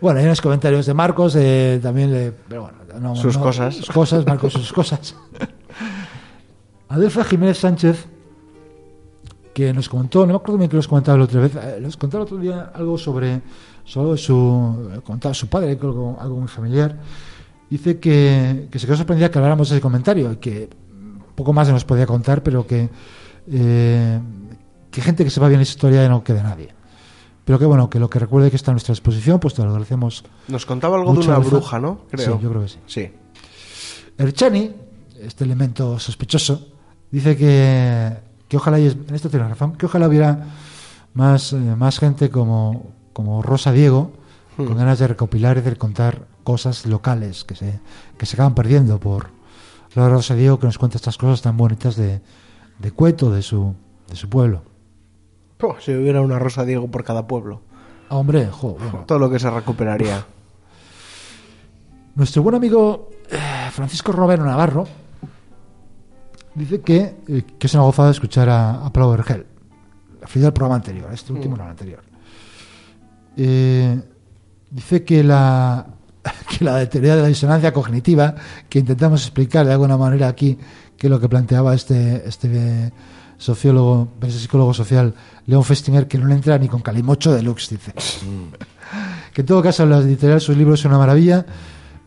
[0.03, 3.77] Bueno, hay unos comentarios de Marcos, eh, también le, pero bueno, no- Sus no- cosas.
[3.77, 5.15] Sus cosas, Marcos, sus cosas.
[6.89, 8.07] Adelfa Jiménez Sánchez,
[9.61, 11.97] que nos comentó, no me acuerdo bien que nos comentaba la otra vez, eh, nos
[11.97, 13.43] contaba el otro día algo sobre,
[13.85, 16.99] sobre su, eh, contaba su padre, que algo muy familiar.
[17.69, 20.71] Dice que, que se quedó sorprendida que habláramos de ese comentario, y que
[21.35, 22.89] poco más se nos podía contar, pero que,
[23.51, 24.21] eh,
[24.91, 26.75] que gente que sepa bien esa historia no quede nadie.
[27.45, 29.69] Pero que bueno, que lo que recuerde que está a nuestra disposición, pues te lo
[29.69, 30.25] agradecemos.
[30.49, 31.49] Nos contaba algo de una alfa.
[31.49, 32.03] bruja, ¿no?
[32.11, 32.37] Creo.
[32.37, 32.79] Sí, yo creo que sí.
[32.87, 33.11] Sí.
[34.19, 34.71] Erchani,
[35.21, 36.69] este elemento sospechoso,
[37.11, 40.45] dice que, que ojalá, en esto tiene razón, que ojalá hubiera
[41.15, 44.11] más, eh, más gente como, como Rosa Diego,
[44.57, 47.79] con ganas de recopilar y de contar cosas locales que se,
[48.19, 49.29] que se acaban perdiendo por
[49.95, 52.21] la Rosa Diego que nos cuenta estas cosas tan bonitas de,
[52.81, 53.73] de Cueto, de su,
[54.09, 54.63] de su pueblo.
[55.63, 57.61] Oh, si hubiera una Rosa Diego por cada pueblo.
[58.09, 59.05] Hombre, jo, bueno.
[59.07, 60.27] Todo lo que se recuperaría.
[62.17, 63.39] Nuestro buen amigo eh,
[63.71, 64.89] Francisco Romero Navarro
[66.55, 69.47] dice que, eh, que es una gozada escuchar a, a Pablo Vergel,
[70.21, 72.03] referido al programa anterior, este último no al anterior.
[73.37, 74.01] Eh,
[74.71, 75.87] dice que la,
[76.59, 78.35] que la teoría de la disonancia cognitiva,
[78.69, 80.59] que intentamos explicar de alguna manera aquí,
[80.97, 82.93] que es lo que planteaba este, este
[83.39, 85.15] sociólogo, este psicólogo social,
[85.47, 87.95] León Festinger, que no le entra ni con calimocho de Lux, dice.
[89.33, 91.47] que en todo caso las editoriales sus libros son una maravilla,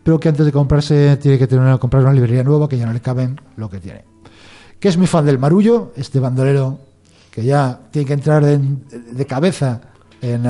[0.04, 2.92] pero que antes de comprarse tiene que tener comprar una librería nueva que ya no
[2.92, 4.13] le caben lo que tiene.
[4.84, 6.78] Que es muy fan del Marullo, este bandolero
[7.30, 8.58] que ya tiene que entrar de,
[9.12, 9.80] de cabeza
[10.20, 10.44] en,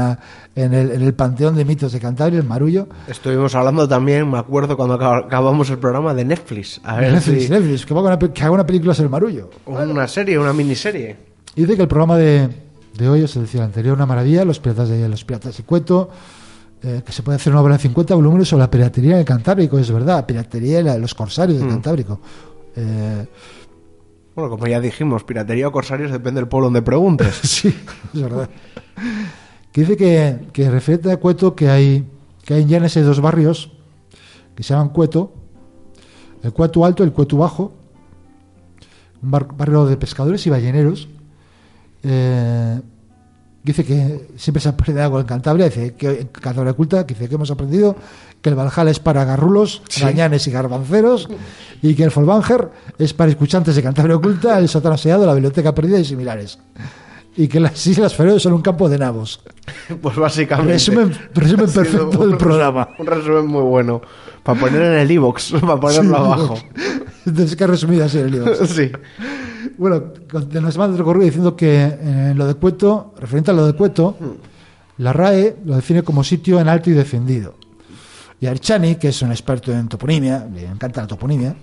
[0.56, 2.88] en el, en el panteón de mitos de Cantabria, el Marullo.
[3.06, 6.80] Estuvimos hablando también, me acuerdo cuando acab- acabamos el programa de Netflix.
[6.82, 7.48] A ver Netflix, si.
[7.48, 9.50] Netflix, que, con una que haga una película sobre el Marullo.
[9.66, 11.14] Una serie, una miniserie.
[11.54, 12.48] Y dice que el programa de,
[12.98, 16.10] de hoy, os decía el anterior, una maravilla, los piratas de los piratas de Cueto,
[16.82, 19.24] eh, que se puede hacer una obra de 50 volúmenes sobre la piratería en el
[19.24, 22.18] Cantábrico, es verdad, piratería y la- los corsarios del Cantábrico.
[22.76, 23.26] Eh,
[24.34, 27.34] Bueno, como ya dijimos, piratería o corsarios depende del pueblo donde preguntes.
[27.42, 27.74] sí,
[28.12, 28.48] es verdad.
[29.72, 32.04] Que dice que, que refiere a Cueto que hay,
[32.44, 33.70] que hay en Llanes hay dos barrios
[34.54, 35.32] que se llaman Cueto,
[36.42, 37.74] el Cueto Alto y el Cueto Bajo,
[39.22, 41.08] un bar- barrio de pescadores y balleneros.
[42.02, 42.80] Eh,
[43.64, 47.34] dice que siempre se perdido algo en Cantabria, dice que Cantabria Culta, que dice que
[47.34, 47.96] hemos aprendido
[48.40, 51.28] que el Valhalla es para garrulos, gañanes y garbanceros,
[51.82, 52.68] y que el Folbanger
[52.98, 56.58] es para escuchantes de Cantabria Oculta, el sótano sellado, la biblioteca perdida y similares.
[57.36, 59.40] Y que las Islas Feroe son un campo de nabos.
[60.00, 60.74] Pues básicamente.
[60.74, 62.90] Resumen, resumen perfecto un- del programa.
[62.98, 64.00] Un resumen muy bueno.
[64.42, 66.58] Para poner en el iBox, para ponerlo Sí, abajo.
[67.26, 68.54] Entonces, que ha resumido así el libro.
[68.66, 68.92] Sí.
[69.78, 73.66] Bueno, con- nos otro correo diciendo que eh, en lo de Cueto, referente a lo
[73.66, 74.16] de Cueto,
[74.98, 77.54] la RAE lo define como sitio en alto y defendido.
[78.40, 81.54] Y Archani, que es un experto en toponimia, le encanta la toponimia,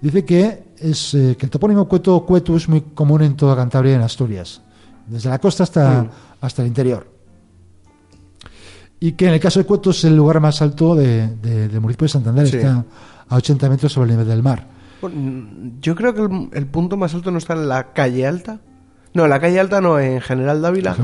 [0.00, 3.54] dice que, es, eh, que el topónimo Cueto o Cueto es muy común en toda
[3.56, 4.60] Cantabria y en Asturias,
[5.06, 6.06] desde la costa hasta,
[6.40, 7.06] hasta el interior.
[9.00, 11.80] Y que en el caso de Cueto es el lugar más alto de- de- del
[11.80, 12.56] municipio de Santander, Sí.
[12.56, 12.84] está
[13.28, 14.66] a 80 metros sobre el nivel del mar.
[15.00, 15.48] Bueno,
[15.80, 18.60] Yo creo que el, el punto más alto no está en la calle alta.
[19.14, 20.94] No, en la calle Alta no, en General Dávila.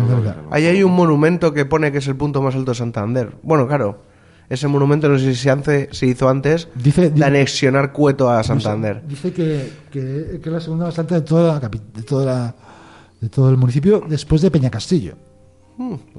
[0.51, 3.33] Ahí hay un monumento que pone que es el punto más alto de Santander.
[3.43, 4.03] Bueno, claro,
[4.51, 8.45] ese monumento no sé si se, hace- se hizo antes Dice- de anexionar Cueto a
[8.45, 9.03] Santander.
[9.09, 12.27] Dice que, que, que es la segunda más alta de toda la capi- de toda
[12.27, 12.55] la-
[13.21, 15.15] de todo el municipio después de Peñacastillo.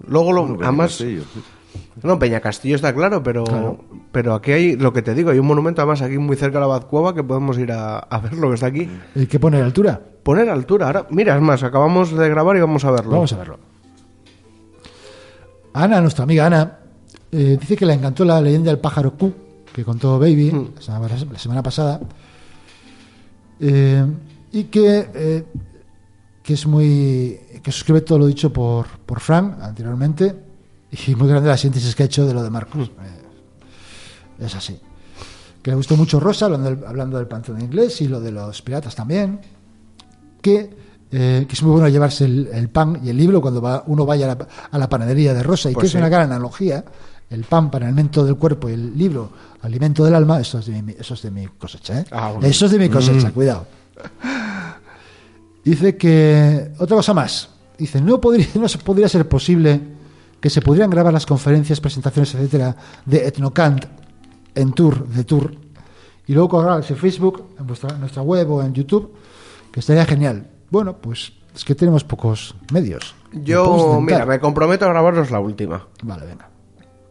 [0.07, 1.39] Luego, lo, Bueno, además, Castillo, sí.
[2.03, 3.79] No, Peña Castillo está claro, pero,
[4.11, 6.61] pero aquí hay, lo que te digo, hay un monumento además aquí muy cerca de
[6.61, 8.89] la Bazcueva que podemos ir a, a ver lo que está aquí.
[9.15, 9.99] ¿El que pone la altura?
[10.23, 10.87] Poner altura.
[10.87, 13.11] Ahora, mira, es más, acabamos de grabar y vamos a verlo.
[13.11, 13.59] Vamos a verlo.
[15.73, 16.79] Ana, nuestra amiga Ana,
[17.31, 19.45] eh, dice que le encantó la leyenda del pájaro Q
[19.75, 21.99] que contó Baby la, semana, la semana pasada.
[23.59, 24.05] Eh,
[24.53, 25.43] y que, eh,
[26.41, 27.37] que es muy.
[27.61, 30.33] que suscribe todo lo dicho por, por Frank anteriormente.
[31.07, 32.89] Y muy grande la síntesis que ha hecho de lo de Marcos.
[32.89, 34.79] Eh, es así.
[35.61, 38.61] Que le gustó mucho Rosa, hablando del, hablando del panteón inglés y lo de los
[38.61, 39.39] piratas también
[40.45, 40.69] que,
[41.11, 44.05] eh, que es muy bueno llevarse el, el pan y el libro cuando va, uno
[44.05, 46.85] vaya a la, a la panadería de Rosa y Pues que es una gran analogía.
[47.27, 49.31] El pan para alimento del cuerpo y el libro
[49.63, 52.01] alimento del alma, eso es de mi, eso es de mi cosecha.
[52.01, 52.05] ¿eh?
[52.11, 52.47] Ah, bueno.
[52.47, 53.65] Eso es de mi cosecha, cuidado.
[55.63, 59.94] Dice que, otra cosa más, dice, no, podría, no podría ser posible
[60.45, 63.83] que se pudieran grabar las conferencias, presentaciones, etcétera, de Etnocant
[64.53, 65.55] en tour, de tour,
[66.27, 69.11] y luego colgarlas en Facebook, en vuestra, en nuestra web o en YouTube,
[69.71, 70.45] que estaría genial.
[70.69, 73.15] Bueno, pues es que tenemos pocos medios.
[73.33, 75.87] Yo, mira, me comprometo a grabaros la última.
[76.03, 76.47] Vale, venga.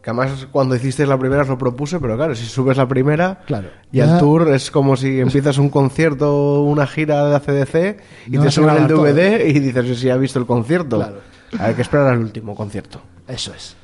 [0.01, 3.41] Que además cuando hiciste la primera os lo propuse, pero claro, si subes la primera
[3.47, 3.67] Claro.
[3.91, 8.43] y el tour es como si empiezas un concierto, una gira de ACDC y No
[8.43, 9.03] te suben el todo.
[9.03, 10.95] DVD y dices si ha visto el concierto.
[10.99, 11.17] Claro.
[11.59, 13.01] Hay que esperar al último concierto.
[13.27, 13.75] Eso es.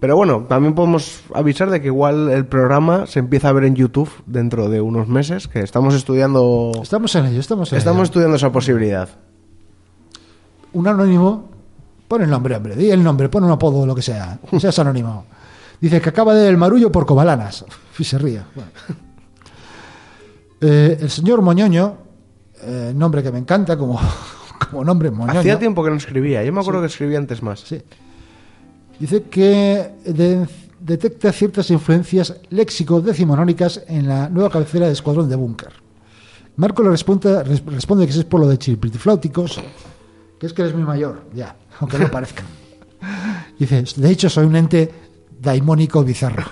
[0.00, 3.74] Pero bueno, también podemos avisar de que igual el programa se empieza a ver en
[3.74, 8.04] YouTube dentro de unos meses, que estamos estudiando Estamos en ello, estamos en estamos ello.
[8.04, 9.08] estudiando esa posibilidad.
[10.74, 11.48] un anónimo,
[12.08, 15.24] pon el nombre, hombre, di el nombre, pon un apodo, lo que sea, seas anónimo.
[15.80, 17.64] Dice que acaba de ver el marullo por Cobalanas.
[17.98, 18.42] Y se ríe.
[18.56, 18.70] Bueno.
[20.60, 21.96] Eh, el señor Moñoño,
[22.62, 24.00] eh, nombre que me encanta como,
[24.70, 25.40] como nombre Moñoño.
[25.40, 27.60] Hacía tiempo que no escribía, yo me acuerdo que escribía antes más.
[27.60, 27.80] Sí.
[28.98, 30.46] Dice que de-
[30.80, 35.72] detecta ciertas influencias léxico-decimonónicas en la nueva cabecera de Escuadrón de Búnker.
[36.56, 39.60] Marco le responde, res- responde que es por lo de chilpitifláuticos,
[40.38, 42.42] que es que eres muy mayor, ya, aunque no parezca.
[43.58, 44.90] Dice, de hecho soy un ente
[45.40, 46.44] daimónico bizarro.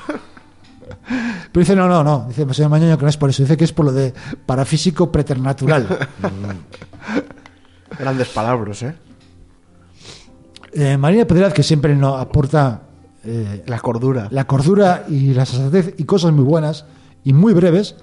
[1.52, 3.64] Pero dice, no, no, no, dice señor Mañoño que no es por eso, dice que
[3.64, 4.12] es por lo de
[4.46, 5.86] parafísico preternatural.
[7.98, 8.94] Grandes palabras, ¿eh?
[10.72, 12.82] Eh, Marina Pedraz, que siempre nos aporta
[13.24, 14.28] eh, La cordura.
[14.30, 16.84] la cordura y la sensatez y cosas muy buenas
[17.24, 17.94] y muy breves,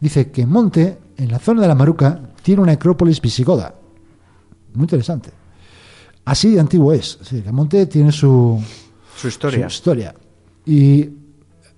[0.00, 3.74] dice que Monte, en la zona de la Maruca, tiene una necrópolis visigoda.
[4.74, 5.30] Muy interesante.
[6.24, 7.18] Así de antiguo es.
[7.22, 8.60] Sí, que Monte tiene su,
[9.16, 9.68] Su historia.
[9.70, 10.14] su historia.
[10.66, 11.08] Y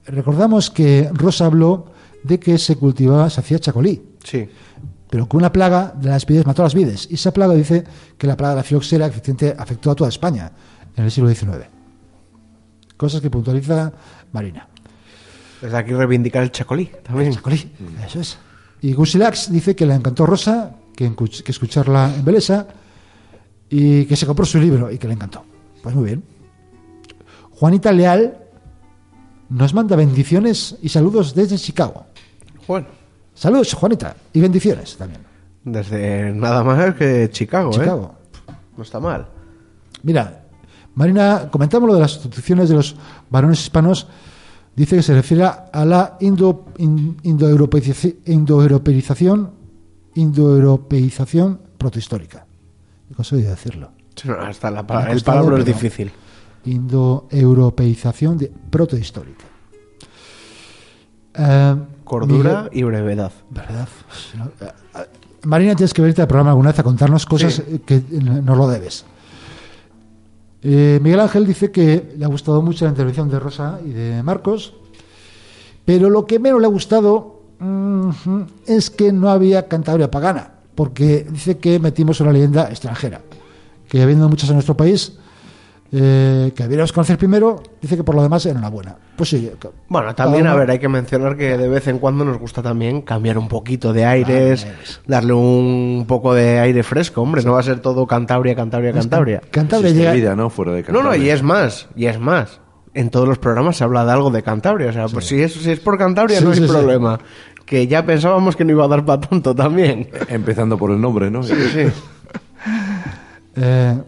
[0.07, 1.87] recordamos que Rosa habló
[2.25, 4.49] de que se cultivaba, se hacía chacolí, Sí.
[5.11, 7.09] Pero que una plaga de las vides mató a las vides.
[7.11, 7.85] Y esa plaga dice
[8.17, 10.53] que la plaga de la filoxera efectivamente afectó a toda España
[10.97, 11.67] en el siglo XIX.
[12.97, 13.93] Cosas que puntualiza
[14.33, 14.69] Marina.
[15.61, 17.33] Desde aquí reivindicar el chacolí también.
[17.33, 17.73] Chacolí,
[18.07, 18.39] eso es.
[18.83, 21.13] Y Gusilax dice que le encantó Rosa, que,
[21.47, 22.69] escucharla en Belesa
[23.69, 25.45] y que se compró su libro y que le encantó.
[25.83, 26.25] Pues muy bien.
[27.51, 28.39] Juanita Leal
[29.49, 32.07] nos manda bendiciones y saludos desde Chicago.
[32.67, 32.87] Bueno,
[33.35, 35.23] Saludos, Juanita, y bendiciones también.
[35.65, 38.15] desde nada más que Chicago, Chicago.
[38.49, 38.53] ¿eh?
[38.77, 39.27] No está mal.
[40.03, 40.45] Mira,
[40.95, 42.97] Marina, comentamos lo de las sustituciones de los
[43.31, 44.07] varones hispanos.
[44.75, 49.51] Dice que se refiere a la indo, in- indoeuropeizaci- indoeuropeización,
[50.15, 52.47] indoeuropeización protohistórica.
[53.11, 53.91] He conseguido decirlo.
[54.15, 56.11] Sí, no, Hasta la el palabra es difícil.
[56.65, 59.45] Indoeuropeización de protohistórica.
[61.35, 61.77] Eh,
[62.11, 63.33] Cordura Miguel- y brevedad.
[63.51, 63.89] ¿Verdad?
[64.37, 64.73] No- eh,
[65.45, 67.79] Marina, tienes que venirte al programa alguna vez a contarnos cosas Sí.
[67.87, 69.05] que nos lo debes.
[70.63, 74.23] Eh, Miguel Ángel dice que le ha gustado mucho la intervención de Rosa y de
[74.23, 74.75] Marcos,
[75.85, 78.11] pero lo que menos le ha gustado mm,
[78.67, 83.21] es que no había Cantabria pagana, porque dice que metimos una leyenda extranjera,
[83.89, 85.13] que habiendo muchas en nuestro país,
[85.93, 88.97] eh, que deberíamos conocer primero, dice que por lo demás enhorabuena.
[89.17, 89.51] Pues sí.
[89.89, 93.03] Bueno, también, a ver, hay que mencionar que de vez en cuando nos gusta también
[93.03, 95.01] cambiar un poquito de aires, aires.
[95.07, 99.41] darle un poco de aire fresco, hombre, no va a ser todo Cantabria, Cantabria, Cantabria.
[99.51, 100.49] Cantabria llega, vida, ¿no?
[100.49, 102.61] Fuera de No, y es más, y es más.
[102.95, 105.53] En todos los programas se habla de algo de Cantabria, o sea, pues si es,
[105.55, 106.69] si es por Cantabria Sí, no hay sí, sí.
[106.69, 107.19] problema.
[107.65, 110.09] Que ya pensábamos que no iba a dar para tanto también.
[110.29, 111.43] Empezando por el nombre, ¿no?
[111.45, 111.53] Sí.
[113.57, 113.99] Eh,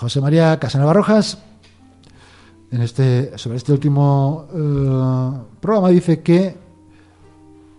[0.00, 1.36] José María Casanova Rojas,
[2.70, 6.56] en este, sobre este último eh, programa, dice que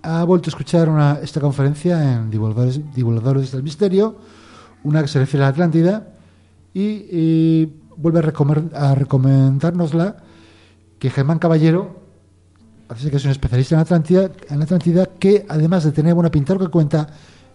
[0.03, 4.17] ha vuelto a escuchar una, esta conferencia en Divulgadores, del Misterio,
[4.83, 6.09] una que se refiere a la Atlántida,
[6.75, 7.65] y,
[7.97, 10.17] vuelve a, recomendárnosla
[10.99, 12.01] que Germán Caballero,
[12.85, 16.67] parece que es un especialista en en Atlántida, que además de tener buena pinta, que
[16.67, 17.07] cuenta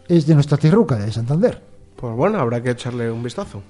[0.09, 1.63] es de nuestra tierruca, de Santander.
[1.95, 3.63] Pues bueno, habrá que echarle un vistazo.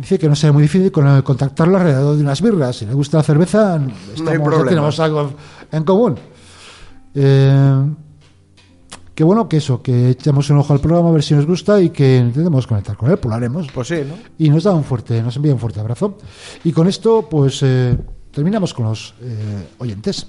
[0.00, 2.76] Dice que no será muy difícil con- contactarlo alrededor de unas birras.
[2.76, 3.76] Si le gusta la cerveza,
[4.14, 4.68] estamos, problema.
[4.70, 5.32] tenemos algo
[5.70, 6.16] en común.
[7.14, 7.84] Eh,
[9.14, 11.80] que bueno que eso, que echamos un ojo al programa a ver si nos gusta
[11.82, 13.66] y que intentemos conectar con él, pues lo haremos.
[13.72, 14.14] Pues sí, ¿no?
[14.38, 16.16] Y nos da un fuerte, nos envía un fuerte abrazo.
[16.64, 17.98] Y con esto, pues eh,
[18.32, 20.26] terminamos con los eh, oyentes.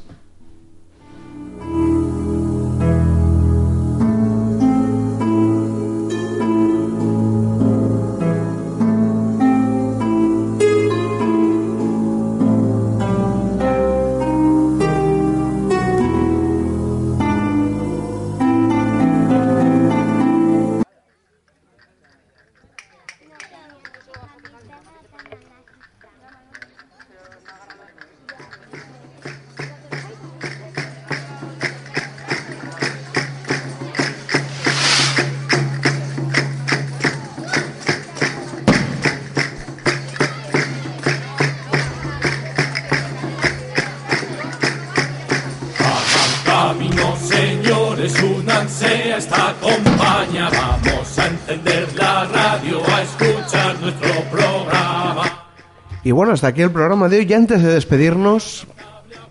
[56.32, 57.28] Bueno, hasta aquí el programa de hoy.
[57.30, 58.66] Y antes de despedirnos,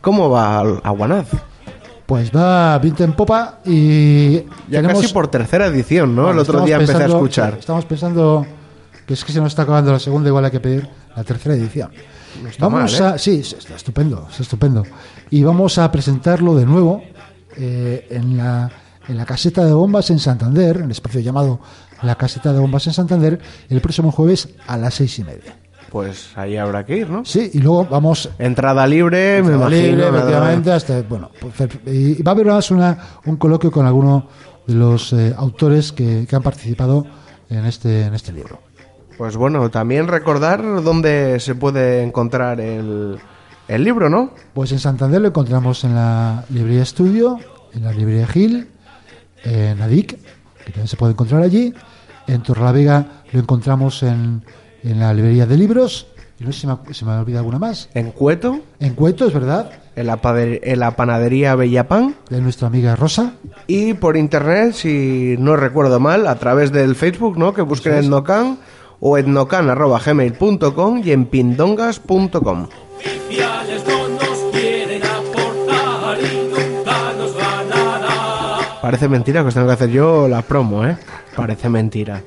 [0.03, 1.29] ¿cómo va Aguanaz?
[2.05, 6.25] Pues va viento en popa y Ya tenemos- casi por tercera edición, ¿no?
[6.25, 7.57] Bueno, el otro día empecé a escuchar.
[7.59, 8.45] Estamos pensando
[9.07, 11.55] que es que se nos está acabando la segunda, igual hay que pedir la tercera
[11.55, 11.91] edición.
[12.51, 13.15] está vamos mal, ¿eh?
[13.15, 14.85] a, sí, sí, está estupendo, está estupendo.
[15.31, 17.03] Y vamos a presentarlo de nuevo
[17.57, 18.71] eh, en la
[19.09, 21.61] en la caseta de bombas en Santander, en el espacio llamado
[22.03, 23.41] la caseta de bombas en Santander,
[23.71, 25.57] el próximo jueves a las seis y media.
[25.91, 27.25] Pues ahí habrá que ir, ¿no?
[27.25, 29.87] Sí, y luego vamos Entrada libre, me Entrada imagino.
[29.89, 34.29] libre, efectivamente, hasta, bueno, pues, y va a haber además una, un coloquio con alguno
[34.67, 37.05] de los eh, autores que, que han participado
[37.49, 38.61] en este, en este libro.
[39.19, 43.19] Pues bueno, también recordar dónde se puede encontrar el,
[43.69, 44.31] el libro, ¿no?
[44.55, 47.39] Pues en Santander lo encontramos en la librería Estudio,
[47.75, 48.69] en la librería Gil,
[49.45, 51.75] en ADIC, que también se puede encontrar allí.
[52.29, 54.43] En Torrelavega lo encontramos en,
[54.83, 56.07] en la librería de libros.
[56.39, 57.89] Y no sé si me, se me olvida alguna más.
[57.95, 62.15] En Cueto, En Cueto, es verdad, en la, en la panadería Bellapan.
[62.31, 63.35] de nuestra amiga Rosa.
[63.67, 67.53] Y por internet, si no recuerdo mal, a través del Facebook, ¿no?
[67.53, 68.07] Que busquen Eso es.
[68.07, 68.59] Etnocan
[69.01, 72.69] o etnocan.gmail.com y en pindongas.com.
[78.83, 80.97] Parece mentira que os tengo que hacer yo la promo, ¿eh?
[81.37, 82.23] Parece mentira.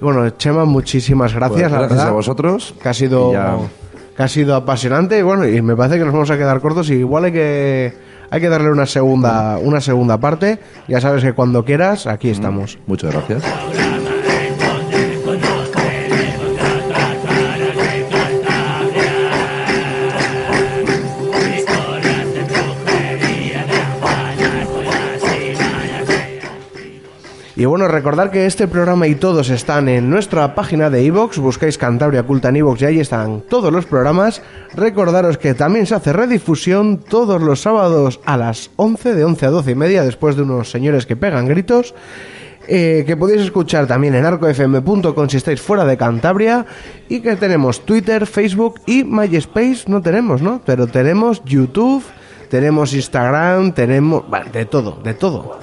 [0.00, 1.60] Bueno, Chema, muchísimas gracias.
[1.60, 2.74] Pues gracias verdad, a vosotros.
[2.80, 3.32] Que ha sido,
[4.16, 5.18] que ha sido apasionante.
[5.18, 6.90] Y bueno, y me parece que nos vamos a quedar cortos.
[6.90, 7.94] Y igual hay que,
[8.30, 10.60] hay que darle una segunda, una segunda parte.
[10.86, 12.78] Ya sabes que cuando quieras, aquí estamos.
[12.86, 13.42] Muchas gracias.
[27.58, 31.76] Y bueno, recordar que este programa y todos están en nuestra página de iVoox, buscáis
[31.76, 34.42] Cantabria Culta en iVoox y ahí están todos los programas.
[34.76, 39.50] Recordaros que también se hace redifusión todos los sábados a las 11, de 11 a
[39.50, 41.96] 12 y media, después de unos señores que pegan gritos.
[42.68, 46.64] eh, que podéis escuchar también en arcofm.com si estáis fuera de Cantabria
[47.08, 50.60] y que tenemos Twitter, Facebook y MySpace, no tenemos, ¿no?
[50.64, 52.04] Pero tenemos YouTube,
[52.48, 54.28] tenemos Instagram, tenemos...
[54.28, 55.58] bueno, de todo, de todo.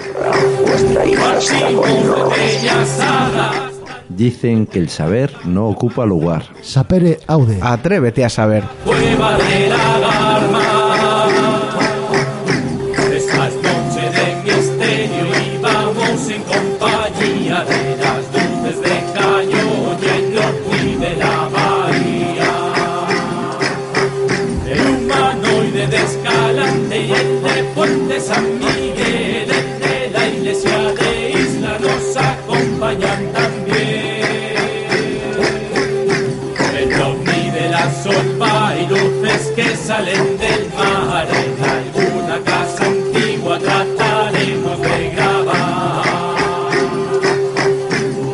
[4.10, 6.44] Dicen que el saber no ocupa lugar.
[6.62, 7.60] Sapere Aude.
[7.62, 8.64] Atrévete a saber.
[39.96, 41.28] salen del mar.
[41.44, 46.06] En alguna casa antigua trataremos de grabar.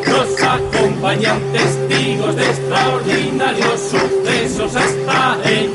[0.08, 5.70] Nos acompañan testigos de extraordinarios sucesos hasta el